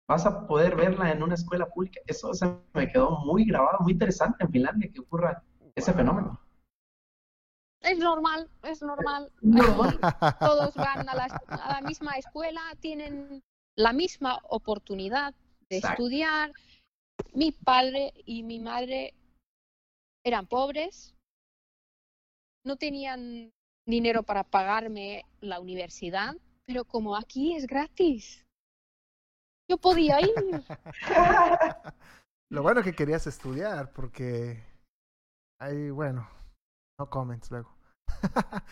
[0.07, 2.01] vas a poder verla en una escuela pública.
[2.05, 5.43] Eso se me quedó muy grabado, muy interesante en Finlandia que ocurra
[5.75, 6.39] ese fenómeno.
[7.81, 9.29] Es normal, es normal.
[10.39, 13.43] todos van a la, misma escuela, tienen
[13.75, 15.33] la misma oportunidad
[15.69, 16.53] de estudiar,
[17.33, 19.13] mi padre y mi madre
[20.25, 21.12] eran pobres,
[22.65, 23.51] no tenían
[23.85, 26.35] dinero para pagarme la universidad,
[26.65, 28.45] pero como aquí es gratis,
[29.69, 30.33] yo podía ir.
[32.49, 34.63] Lo bueno que querías estudiar, porque
[35.59, 36.29] ahí, bueno,
[36.99, 37.75] no comments luego.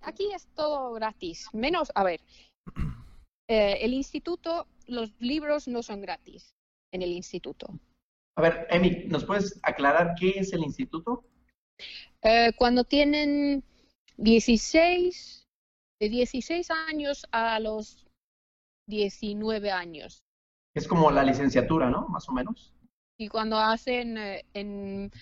[0.00, 2.20] aquí es todo gratis, menos, a ver,
[3.50, 6.54] eh, el instituto, los libros no son gratis
[6.92, 7.66] en el instituto.
[8.38, 11.24] A ver, Emi, ¿nos puedes aclarar qué es el instituto?
[12.28, 13.62] Eh, cuando tienen
[14.16, 15.46] 16,
[16.00, 18.04] de 16 años a los
[18.88, 20.24] 19 años.
[20.74, 22.08] Es como la licenciatura, ¿no?
[22.08, 22.74] Más o menos.
[23.16, 25.12] Y cuando hacen eh, en,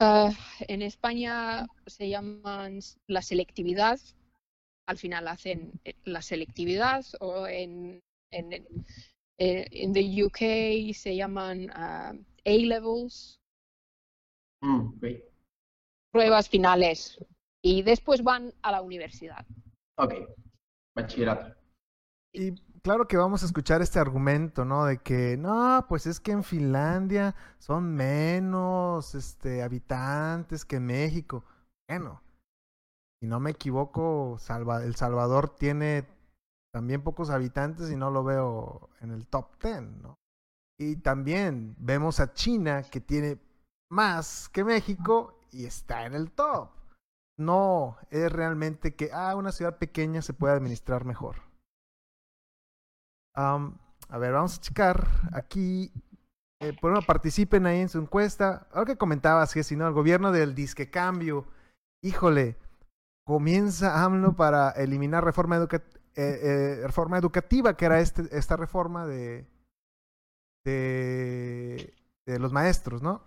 [0.00, 4.00] ah, en España se llaman la selectividad,
[4.88, 8.00] al final hacen eh, la selectividad o en,
[8.32, 8.66] en,
[9.36, 13.38] en the UK se llaman uh, A-levels.
[14.62, 14.98] Mm,
[16.12, 17.18] Pruebas finales.
[17.62, 19.46] Y después van a la universidad.
[19.96, 20.14] Ok,
[20.96, 21.54] bachillerato.
[22.32, 24.86] Y claro que vamos a escuchar este argumento, ¿no?
[24.86, 31.44] De que, no, pues es que en Finlandia son menos este, habitantes que México.
[31.88, 32.22] Bueno,
[33.20, 36.06] si no me equivoco, Salva El Salvador tiene
[36.72, 40.14] también pocos habitantes y no lo veo en el top 10, ¿no?
[40.78, 43.38] Y también vemos a China que tiene
[43.90, 46.70] más que México y está en el top.
[47.38, 51.36] No es realmente que ah, una ciudad pequeña se puede administrar mejor.
[53.34, 55.92] a ver, vamos a checar aquí.
[56.62, 58.66] Eh, por uno, participen ahí en su encuesta.
[58.72, 61.46] Algo que comentabas, que si no, el gobierno del disque cambio,
[62.02, 62.58] híjole,
[63.24, 65.78] comienza AMLO para eliminar reforma eh,
[66.16, 69.46] eh, reforma educativa, que era este, esta reforma de,
[70.64, 71.94] de,
[72.38, 73.22] los maestros, ¿no?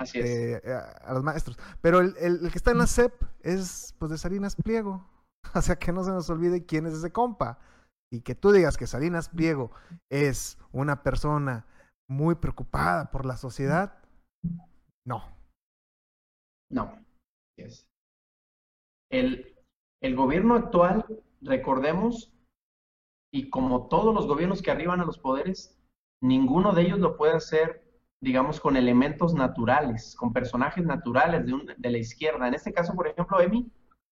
[0.00, 0.26] Así es.
[0.26, 0.62] Eh,
[1.04, 1.58] a, los maestros.
[1.82, 3.12] Pero el, el, que está en la SEP
[3.42, 5.06] es pues de Salinas Pliego.
[5.54, 7.58] O sea, que no se nos olvide quién es ese compa.
[8.12, 9.72] Y que tú digas que Salinas Pliego
[10.10, 11.66] es una persona
[12.08, 14.02] muy preocupada por la sociedad,
[15.06, 15.24] no.
[16.70, 17.04] No.
[19.10, 19.56] El,
[20.02, 21.04] el gobierno actual
[21.40, 22.32] recordemos,
[23.32, 25.80] y como todos los gobiernos que arriban a los poderes,
[26.22, 27.89] ninguno de ellos lo puede hacer,
[28.20, 32.46] digamos, con elementos naturales, con personajes naturales de, de la izquierda.
[32.46, 33.70] En este caso, por ejemplo, Emi,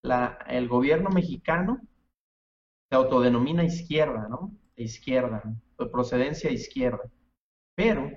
[0.02, 1.80] la, el gobierno mexicano
[2.88, 4.52] se autodenomina izquierda, ¿no?
[4.76, 5.42] De izquierda,
[5.78, 7.10] de procedencia izquierda.
[7.76, 8.10] Pero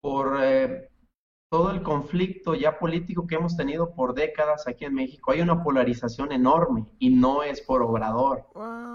[0.00, 0.88] por eh,
[1.50, 5.62] todo el conflicto ya político que hemos tenido por décadas aquí en México, hay una
[5.62, 8.46] polarización enorme y no es por obrador.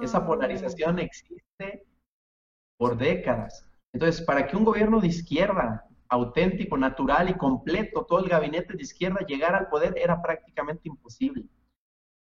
[0.02, 1.86] Esa polarización existe
[2.78, 3.67] por décadas.
[3.98, 8.84] Entonces, para que un gobierno de izquierda, auténtico, natural y completo, todo el gabinete de
[8.84, 11.46] izquierda llegara al poder era prácticamente imposible.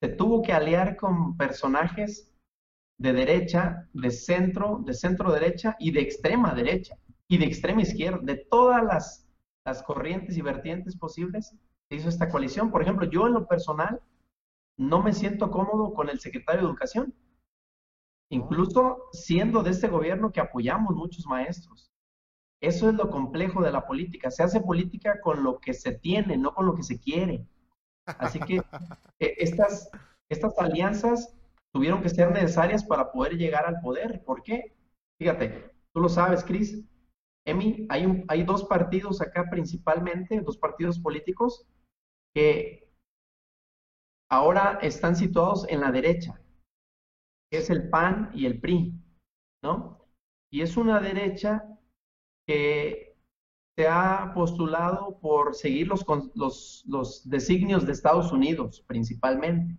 [0.02, 2.30] Se tuvo que aliar con personajes
[3.00, 6.98] de derecha, de centro, de centro derecha y de extrema derecha
[7.30, 9.32] y de extrema izquierda, de todas las
[9.64, 11.56] las corrientes y vertientes posibles,
[11.88, 12.70] se hizo esta coalición.
[12.70, 14.02] Por ejemplo, yo en lo personal
[14.78, 17.14] no me siento cómodo con el secretario de Educación,
[18.32, 21.92] incluso siendo de este gobierno que apoyamos muchos maestros.
[22.62, 24.32] Eso es lo complejo de la política.
[24.32, 27.46] Se hace política con lo que se tiene, no con lo que se quiere.
[28.06, 28.58] Así que
[29.20, 29.92] eh, estas,
[30.30, 31.36] estas alianzas
[31.74, 34.24] tuvieron que ser necesarias para poder llegar al poder.
[34.24, 34.74] ¿Por qué?
[35.20, 36.84] Fíjate, tú lo sabes, Cris,
[37.46, 41.68] Emi, hay, hay dos partidos acá principalmente, dos partidos políticos
[42.34, 42.90] que
[44.30, 46.41] ahora están situados en la derecha,
[47.52, 48.94] es el PAN y el PRI,
[49.64, 50.08] ¿no?
[50.52, 51.64] Y es una derecha
[52.48, 53.16] que
[53.78, 56.06] se ha postulado por seguir los,
[56.36, 59.78] los, los designios de Estados Unidos principalmente.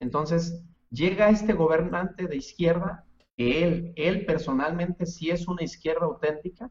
[0.00, 3.04] Entonces, llega este gobernante de izquierda
[3.36, 6.70] que él, él personalmente sí es una izquierda auténtica,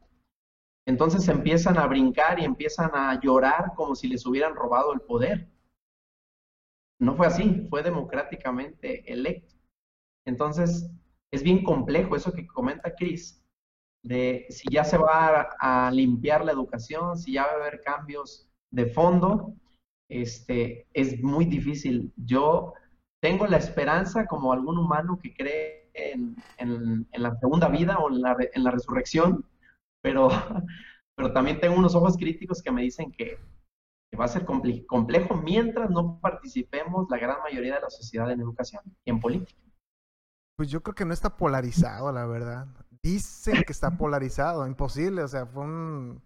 [0.86, 5.48] entonces empiezan a brincar y empiezan a llorar como si les hubieran robado el poder.
[7.00, 9.53] No fue así, fue democráticamente electo.
[10.26, 10.90] Entonces,
[11.32, 13.42] es bien complejo eso que comenta Chris,
[14.02, 18.48] de si ya se va a, limpiar la educación, si ya va a haber cambios
[18.70, 19.54] de fondo,
[20.08, 22.12] este, es muy difícil.
[22.16, 22.74] Yo
[23.20, 28.36] tengo la esperanza como algún humano que cree en, la segunda vida o en la,
[28.52, 29.44] en la resurrección,
[30.02, 30.28] pero,
[31.16, 33.38] pero también tengo unos ojos críticos que me dicen que,
[34.18, 38.82] va a ser complejo mientras no participemos la gran mayoría de la sociedad en educación
[39.04, 39.63] y en política.
[40.56, 42.66] Pues yo creo que no está polarizado, la verdad.
[43.02, 46.22] Dicen que está polarizado, imposible, o sea, fue un,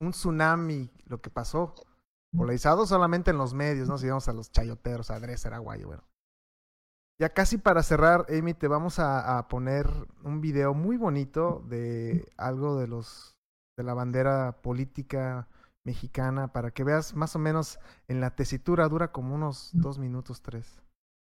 [0.00, 1.74] un tsunami lo que pasó.
[2.36, 3.96] Polarizado solamente en los medios, ¿no?
[3.98, 6.04] Si vamos a los chayoteros, a Dresser, a bueno.
[7.18, 9.88] Ya casi para cerrar, Amy, te vamos a, poner
[10.22, 13.38] un video muy bonito de algo de los
[13.78, 15.48] de la bandera política
[15.84, 17.78] mexicana para que veas más o menos
[18.08, 20.82] en la tesitura dura como unos dos minutos tres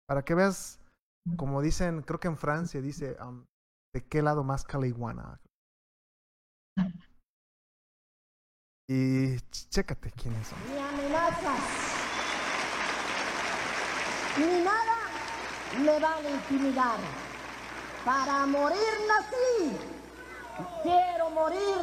[0.07, 0.76] para que veas
[1.35, 3.45] como dicen creo que en Francia dice um,
[3.93, 5.39] de qué lado más caliguana
[8.87, 11.97] y chécate quiénes son ni amenazas
[14.37, 14.97] ni nada
[15.75, 16.99] me van a intimidar.
[18.05, 19.77] Para morir nací.
[20.83, 21.77] Quiero morir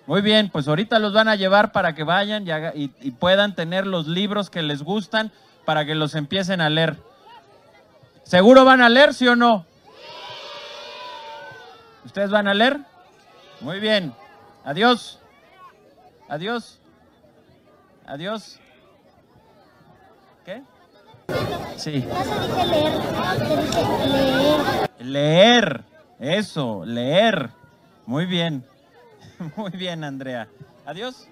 [0.05, 2.45] Muy bien, pues ahorita los van a llevar para que vayan
[2.75, 5.31] y, puedan tener los libros que les gustan
[5.63, 6.97] para que los empiecen a leer.
[8.23, 9.65] ¿Seguro van a leer, sí o no?
[12.03, 12.81] ¿Ustedes van a leer?
[13.61, 14.13] Muy bien.
[14.65, 15.22] Adiós.
[16.33, 16.81] Adiós.
[18.07, 18.59] Adiós.
[20.43, 20.63] ¿Qué?
[21.75, 22.03] Sí.
[24.03, 24.91] Leer.
[24.99, 25.83] Leer.
[26.19, 27.51] Eso, leer.
[28.07, 28.63] Muy bien.
[29.55, 30.47] Muy bien, Andrea.
[30.87, 31.29] Adiós.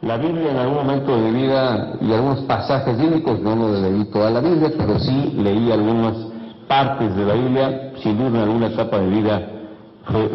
[0.00, 4.30] La Biblia en algún momento de vida y algunos pasajes bíblicos, no lo leí toda
[4.30, 6.16] la Biblia, pero sí leí algunas
[6.68, 9.57] partes de la Biblia, sin duda en alguna etapa de vida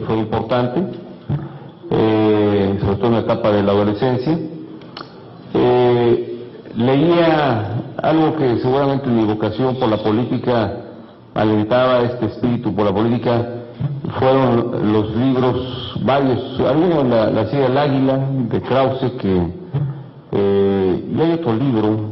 [0.06, 0.84] fue, importante,
[1.90, 4.40] eh, sobre todo en la etapa de la adolescencia.
[5.54, 10.80] Eh, leía algo que seguramente mi vocación por la política
[11.34, 13.48] alentaba este espíritu por la política
[14.20, 18.18] fueron los libros, varios, algunos la, la silla del águila
[18.50, 19.48] de Krause, que,
[20.32, 22.10] eh, y hay otro libro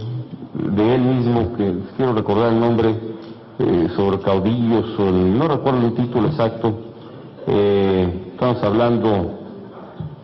[0.54, 2.96] de él mismo que quiero recordar el nombre,
[3.60, 6.91] eh, sobre caudillos, no recuerdo el título exacto,
[7.48, 9.40] eh, estamos hablando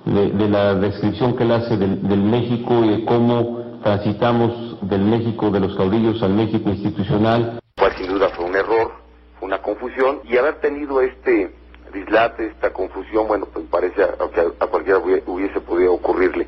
[0.05, 5.49] de, la descripción que él hace del, del México y de cómo transitamos del México
[5.49, 7.59] de los caudillos al México institucional.
[7.77, 8.91] Cual sin duda fue un error,
[9.39, 11.51] fue una confusión, y haber tenido este
[11.93, 14.15] dislate, esta confusión, bueno, pues parece a,
[14.59, 16.47] a cualquiera hubiese podido ocurrirle.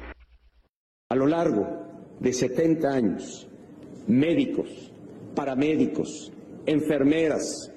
[1.10, 1.66] A lo largo
[2.20, 3.48] de 70 años,
[4.08, 4.92] médicos,
[5.36, 6.32] paramédicos,
[6.66, 7.69] enfermeras,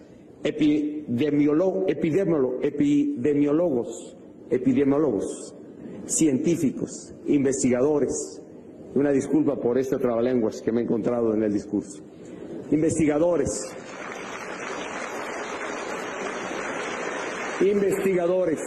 [0.44, 4.16] epidemiólogos, epidemiólogos,
[4.50, 5.54] epidemiólogos,
[6.06, 8.42] científicos, investigadores,
[8.94, 12.02] una disculpa por este trabalenguas que me he encontrado en el discurso,
[12.70, 13.72] investigadores,
[17.60, 18.58] investigadores.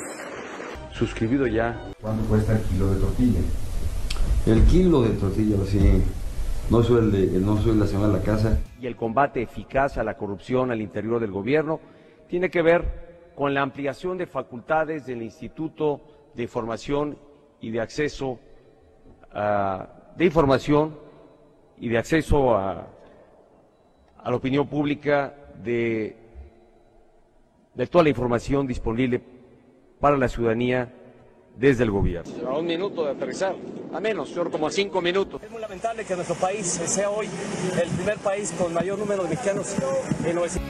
[0.94, 1.92] Suscribido ya.
[2.02, 3.40] ¿Cuánto cuesta el kilo de tortilla?
[4.46, 6.02] El kilo de tortilla, sí.
[6.70, 8.58] No soy, el de, no soy la señora de la casa.
[8.80, 11.80] Y el combate eficaz a la corrupción al interior del gobierno
[12.28, 16.02] tiene que ver con la ampliación de facultades del Instituto
[16.34, 17.18] de Información
[17.62, 18.40] y de Acceso
[19.32, 20.98] a, de Información
[21.78, 22.88] y de Acceso a,
[24.26, 26.16] la opinión pública de
[27.92, 29.22] toda la información disponible
[30.00, 30.92] para la ciudadanía
[31.58, 32.48] desde el gobierno.
[32.48, 33.56] A un minuto de aterrizar,
[33.94, 35.42] a menos, señor, como a cinco minutos.
[35.42, 37.28] Es muy lamentable que nuestro país sea hoy
[37.82, 39.76] el primer país con mayor número de mexicanos
[40.26, 40.64] en obesidad.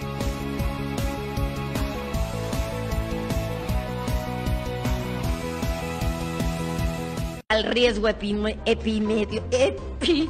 [7.49, 10.29] Al riesgo epimedio, epimedio, epi,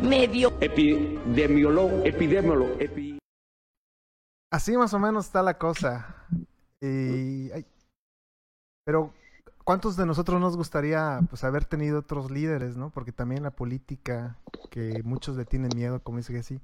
[0.00, 0.52] medio.
[0.60, 3.18] Epidemiólogo, epidemiólogo, epi...
[4.50, 6.26] Así más o menos está la cosa.
[6.80, 7.66] Y, ay,
[8.84, 9.12] pero
[9.64, 12.90] ¿cuántos de nosotros nos gustaría pues haber tenido otros líderes, no?
[12.90, 14.38] Porque también la política,
[14.70, 16.60] que muchos le tienen miedo, como dice Jesse,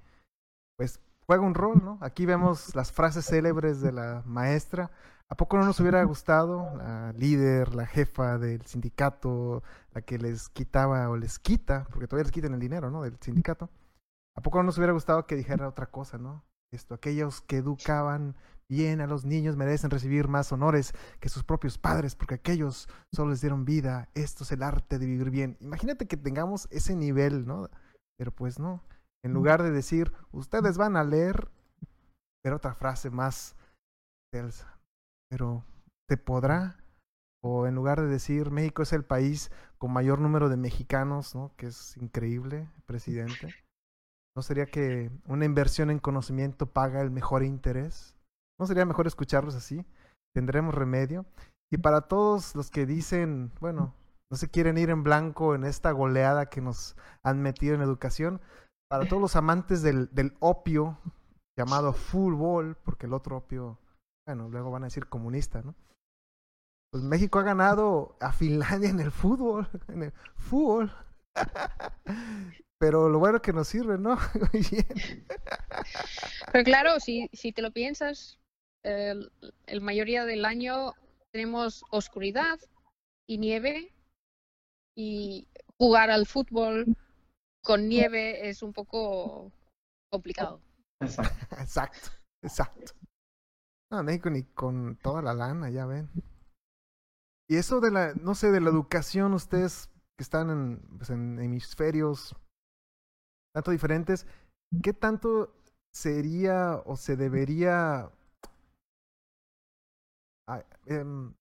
[0.76, 1.98] pues juega un rol, ¿no?
[2.00, 4.90] Aquí vemos las frases célebres de la maestra.
[5.28, 9.62] ¿A poco no nos hubiera gustado la líder, la jefa del sindicato,
[9.92, 13.02] la que les quitaba o les quita, porque todavía les quitan el dinero, ¿no?
[13.02, 13.70] Del sindicato.
[14.36, 16.42] ¿A poco no nos hubiera gustado que dijera otra cosa, ¿no?
[16.72, 18.34] Esto, aquellos que educaban
[18.70, 23.30] bien a los niños merecen recibir más honores que sus propios padres, porque aquellos solo
[23.30, 24.08] les dieron vida.
[24.14, 25.58] Esto es el arte de vivir bien.
[25.60, 27.68] Imagínate que tengamos ese nivel, ¿no?
[28.16, 28.82] Pero pues no.
[29.24, 31.50] En lugar de decir, ustedes van a leer,
[32.42, 33.56] pero otra frase más.
[35.28, 35.64] Pero,
[36.08, 36.76] ¿te podrá?
[37.42, 41.52] O en lugar de decir, México es el país con mayor número de mexicanos, ¿no?
[41.56, 43.52] Que es increíble, presidente.
[44.36, 48.16] ¿No sería que una inversión en conocimiento paga el mejor interés?
[48.60, 49.86] ¿No sería mejor escucharlos así?
[50.34, 51.24] ¿Tendremos remedio?
[51.72, 53.94] Y para todos los que dicen, bueno,
[54.30, 58.38] no se quieren ir en blanco en esta goleada que nos han metido en educación,
[58.90, 60.10] para todos los amantes del,
[60.40, 60.98] opio
[61.58, 63.78] llamado fútbol, porque el otro opio,
[64.26, 65.74] bueno, luego van a decir comunista, ¿no?
[66.92, 70.92] Pues México ha ganado a Finlandia en el fútbol, en el fútbol.
[72.78, 74.18] Pero lo bueno que nos sirve, ¿no?
[76.52, 78.39] Pero claro, si, si te lo piensas,
[78.82, 79.30] el,
[79.66, 80.94] el mayoría del año
[81.32, 82.58] tenemos oscuridad
[83.26, 83.92] y nieve
[84.96, 85.48] y
[85.78, 86.86] jugar al fútbol
[87.62, 89.52] con nieve es un poco
[90.10, 90.60] complicado.
[91.00, 91.46] Exacto.
[91.60, 92.10] Exacto,
[92.42, 92.92] exacto.
[93.90, 96.08] No, México ni con toda la lana, ya ven.
[97.48, 101.40] Y eso de la, no sé, de la educación, ustedes que están en, pues, en
[101.40, 102.36] hemisferios
[103.52, 104.26] tanto diferentes,
[104.82, 105.56] ¿qué tanto
[105.92, 108.12] sería o se debería
[110.86, 111.34] em,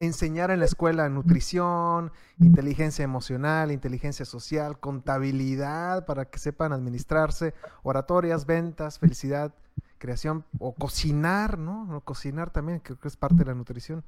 [0.00, 8.46] enseñar en la escuela nutrición, inteligencia emocional, inteligencia social, contabilidad para que sepan administrarse, oratorias,
[8.46, 9.54] ventas, felicidad,
[9.98, 11.96] creación o cocinar, ¿no?
[11.96, 14.04] O cocinar también, creo que es parte de la nutrición.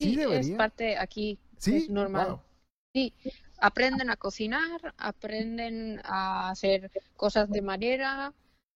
[0.00, 2.28] Sí, Sí, es parte aquí, Sí, es normal.
[2.28, 2.40] wow.
[2.94, 3.14] Sí,
[3.58, 8.32] aprenden a cocinar, aprenden a hacer cosas de madera,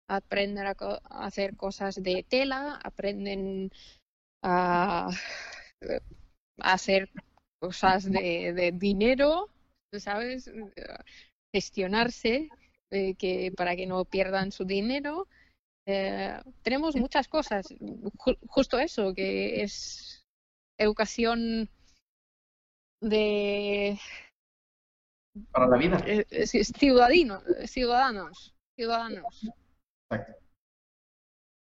[0.09, 3.71] aprenden a, co- a hacer cosas de tela, aprenden
[4.43, 5.11] a,
[6.61, 7.11] a hacer
[7.61, 9.49] cosas de, de dinero,
[9.99, 10.51] ¿sabes?
[11.53, 12.49] Gestionarse
[12.91, 15.27] eh, que, para que no pierdan su dinero.
[15.87, 20.25] Eh, tenemos muchas cosas, ju- justo eso, que es
[20.79, 21.69] educación
[23.03, 23.99] de
[25.53, 25.99] Para la vida.
[26.07, 27.43] eh, ciudadanos,
[28.77, 29.51] ciudadanos.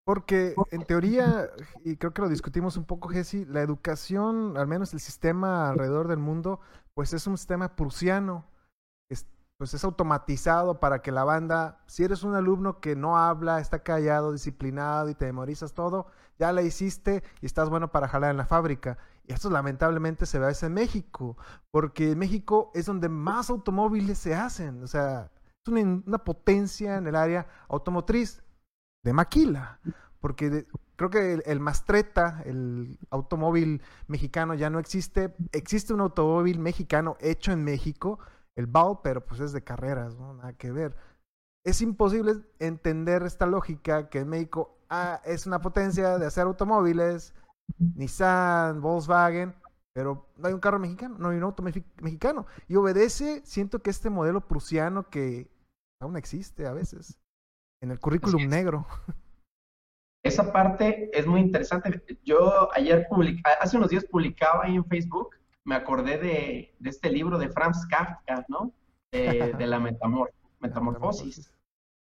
[0.05, 1.49] Porque en teoría,
[1.85, 6.09] y creo que lo discutimos un poco, Jesse, la educación, al menos el sistema alrededor
[6.09, 6.61] del mundo,
[6.95, 8.45] pues es un sistema prusiano.
[9.11, 9.27] Es-
[9.59, 13.83] pues es automatizado para que la banda, si eres un alumno que no habla, está
[13.83, 16.07] callado, disciplinado y te memorizas todo,
[16.39, 18.99] ya la hiciste y estás bueno para jalar en la fábrica.
[19.27, 21.37] Y esto lamentablemente se ve en México,
[21.71, 24.83] porque México es donde más automóviles se hacen.
[24.83, 25.31] O sea,
[25.67, 28.43] es una potencia en el área automotriz
[29.03, 29.81] de maquila,
[30.21, 30.67] porque
[30.97, 37.53] creo que el, Mastreta, el automóvil mexicano ya no existe, existe un automóvil mexicano hecho
[37.53, 38.19] en México,
[38.57, 40.35] el BAL, pero pues es de carreras, ¿no?
[40.35, 40.97] Nada que ver.
[41.65, 47.35] Es imposible entender esta lógica que en México ah, es una potencia de hacer automóviles,
[47.79, 49.55] Nissan, Volkswagen,
[49.95, 52.47] pero no hay un carro mexicano, no hay un auto mexicano.
[52.69, 55.51] Y obedece, siento que este modelo prusiano que
[56.01, 57.19] aún existe a veces,
[57.83, 58.87] en el currículum negro.
[60.23, 62.03] Esa parte es muy interesante.
[62.25, 65.37] Yo ayer public- hace unos días publicaba ahí en Facebook
[65.67, 68.73] me acordé de, de este libro de Franz Kafka, ¿no?
[69.13, 71.53] De, de la metamor metamorfosis.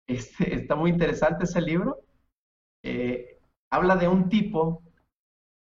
[0.09, 2.01] Este, está muy interesante ese libro.
[2.85, 3.41] Eh,
[3.73, 4.83] habla de un tipo,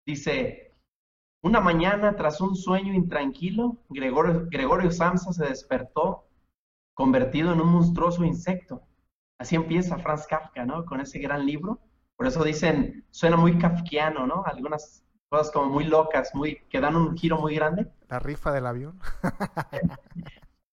[0.06, 0.74] dice,
[1.42, 6.26] una mañana tras un sueño intranquilo, Gregorio, Gregorio Samsa se despertó
[6.94, 8.82] convertido en un monstruoso insecto.
[9.38, 10.84] Así empieza Franz Kafka, ¿no?
[10.84, 11.80] Con ese gran libro.
[12.16, 14.42] Por eso dicen, suena muy kafkiano, ¿no?
[14.46, 17.90] Algunas cosas como muy locas, muy, que dan un giro muy grande.
[18.08, 18.98] La rifa del avión.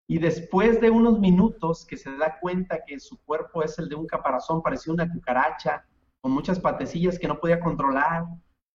[0.07, 3.95] y después de unos minutos que se da cuenta que su cuerpo es el de
[3.95, 5.85] un caparazón, parecía una cucaracha,
[6.21, 8.25] con muchas patecillas que no podía controlar,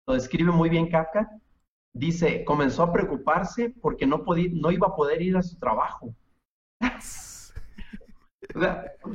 [0.07, 1.31] lo describe muy bien Kafka,
[1.93, 6.15] dice, comenzó a preocuparse porque no, podía, no iba a poder ir a su trabajo.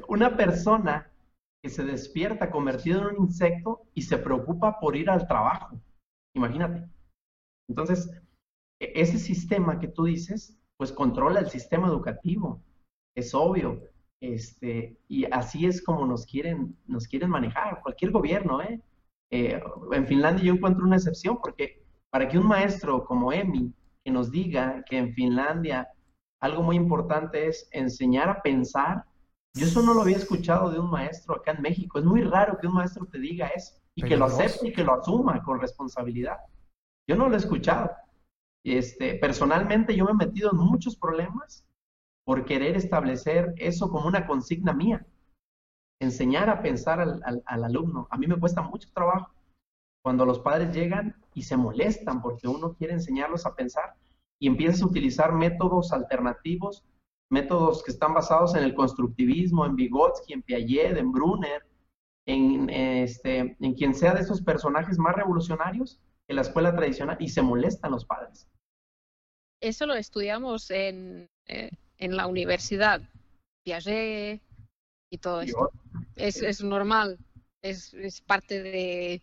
[0.08, 1.12] una persona
[1.62, 5.80] que se despierta convertido en un insecto y se preocupa por ir al trabajo.
[6.36, 6.88] Imagínate.
[7.70, 8.10] Entonces,
[8.80, 12.62] e-, ese sistema que tú dices, pues controla el sistema educativo.
[13.16, 13.84] Es obvio.
[14.22, 18.82] Este, y así es como nos quieren, nos quieren manejar, cualquier gobierno, ¿eh?
[19.32, 19.62] ¿eh?
[19.94, 23.74] En Finlandia yo encuentro una excepción porque para que un maestro como Emi,
[24.04, 25.88] que nos diga que en Finlandia
[26.42, 29.06] algo muy importante es enseñar a pensar,
[29.56, 32.00] yo eso no lo había escuchado de un maestro acá en México.
[32.00, 34.84] Es muy raro que un maestro te diga eso y que lo acepte y que
[34.84, 36.38] lo asuma con responsabilidad.
[37.08, 37.92] Yo no lo he escuchado.
[38.64, 41.66] Este, personalmente yo me he metido en muchos problemas
[42.26, 45.06] por querer establecer eso como una consigna mía.
[46.00, 48.08] Enseñar a pensar al, al, alumno.
[48.12, 49.34] A mí me cuesta mucho trabajo
[50.04, 53.96] cuando los padres llegan y se molestan porque uno quiere enseñarlos a pensar
[54.40, 56.86] y empiezas a utilizar métodos alternativos,
[57.30, 61.66] métodos que están basados en el constructivismo, en Vygotsky, en Piaget, en Brunner,
[62.26, 67.30] en, este, en quien sea de esos personajes más revolucionarios en la escuela tradicional y
[67.30, 68.48] se molestan los padres.
[69.62, 73.02] Eso lo estudiamos en, eh, en la universidad,
[73.66, 74.42] Piaget
[75.12, 75.72] y todo esto.
[76.16, 77.18] Es, es normal,
[77.62, 79.22] es, es parte de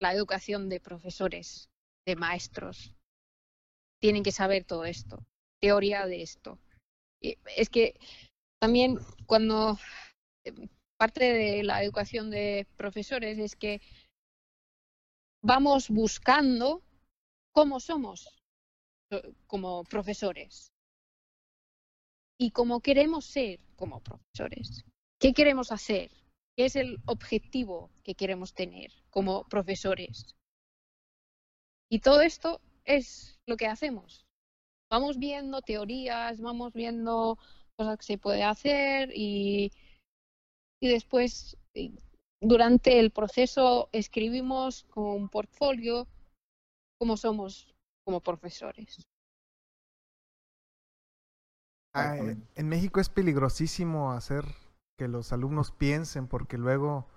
[0.00, 1.70] la educación de profesores,
[2.06, 2.94] de maestros.
[4.00, 5.24] Tienen que saber todo esto,
[5.60, 6.58] teoría de esto.
[7.20, 7.98] Es que
[8.60, 9.78] también cuando
[10.96, 13.80] parte de la educación de profesores es que
[15.42, 16.82] vamos buscando
[17.52, 18.28] cómo somos
[19.10, 20.72] eh, como profesores
[22.38, 24.84] y cómo queremos ser como profesores.
[25.18, 26.10] ¿Qué queremos hacer?
[26.56, 30.34] ¿Qué es el objetivo que queremos tener como profesores?
[31.88, 34.25] Y todo esto es lo que hacemos.
[34.90, 37.38] Vamos viendo teorías, vamos viendo
[37.76, 39.72] cosas que se puede hacer y,
[40.80, 41.56] y después
[42.40, 46.06] durante el proceso escribimos con un portfolio
[46.98, 49.02] cómo somos como profesores.
[51.94, 54.44] Ah, en México es peligrosísimo hacer
[54.98, 57.08] que los alumnos piensen porque luego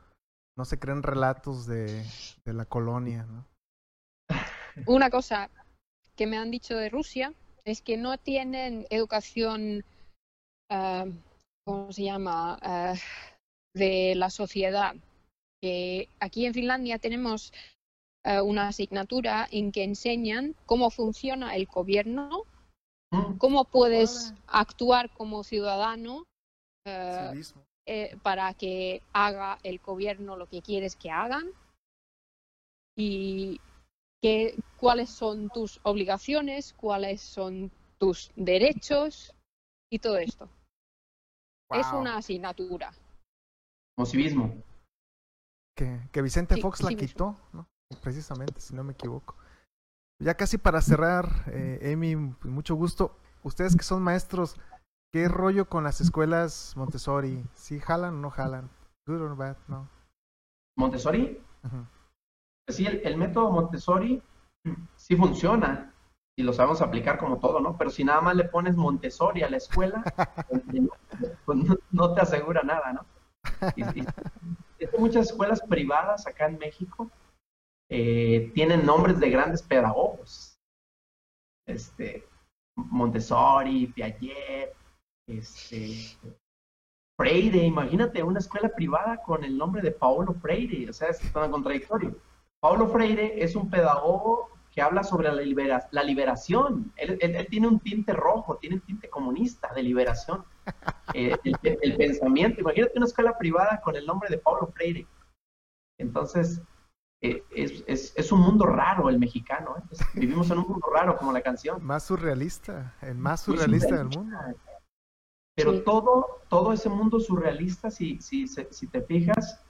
[0.58, 2.04] no se creen relatos de,
[2.46, 3.24] de la colonia.
[3.24, 3.46] ¿no?
[4.88, 5.50] Una cosa
[6.16, 7.34] que me han dicho de Rusia
[7.66, 9.84] es que no tienen educación,
[10.72, 11.12] uh,
[11.66, 12.98] ¿cómo se llama?, uh,
[13.76, 14.96] de la sociedad.
[15.62, 17.52] Que aquí en Finlandia tenemos
[18.26, 22.44] uh, una asignatura en que enseñan cómo funciona el gobierno,
[23.12, 23.38] mm.
[23.38, 26.24] cómo puedes actuar como ciudadano
[27.92, 31.52] eh, para que haga el gobierno lo que quieres que hagan
[32.96, 33.60] y
[34.22, 39.34] que, cuáles son tus obligaciones, cuáles son tus derechos
[39.92, 40.50] y todo esto.
[41.72, 42.92] Es una asignatura.
[44.06, 44.64] Civismo.
[45.76, 47.68] Que, que Vicente Fox la quitó, ¿no?
[48.02, 49.36] precisamente, si no me equivoco.
[50.20, 53.18] Ya casi para cerrar, eh, Emi, mucho gusto.
[53.44, 54.60] Ustedes que son maestros,
[55.12, 57.44] ¿qué rollo con las escuelas Montessori?
[57.54, 58.70] ¿Sí jalan o no jalan?
[59.08, 59.58] ¿Good or bad?
[59.68, 59.90] No.
[60.78, 61.42] ¿Montessori?
[61.62, 61.74] Pues
[62.70, 64.22] sí, el, método Montessori
[64.96, 65.94] sí funciona
[66.38, 67.78] y lo sabemos aplicar como todo, ¿no?
[67.78, 70.04] Pero si nada más le pones Montessori a la escuela,
[71.46, 71.58] pues
[71.92, 73.06] no, te asegura nada, ¿no?
[73.76, 73.84] Y,
[74.98, 77.10] muchas escuelas privadas acá en México
[77.90, 80.58] eh, tienen nombres de grandes pedagogos.
[81.68, 82.28] Este,
[82.76, 84.74] Montessori, Piaget,
[85.28, 86.18] este,
[87.18, 91.52] Freire, imagínate una escuela privada con el nombre de Paulo Freire, o sea, es tan
[91.52, 92.16] contradictorio.
[92.60, 96.92] Paulo Freire es un pedagogo que habla sobre la, la liberación.
[96.96, 100.44] Él, tiene un tinte rojo, tiene un tinte comunista de liberación.
[101.16, 105.08] Eh, el, pensamiento, imagínate una escuela privada con el nombre de Paulo Freire.
[105.98, 106.62] Entonces,
[107.24, 109.76] eh, es, es, es, un mundo raro el mexicano.
[109.78, 109.98] ¿eh?
[110.14, 111.84] vivimos en un mundo raro, como la canción.
[111.84, 114.38] Más surrealista, el más surrealista, del mundo.
[115.56, 119.66] Pero todo, todo ese mundo surrealista, si, si, si te fijas,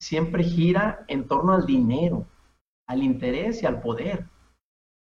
[0.00, 2.26] siempre gira en torno al dinero,
[2.86, 4.26] al interés y al poder.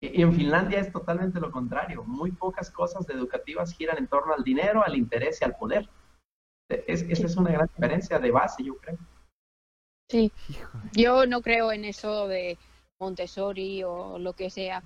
[0.01, 2.05] E, en Finlandia es totalmente lo contrario.
[2.05, 5.89] Muy pocas cosas educativas giran en torno al dinero, al interés y al poder.
[6.69, 8.99] E, es, esa es una gran diferencia de base, yo creo.
[10.11, 10.31] Sí,
[10.93, 12.59] yo no creo en eso de
[13.01, 14.83] Montessori o lo que sea.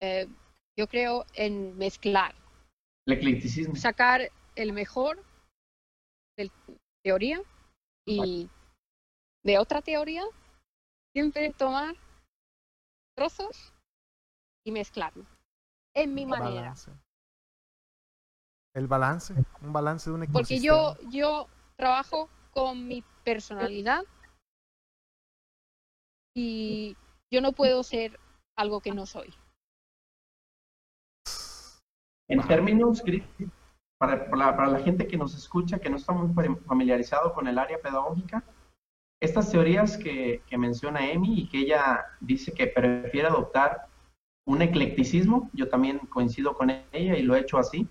[0.00, 0.28] Eh,
[0.78, 2.34] yo creo en mezclar.
[3.06, 3.74] El eclecticismo.
[3.74, 5.22] Sacar el mejor
[6.36, 6.50] de
[7.02, 7.42] teoría
[8.06, 8.48] y
[9.44, 10.24] de otra teoría,
[11.14, 11.94] siempre tomar
[13.16, 13.72] trozos
[14.64, 15.24] y mezclarlo.
[15.94, 16.74] En mi manera.
[18.74, 24.04] El balance, un balance de un Porque yo, yo trabajo con mi personalidad
[26.36, 26.96] y
[27.32, 28.18] yo no puedo ser
[28.56, 29.34] algo que no soy.
[32.28, 33.02] En términos,
[33.98, 36.32] para, para, la, gente que nos escucha, que no está muy
[36.66, 38.44] familiarizado con el área pedagógica,
[39.20, 43.88] estas teorías que, que menciona Emi y que ella dice que prefiere adoptar
[44.46, 47.86] un eclecticismo, yo también coincido con ella y lo he hecho así.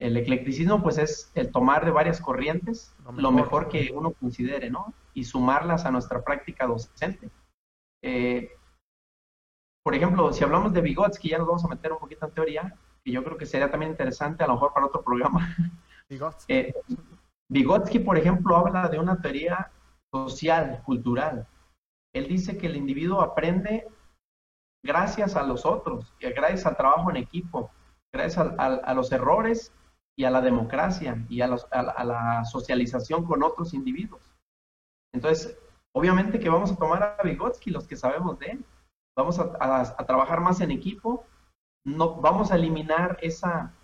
[0.00, 4.92] El eclecticismo pues es el tomar de varias corrientes lo mejor, que uno considere, ¿no?
[5.14, 7.30] Y sumarlas a nuestra práctica docente.
[8.02, 8.50] Eh,
[9.84, 12.74] por ejemplo, si hablamos de Vygotsky, ya nos vamos a meter un poquito en teoría,
[13.04, 15.54] que yo creo que sería también interesante a lo mejor para otro programa.
[16.08, 16.74] Vygotsky, eh,
[17.48, 19.70] Vygotsky por ejemplo, habla de una teoría
[20.12, 21.46] social, cultural.
[22.14, 23.86] Él dice que el individuo aprende
[24.82, 27.70] gracias a los otros, gracias al trabajo en equipo,
[28.12, 29.72] gracias a, los errores
[30.16, 34.22] y a la democracia y a, la socialización con otros individuos.
[35.12, 35.58] Entonces,
[35.92, 38.64] obviamente que vamos a tomar a Vygotsky, los que sabemos de él,
[39.16, 41.24] vamos a, trabajar más en equipo,
[41.84, 43.74] no, vamos a eliminar esa,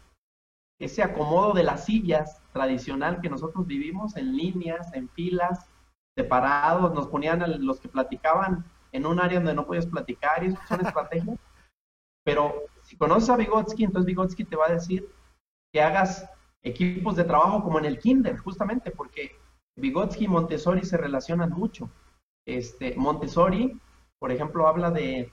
[0.81, 5.69] ese acomodo de las sillas tradicional que nosotros vivimos en líneas, en filas,
[6.17, 10.49] separados, nos ponían a los que platicaban en un área donde no puedes platicar y
[10.49, 11.39] eso son estrategias.
[12.25, 15.09] Pero si conoces a Vygotsky, entonces Vygotsky te va a decir
[15.73, 16.29] que hagas
[16.63, 19.37] equipos de trabajo como en el kinder, justamente porque
[19.77, 21.91] Vygotsky y Montessori se relacionan mucho.
[22.47, 23.79] Este, Montessori,
[24.19, 25.33] por ejemplo, habla de,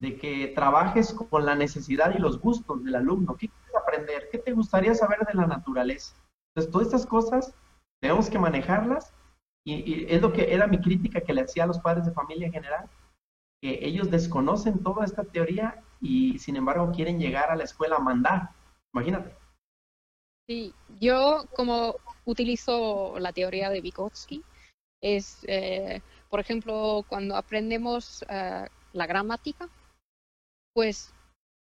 [0.00, 3.36] de que trabajes con la necesidad y los gustos del alumno.
[3.36, 4.28] ¿Qué quieres aprender?
[4.30, 6.14] ¿Qué te gustaría saber de la naturaleza?
[6.50, 7.54] Entonces, todas estas cosas
[8.00, 9.12] tenemos que manejarlas
[9.64, 12.46] y, es lo que era mi crítica que le hacía a los padres de familia
[12.46, 12.88] en general,
[13.60, 18.00] que ellos desconocen toda esta teoría y sin embargo quieren llegar a la escuela a
[18.00, 18.50] mandar.
[18.92, 19.34] Imagínate.
[20.46, 21.96] Sí, yo como
[22.26, 24.44] utilizo la teoría de Vygotsky,
[25.02, 29.68] es, eh, por ejemplo, cuando aprendemos eh, la gramática,
[30.74, 31.14] pues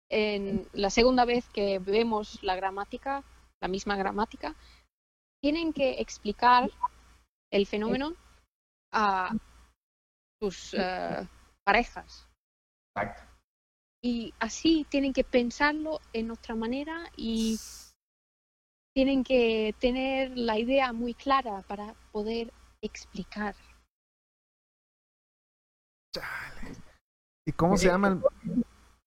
[0.09, 3.23] en la segunda vez que vemos la gramática,
[3.61, 4.55] la misma gramática,
[5.41, 6.69] tienen que explicar
[7.51, 8.13] el fenómeno
[8.91, 9.31] a
[10.39, 11.27] sus eh,
[11.63, 12.27] parejas.
[14.01, 17.57] Y así tienen que pensarlo en otra manera y
[18.95, 23.55] tienen que tener la idea muy clara para poder explicar.
[27.45, 28.23] ¿Y cómo se llaman?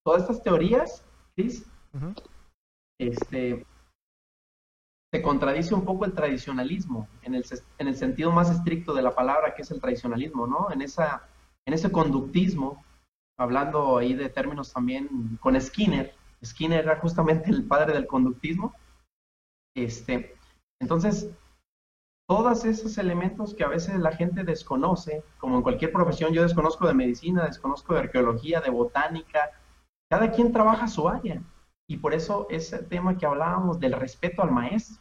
[0.04, 1.04] Todas estas teorías,
[1.34, 1.64] Chris,
[2.98, 3.64] este,
[5.12, 7.44] se contradice un poco el tradicionalismo, en el,
[7.78, 10.70] en el sentido más estricto de la palabra que es el tradicionalismo, ¿no?
[10.72, 11.28] En, esa,
[11.66, 12.82] en ese conductismo,
[13.38, 18.72] hablando ahí de términos también con Skinner, Skinner era justamente el padre del conductismo,
[19.76, 20.34] este,
[20.80, 21.30] entonces,
[22.26, 26.86] todos esos elementos que a veces la gente desconoce, como en cualquier profesión, yo desconozco
[26.86, 29.50] de medicina, desconozco de arqueología, de botánica,
[30.10, 31.42] cada quien trabaja su área.
[31.92, 34.96] Y por eso ese tema que hablábamos del respeto al maestro.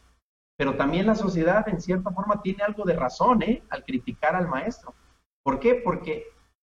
[0.58, 3.62] Pero también la sociedad, en cierta forma, tiene algo de razón ¿eh?
[3.70, 4.94] al criticar al maestro.
[5.42, 5.80] ¿Por qué?
[5.82, 6.26] Porque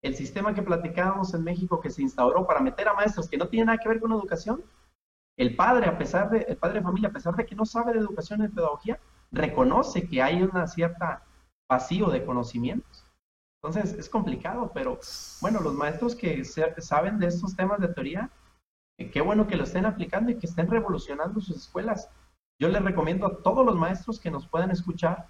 [0.03, 3.49] el sistema que platicábamos en México que se instauró para meter a maestros que no
[3.49, 4.63] tienen nada que ver con educación,
[5.39, 7.95] el padre, a pesar de, el padre de familia, a pesar de que no sabe
[7.95, 11.23] de educación y pedagogía, reconoce que hay una cierta
[11.71, 13.07] vacío de conocimientos.
[13.63, 14.99] Entonces es complicado, pero
[15.41, 18.31] bueno, los maestros que saben de estos temas de teoría
[19.11, 22.11] qué bueno que lo estén aplicando y que estén revolucionando sus escuelas.
[22.61, 25.27] Yo les recomiendo a todos los maestros que nos puedan escuchar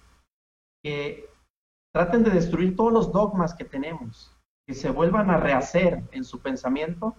[0.83, 1.29] que
[1.93, 4.35] traten de destruir todos los dogmas que tenemos,
[4.67, 7.15] que se vuelvan a rehacer en su pensamiento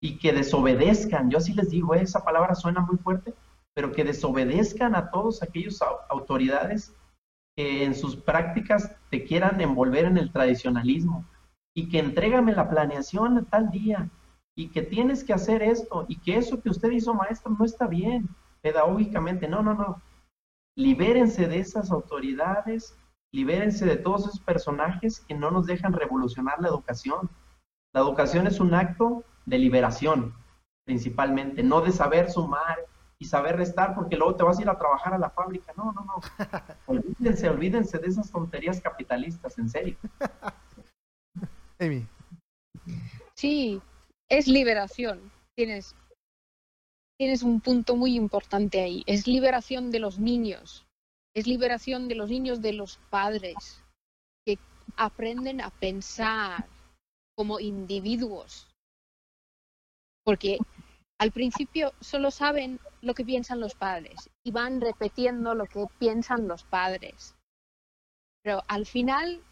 [0.00, 1.30] y que desobedezcan.
[1.30, 3.34] Yo así les digo, esa palabra suena muy fuerte,
[3.74, 6.94] pero que desobedezcan a todos aquellos autoridades
[7.56, 11.24] que en sus prácticas te quieran envolver en el tradicionalismo,
[11.76, 14.08] y que entrégame la planeación a tal día
[14.56, 17.86] y que tienes que hacer esto y que eso que usted hizo maestro no está
[17.86, 18.28] bien
[18.62, 19.48] pedagógicamente.
[19.48, 20.00] No, no, no.
[20.76, 22.96] Libérense de esas autoridades,
[23.32, 27.28] libérense de todos esos personajes que no nos dejan revolucionar la educación.
[27.92, 30.34] La educación es un acto de liberación,
[30.84, 32.78] principalmente, no de saber sumar
[33.18, 35.72] y saber restar porque luego te vas a ir a trabajar a la fábrica.
[35.76, 36.14] No, no, no.
[36.86, 39.96] olvídense, olvídense de esas tonterías capitalistas, en serio.
[41.78, 42.06] Amy.
[43.34, 43.80] Sí,
[44.38, 45.30] es liberación.
[45.56, 45.94] Tienes,
[47.18, 49.04] tienes un punto muy importante ahí.
[49.06, 50.86] Es liberación de los niños.
[51.34, 53.82] Es liberación de los niños de los padres
[54.44, 54.58] que
[54.96, 56.66] aprenden a pensar
[57.36, 58.68] como individuos.
[60.24, 60.58] Porque
[61.18, 66.48] al principio solo saben lo que piensan los padres y van repitiendo lo que piensan
[66.48, 67.36] los padres.
[68.42, 69.42] Pero al final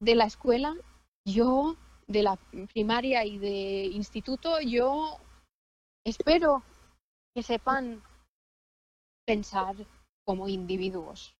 [0.00, 0.74] de la escuela,
[1.26, 1.76] yo,
[2.10, 2.36] de la
[2.72, 5.16] primaria y de instituto, yo
[6.04, 6.64] espero
[7.32, 8.02] que sepan
[9.24, 9.76] pensar
[10.26, 11.36] como individuos.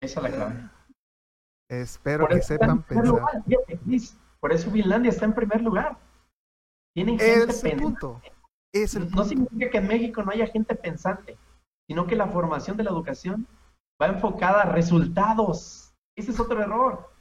[0.00, 0.70] Esa es la clave.
[1.68, 3.42] Espero que sepan pensar.
[4.38, 5.98] Por eso Finlandia está en primer lugar.
[6.94, 8.32] Tienen gente pensante.
[9.16, 11.36] no significa que en México no haya gente pensante,
[11.88, 13.48] sino que la formación de la educación
[14.00, 15.92] va enfocada a resultados.
[16.16, 17.15] Ese es otro error.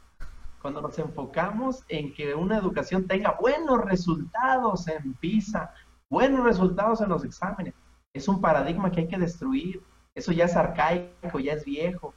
[0.66, 5.72] Cuando nos enfocamos en que una educación tenga buenos resultados en PISA,
[6.10, 7.76] buenos resultados en los exámenes,
[8.16, 9.84] es un paradigma que hay que destruir.
[10.16, 12.16] Eso ya es arcaico, ya es viejo.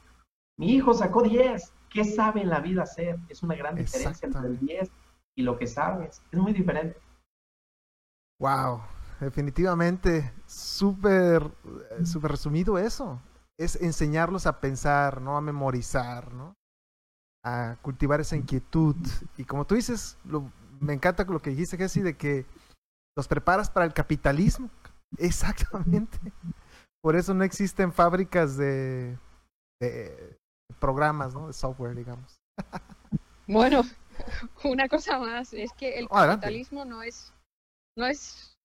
[0.58, 1.74] Mi hijo sacó 10.
[1.90, 3.18] ¿Qué sabe en la vida hacer?
[3.28, 4.90] Es una gran diferencia entre el 10
[5.36, 6.22] y lo que sabes.
[6.32, 6.98] Es muy diferente.
[8.40, 8.80] Wow,
[9.20, 11.42] definitivamente, súper,
[12.02, 13.20] súper resumido eso.
[13.58, 15.36] Es enseñarlos a pensar, ¿no?
[15.36, 16.57] A memorizar, ¿no?
[17.44, 18.97] A cultivar esa inquietud.
[19.36, 20.19] Y como tú dices,
[20.81, 22.47] me encanta lo que dijiste, Jesse, de que
[23.16, 24.70] los preparas para el capitalismo.
[25.19, 26.19] Exactamente.
[27.02, 29.19] Por eso no existen fábricas de,
[29.81, 30.39] de
[30.78, 31.47] programas, ¿no?
[31.47, 32.40] De software, digamos.
[33.51, 33.81] Bueno,
[34.65, 37.32] una cosa más, es que el capitalismo no es,
[37.97, 38.59] no es,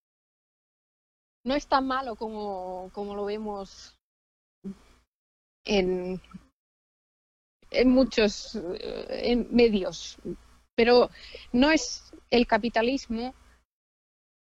[1.45, 3.97] no es tan malo como, como lo vemos
[5.65, 6.21] en,
[7.73, 10.17] en muchos eh, en medios,
[10.75, 11.09] pero
[11.51, 13.33] no es el capitalismo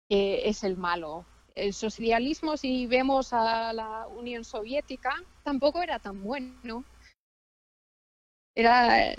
[0.09, 1.27] que es el malo.
[1.55, 5.11] El socialismo, si vemos a la Unión Soviética,
[5.43, 6.85] tampoco era tan bueno
[8.59, 9.15] era,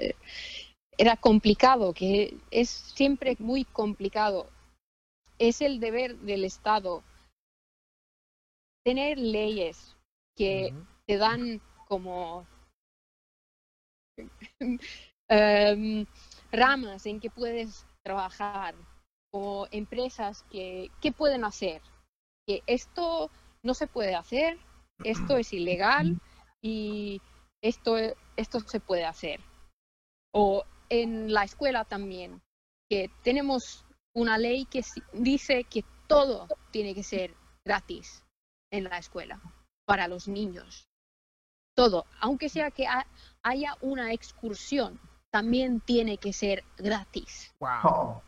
[0.97, 4.49] era complicado, que es siempre muy complicado.
[5.37, 7.03] Es el deber del Estado
[8.83, 9.95] tener leyes
[10.35, 10.73] que
[11.05, 12.45] te dan como
[15.29, 16.05] em,
[16.51, 18.75] ramas en que puedes trabajar
[19.31, 21.81] o empresas que, que pueden hacer
[22.49, 23.29] que esto
[23.61, 24.57] no se puede hacer,
[25.03, 26.19] esto es ilegal
[26.63, 27.21] y
[27.61, 27.95] esto,
[28.37, 29.39] esto se puede hacer.
[30.33, 32.41] O en la escuela también,
[32.89, 33.85] que tenemos
[34.15, 34.83] una ley que
[35.13, 38.25] dice que todo tiene que ser gratis
[38.71, 39.39] en la escuela
[39.85, 40.87] para los niños.
[41.75, 42.87] Todo, aunque sea que
[43.43, 44.99] haya una excursión,
[45.31, 47.53] también tiene que ser gratis.
[47.59, 48.21] Wow.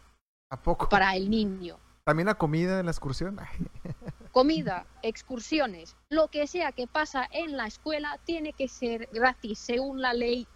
[0.52, 0.90] ¿A poco?
[0.90, 1.80] Para el niño.
[2.04, 3.38] ¿También la comida en la excursión?
[4.32, 10.02] comida, excursiones, lo que sea que pasa en la escuela tiene que ser gratis según
[10.02, 10.48] la ley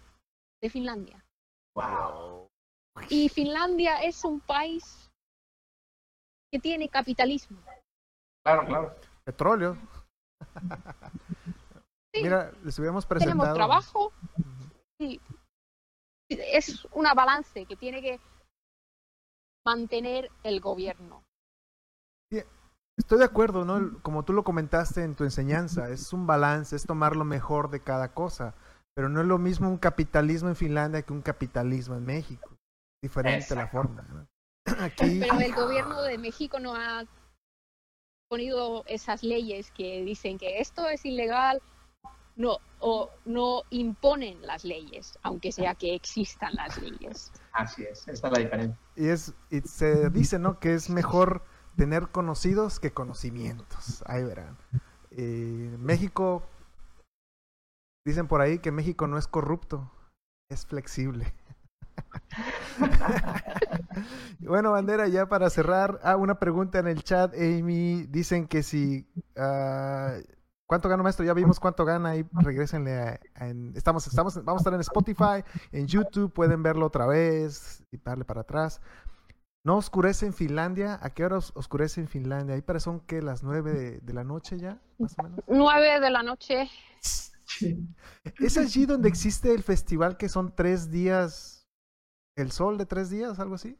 [0.62, 1.24] de Finlandia.
[1.74, 2.48] Wow.
[3.08, 5.10] Y Finlandia es un país
[6.50, 7.58] que tiene capitalismo.
[8.44, 8.94] Claro, claro.
[9.24, 9.76] Petróleo.
[12.14, 13.40] Mira, les hubiéramos presentado.
[13.40, 14.12] Tenemos trabajo.
[15.00, 15.20] Sí.
[16.28, 18.20] Es una balance que tiene que
[19.64, 21.22] mantener el gobierno.
[22.98, 24.00] Estoy de acuerdo, ¿no?
[24.02, 27.80] Como tú lo comentaste en tu enseñanza, es un balance, es tomar lo mejor de
[27.80, 28.54] cada cosa,
[28.94, 32.56] pero no es lo mismo un capitalismo en Finlandia que un capitalismo en México.
[33.02, 34.26] Diferente la forma.
[34.80, 35.20] Aquí...
[35.20, 37.04] Pero el gobierno de México no ha
[38.30, 41.60] ponido esas leyes que dicen que esto es ilegal,
[42.36, 47.32] no, o no imponen las leyes, aunque sea que existan las leyes.
[47.52, 48.78] Así es, esa es la diferencia.
[48.94, 50.60] Y, es, y se dice, ¿no?
[50.60, 51.42] Que es mejor
[51.76, 54.04] tener conocidos que conocimientos.
[54.06, 54.56] Ahí verán.
[55.10, 56.42] Eh, México,
[58.04, 59.90] dicen por ahí que México no es corrupto,
[60.50, 61.34] es flexible.
[64.40, 69.06] bueno, Bandera, ya para cerrar, ah, una pregunta en el chat, Amy, dicen que si,
[69.36, 70.20] uh,
[70.68, 71.24] ¿Cuánto gana maestro?
[71.24, 72.24] Ya vimos cuánto gana ahí.
[72.32, 76.86] Regrésenle a, a- en- estamos, estamos, vamos a estar en Spotify, en YouTube, pueden verlo
[76.86, 78.80] otra vez y darle para atrás.
[79.64, 80.98] No oscurece en Finlandia.
[81.02, 82.54] ¿A qué hora os- oscurece en Finlandia?
[82.56, 85.40] Ahí para son que las nueve de, de la noche ya, más o menos.
[85.46, 86.68] Nueve de la noche.
[88.40, 91.68] ¿Es allí donde existe el festival que son tres días,
[92.36, 93.78] el sol de tres días, algo así?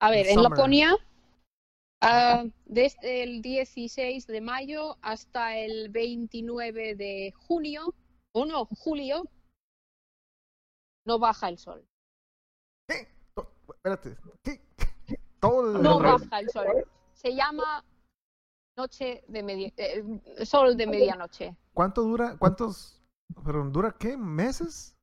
[0.00, 0.50] A ver, El en summer.
[0.50, 0.96] Laponia,
[2.02, 7.94] ah, desde el 16 de mayo hasta el 29 de junio,
[8.32, 9.22] o no, julio,
[11.06, 11.86] no baja el sol.
[12.88, 14.16] Espérate.
[14.44, 14.60] ¿qué?
[15.40, 16.66] Todo el- No baja el sol.
[17.14, 17.84] Se llama
[18.76, 20.04] noche de media, eh,
[20.44, 21.56] sol de medianoche.
[21.74, 22.36] ¿Cuánto dura?
[22.38, 23.02] ¿Cuántos?
[23.44, 24.16] Perdón, ¿dura qué?
[24.16, 24.94] ¿Meses?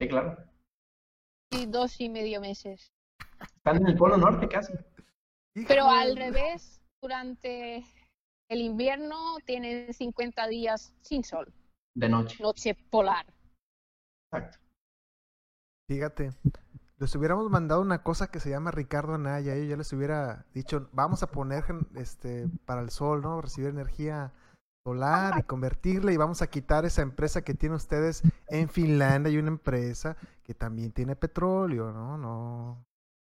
[0.00, 0.36] Sí, claro.
[1.50, 2.92] Y dos y medio meses.
[3.56, 4.72] Están en el Polo Norte casi.
[5.66, 7.84] Pero al revés, durante
[8.50, 11.52] el invierno tienen 50 días sin sol,
[11.94, 12.42] De noche.
[12.42, 13.26] noche polar.
[14.30, 14.58] Exacto.
[15.88, 16.32] Fíjate,
[16.98, 20.88] les hubiéramos mandado una cosa que se llama Ricardo Anaya, y yo les hubiera dicho,
[20.92, 21.64] vamos a poner
[21.94, 23.40] este para el sol, ¿no?
[23.40, 24.32] Recibir energía
[24.86, 29.38] solar y convertirla y vamos a quitar esa empresa que tienen ustedes en Finlandia, hay
[29.38, 32.16] una empresa que también tiene petróleo, ¿no?
[32.16, 32.87] No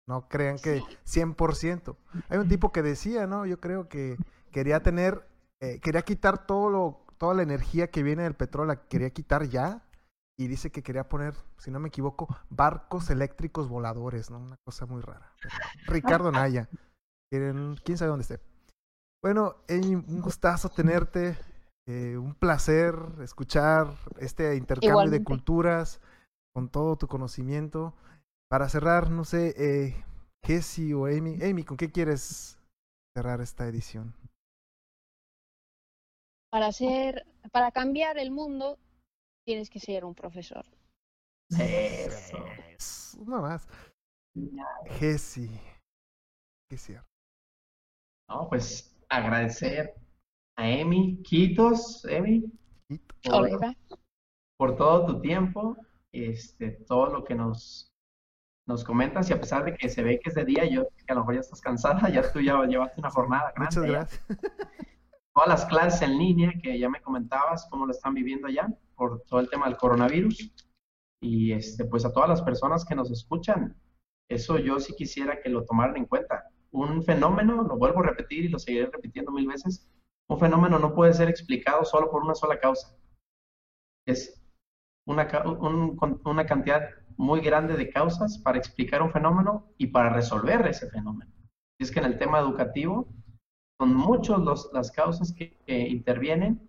[0.07, 1.97] no crean que 100%.
[2.29, 3.47] Hay un tipo que decía, ¿no?
[3.47, 4.17] Yo creo que
[4.51, 5.27] quería tener
[5.61, 9.45] eh, quería quitar todo lo toda la energía que viene del petróleo, la quería quitar
[9.45, 9.81] ya
[10.37, 14.41] y dice que quería poner, si no me equivoco, barcos eléctricos voladores, ¿no?
[14.41, 15.33] Una cosa muy rara.
[15.87, 16.69] Ricardo Naya.
[17.31, 18.41] ¿Quién sabe dónde esté?
[19.23, 21.39] Bueno, Amy, un gustazo tenerte.
[21.87, 26.01] eh, un placer escuchar este intercambio de culturas
[26.53, 27.95] con todo tu conocimiento.
[28.53, 30.05] Para cerrar, no sé, eh,
[30.45, 31.43] Jesse o Amy.
[31.43, 32.59] Amy, ¿con qué quieres
[33.17, 34.15] cerrar esta edición?
[36.51, 38.79] Para ser, para cambiar el mundo,
[39.47, 40.67] tienes que ser un profesor.
[41.49, 42.45] Eso.
[43.21, 43.67] Una más.
[44.99, 45.49] Jesse.
[46.69, 47.09] ¿Qué cierra?
[48.29, 49.95] No, pues agradecer
[50.59, 52.53] a Emi, Quitos, Emi,
[53.25, 53.49] por,
[54.59, 55.75] por todo tu tiempo,
[56.13, 57.92] este, todo lo que nos,
[58.67, 61.13] nos comentas y a pesar de que se ve que es de día, yo que
[61.13, 63.77] a lo mejor ya estás cansada, ya tú ya llevaste una jornada grande.
[63.81, 64.25] Muchas gracias.
[65.35, 69.23] Todas las clases en línea que ya me comentabas, cómo lo están viviendo allá por
[69.23, 70.53] todo el tema del coronavirus.
[71.23, 73.77] Y este, pues a todas las personas que nos escuchan,
[74.29, 76.45] eso yo sí quisiera que lo tomaran en cuenta.
[76.71, 79.89] Un fenómeno, lo vuelvo a repetir y lo seguiré repitiendo mil veces,
[80.29, 82.97] un fenómeno no puede ser explicado solo por una sola causa.
[84.07, 84.43] Es
[85.07, 86.83] una, un- una cantidad
[87.23, 91.31] muy grande de causas para explicar un fenómeno y para resolver ese fenómeno.
[91.79, 93.07] Y es que en el tema educativo
[93.81, 96.69] son muchos los, las causas que, que intervienen.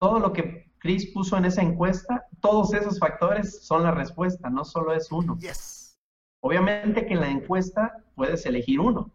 [0.00, 4.64] Todo lo que Chris puso en esa encuesta, todos esos factores son la respuesta, no
[4.64, 5.36] solo es uno.
[6.42, 9.12] Obviamente que en la encuesta puedes elegir uno.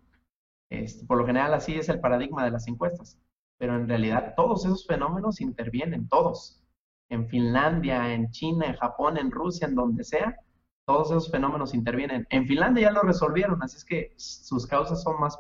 [0.70, 3.20] Este, por lo general así es el paradigma de las encuestas.
[3.57, 6.62] Pero en realidad todos esos fenómenos intervienen, todos.
[7.10, 10.40] En Finlandia, en China, en Japón, en Rusia, en donde sea,
[10.86, 12.28] todos esos fenómenos intervienen.
[12.30, 15.38] En Finlandia ya lo resolvieron, así es que sus causas son más,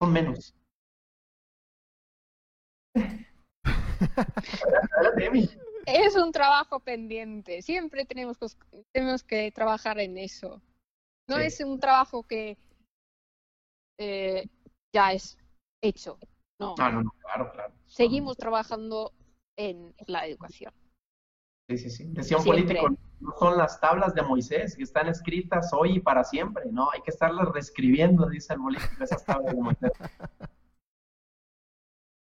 [0.00, 0.54] son menos.
[5.86, 7.62] Es un trabajo pendiente.
[7.62, 8.38] Siempre tenemos,
[9.26, 10.60] que trabajar en eso.
[11.28, 11.42] No Sí.
[11.42, 12.58] es un trabajo que
[13.98, 14.48] eh,
[14.92, 15.38] ya es
[15.82, 16.18] hecho.
[16.58, 16.74] No.
[16.78, 17.74] Ah, no, no, claro, claro.
[17.86, 19.12] Seguimos trabajando
[19.56, 20.72] en la educación.
[21.70, 22.04] Sí, sí, sí.
[22.10, 22.64] Decía un Siempre.
[22.64, 22.88] político,
[23.20, 26.90] no son las tablas de Moisés que están escritas hoy y para siempre, ¿no?
[26.90, 29.92] Hay que estarlas reescribiendo, dice el político, esas tablas de Moisés.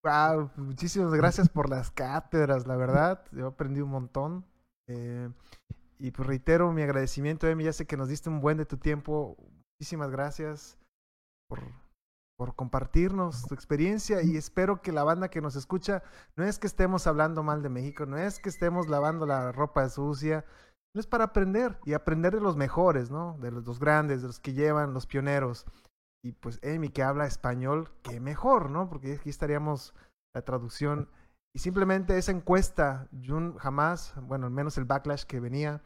[0.03, 4.45] Wow, muchísimas gracias por las cátedras, la verdad, yo aprendí un montón.
[4.88, 5.30] eh,
[6.01, 8.77] y pues reitero mi agradecimiento, Emi, ya sé que nos diste un buen de tu
[8.77, 9.35] tiempo.
[9.80, 10.77] Muchísimas gracias
[11.49, 11.59] por,
[12.40, 16.03] por compartirnos tu experiencia y espero que la banda que nos escucha,
[16.38, 19.90] no es que estemos hablando mal de México, no es que estemos lavando la ropa
[19.90, 20.45] sucia,
[20.95, 23.38] no es para aprender y aprender de los mejores, ¿no?
[23.41, 25.66] De los, los grandes, de los que llevan, los pioneros.
[26.24, 28.88] Y pues Amy que habla español, qué mejor, ¿no?
[28.88, 29.94] Porque aquí estaríamos
[30.34, 31.10] la traducción.
[31.53, 35.82] Y simplemente esa encuesta, yo jamás, bueno, al menos el backlash que venía,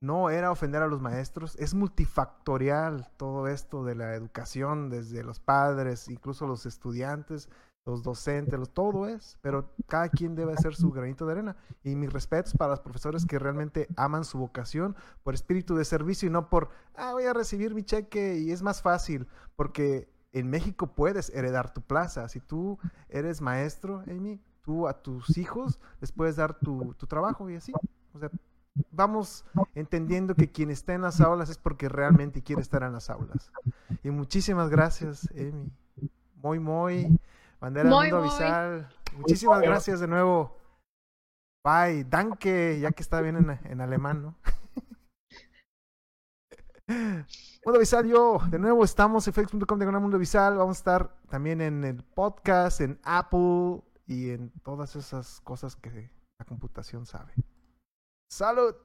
[0.00, 5.40] no era ofender a los maestros, es multifactorial todo esto de la educación, desde los
[5.40, 7.48] padres, incluso los estudiantes,
[7.86, 11.56] los docentes, todo es, pero cada quien debe hacer su granito de arena.
[11.82, 16.28] Y mis respetos para los profesores que realmente aman su vocación por espíritu de servicio
[16.28, 20.48] y no por, ah, voy a recibir mi cheque y es más fácil, porque en
[20.48, 22.28] México puedes heredar tu plaza.
[22.28, 22.78] Si tú
[23.08, 27.56] eres maestro, Amy, tú tú a tus hijos les puedes dar tu, tu trabajo y
[27.56, 27.72] así.
[28.12, 28.30] O sea,
[28.90, 29.44] vamos
[29.74, 33.50] entendiendo que quien está en las aulas es porque realmente quiere estar en las aulas.
[34.02, 35.70] Y muchísimas gracias, Emi.
[36.36, 37.18] Muy, muy.
[37.60, 38.18] Bandera Muy, Mundo.
[38.18, 38.88] Avisal.
[39.16, 40.56] Muchísimas gracias de nuevo.
[41.64, 42.04] Bye.
[42.04, 44.34] Danke, ya que está bien en, en alemán, ¿no?
[47.64, 50.56] Mundo Visal, yo, de nuevo estamos en facebook.com de Mundo Visal.
[50.56, 56.10] Vamos a estar también en el podcast, en Apple y en todas esas cosas que
[56.38, 57.32] la computación sabe.
[58.30, 58.76] ¡Salud!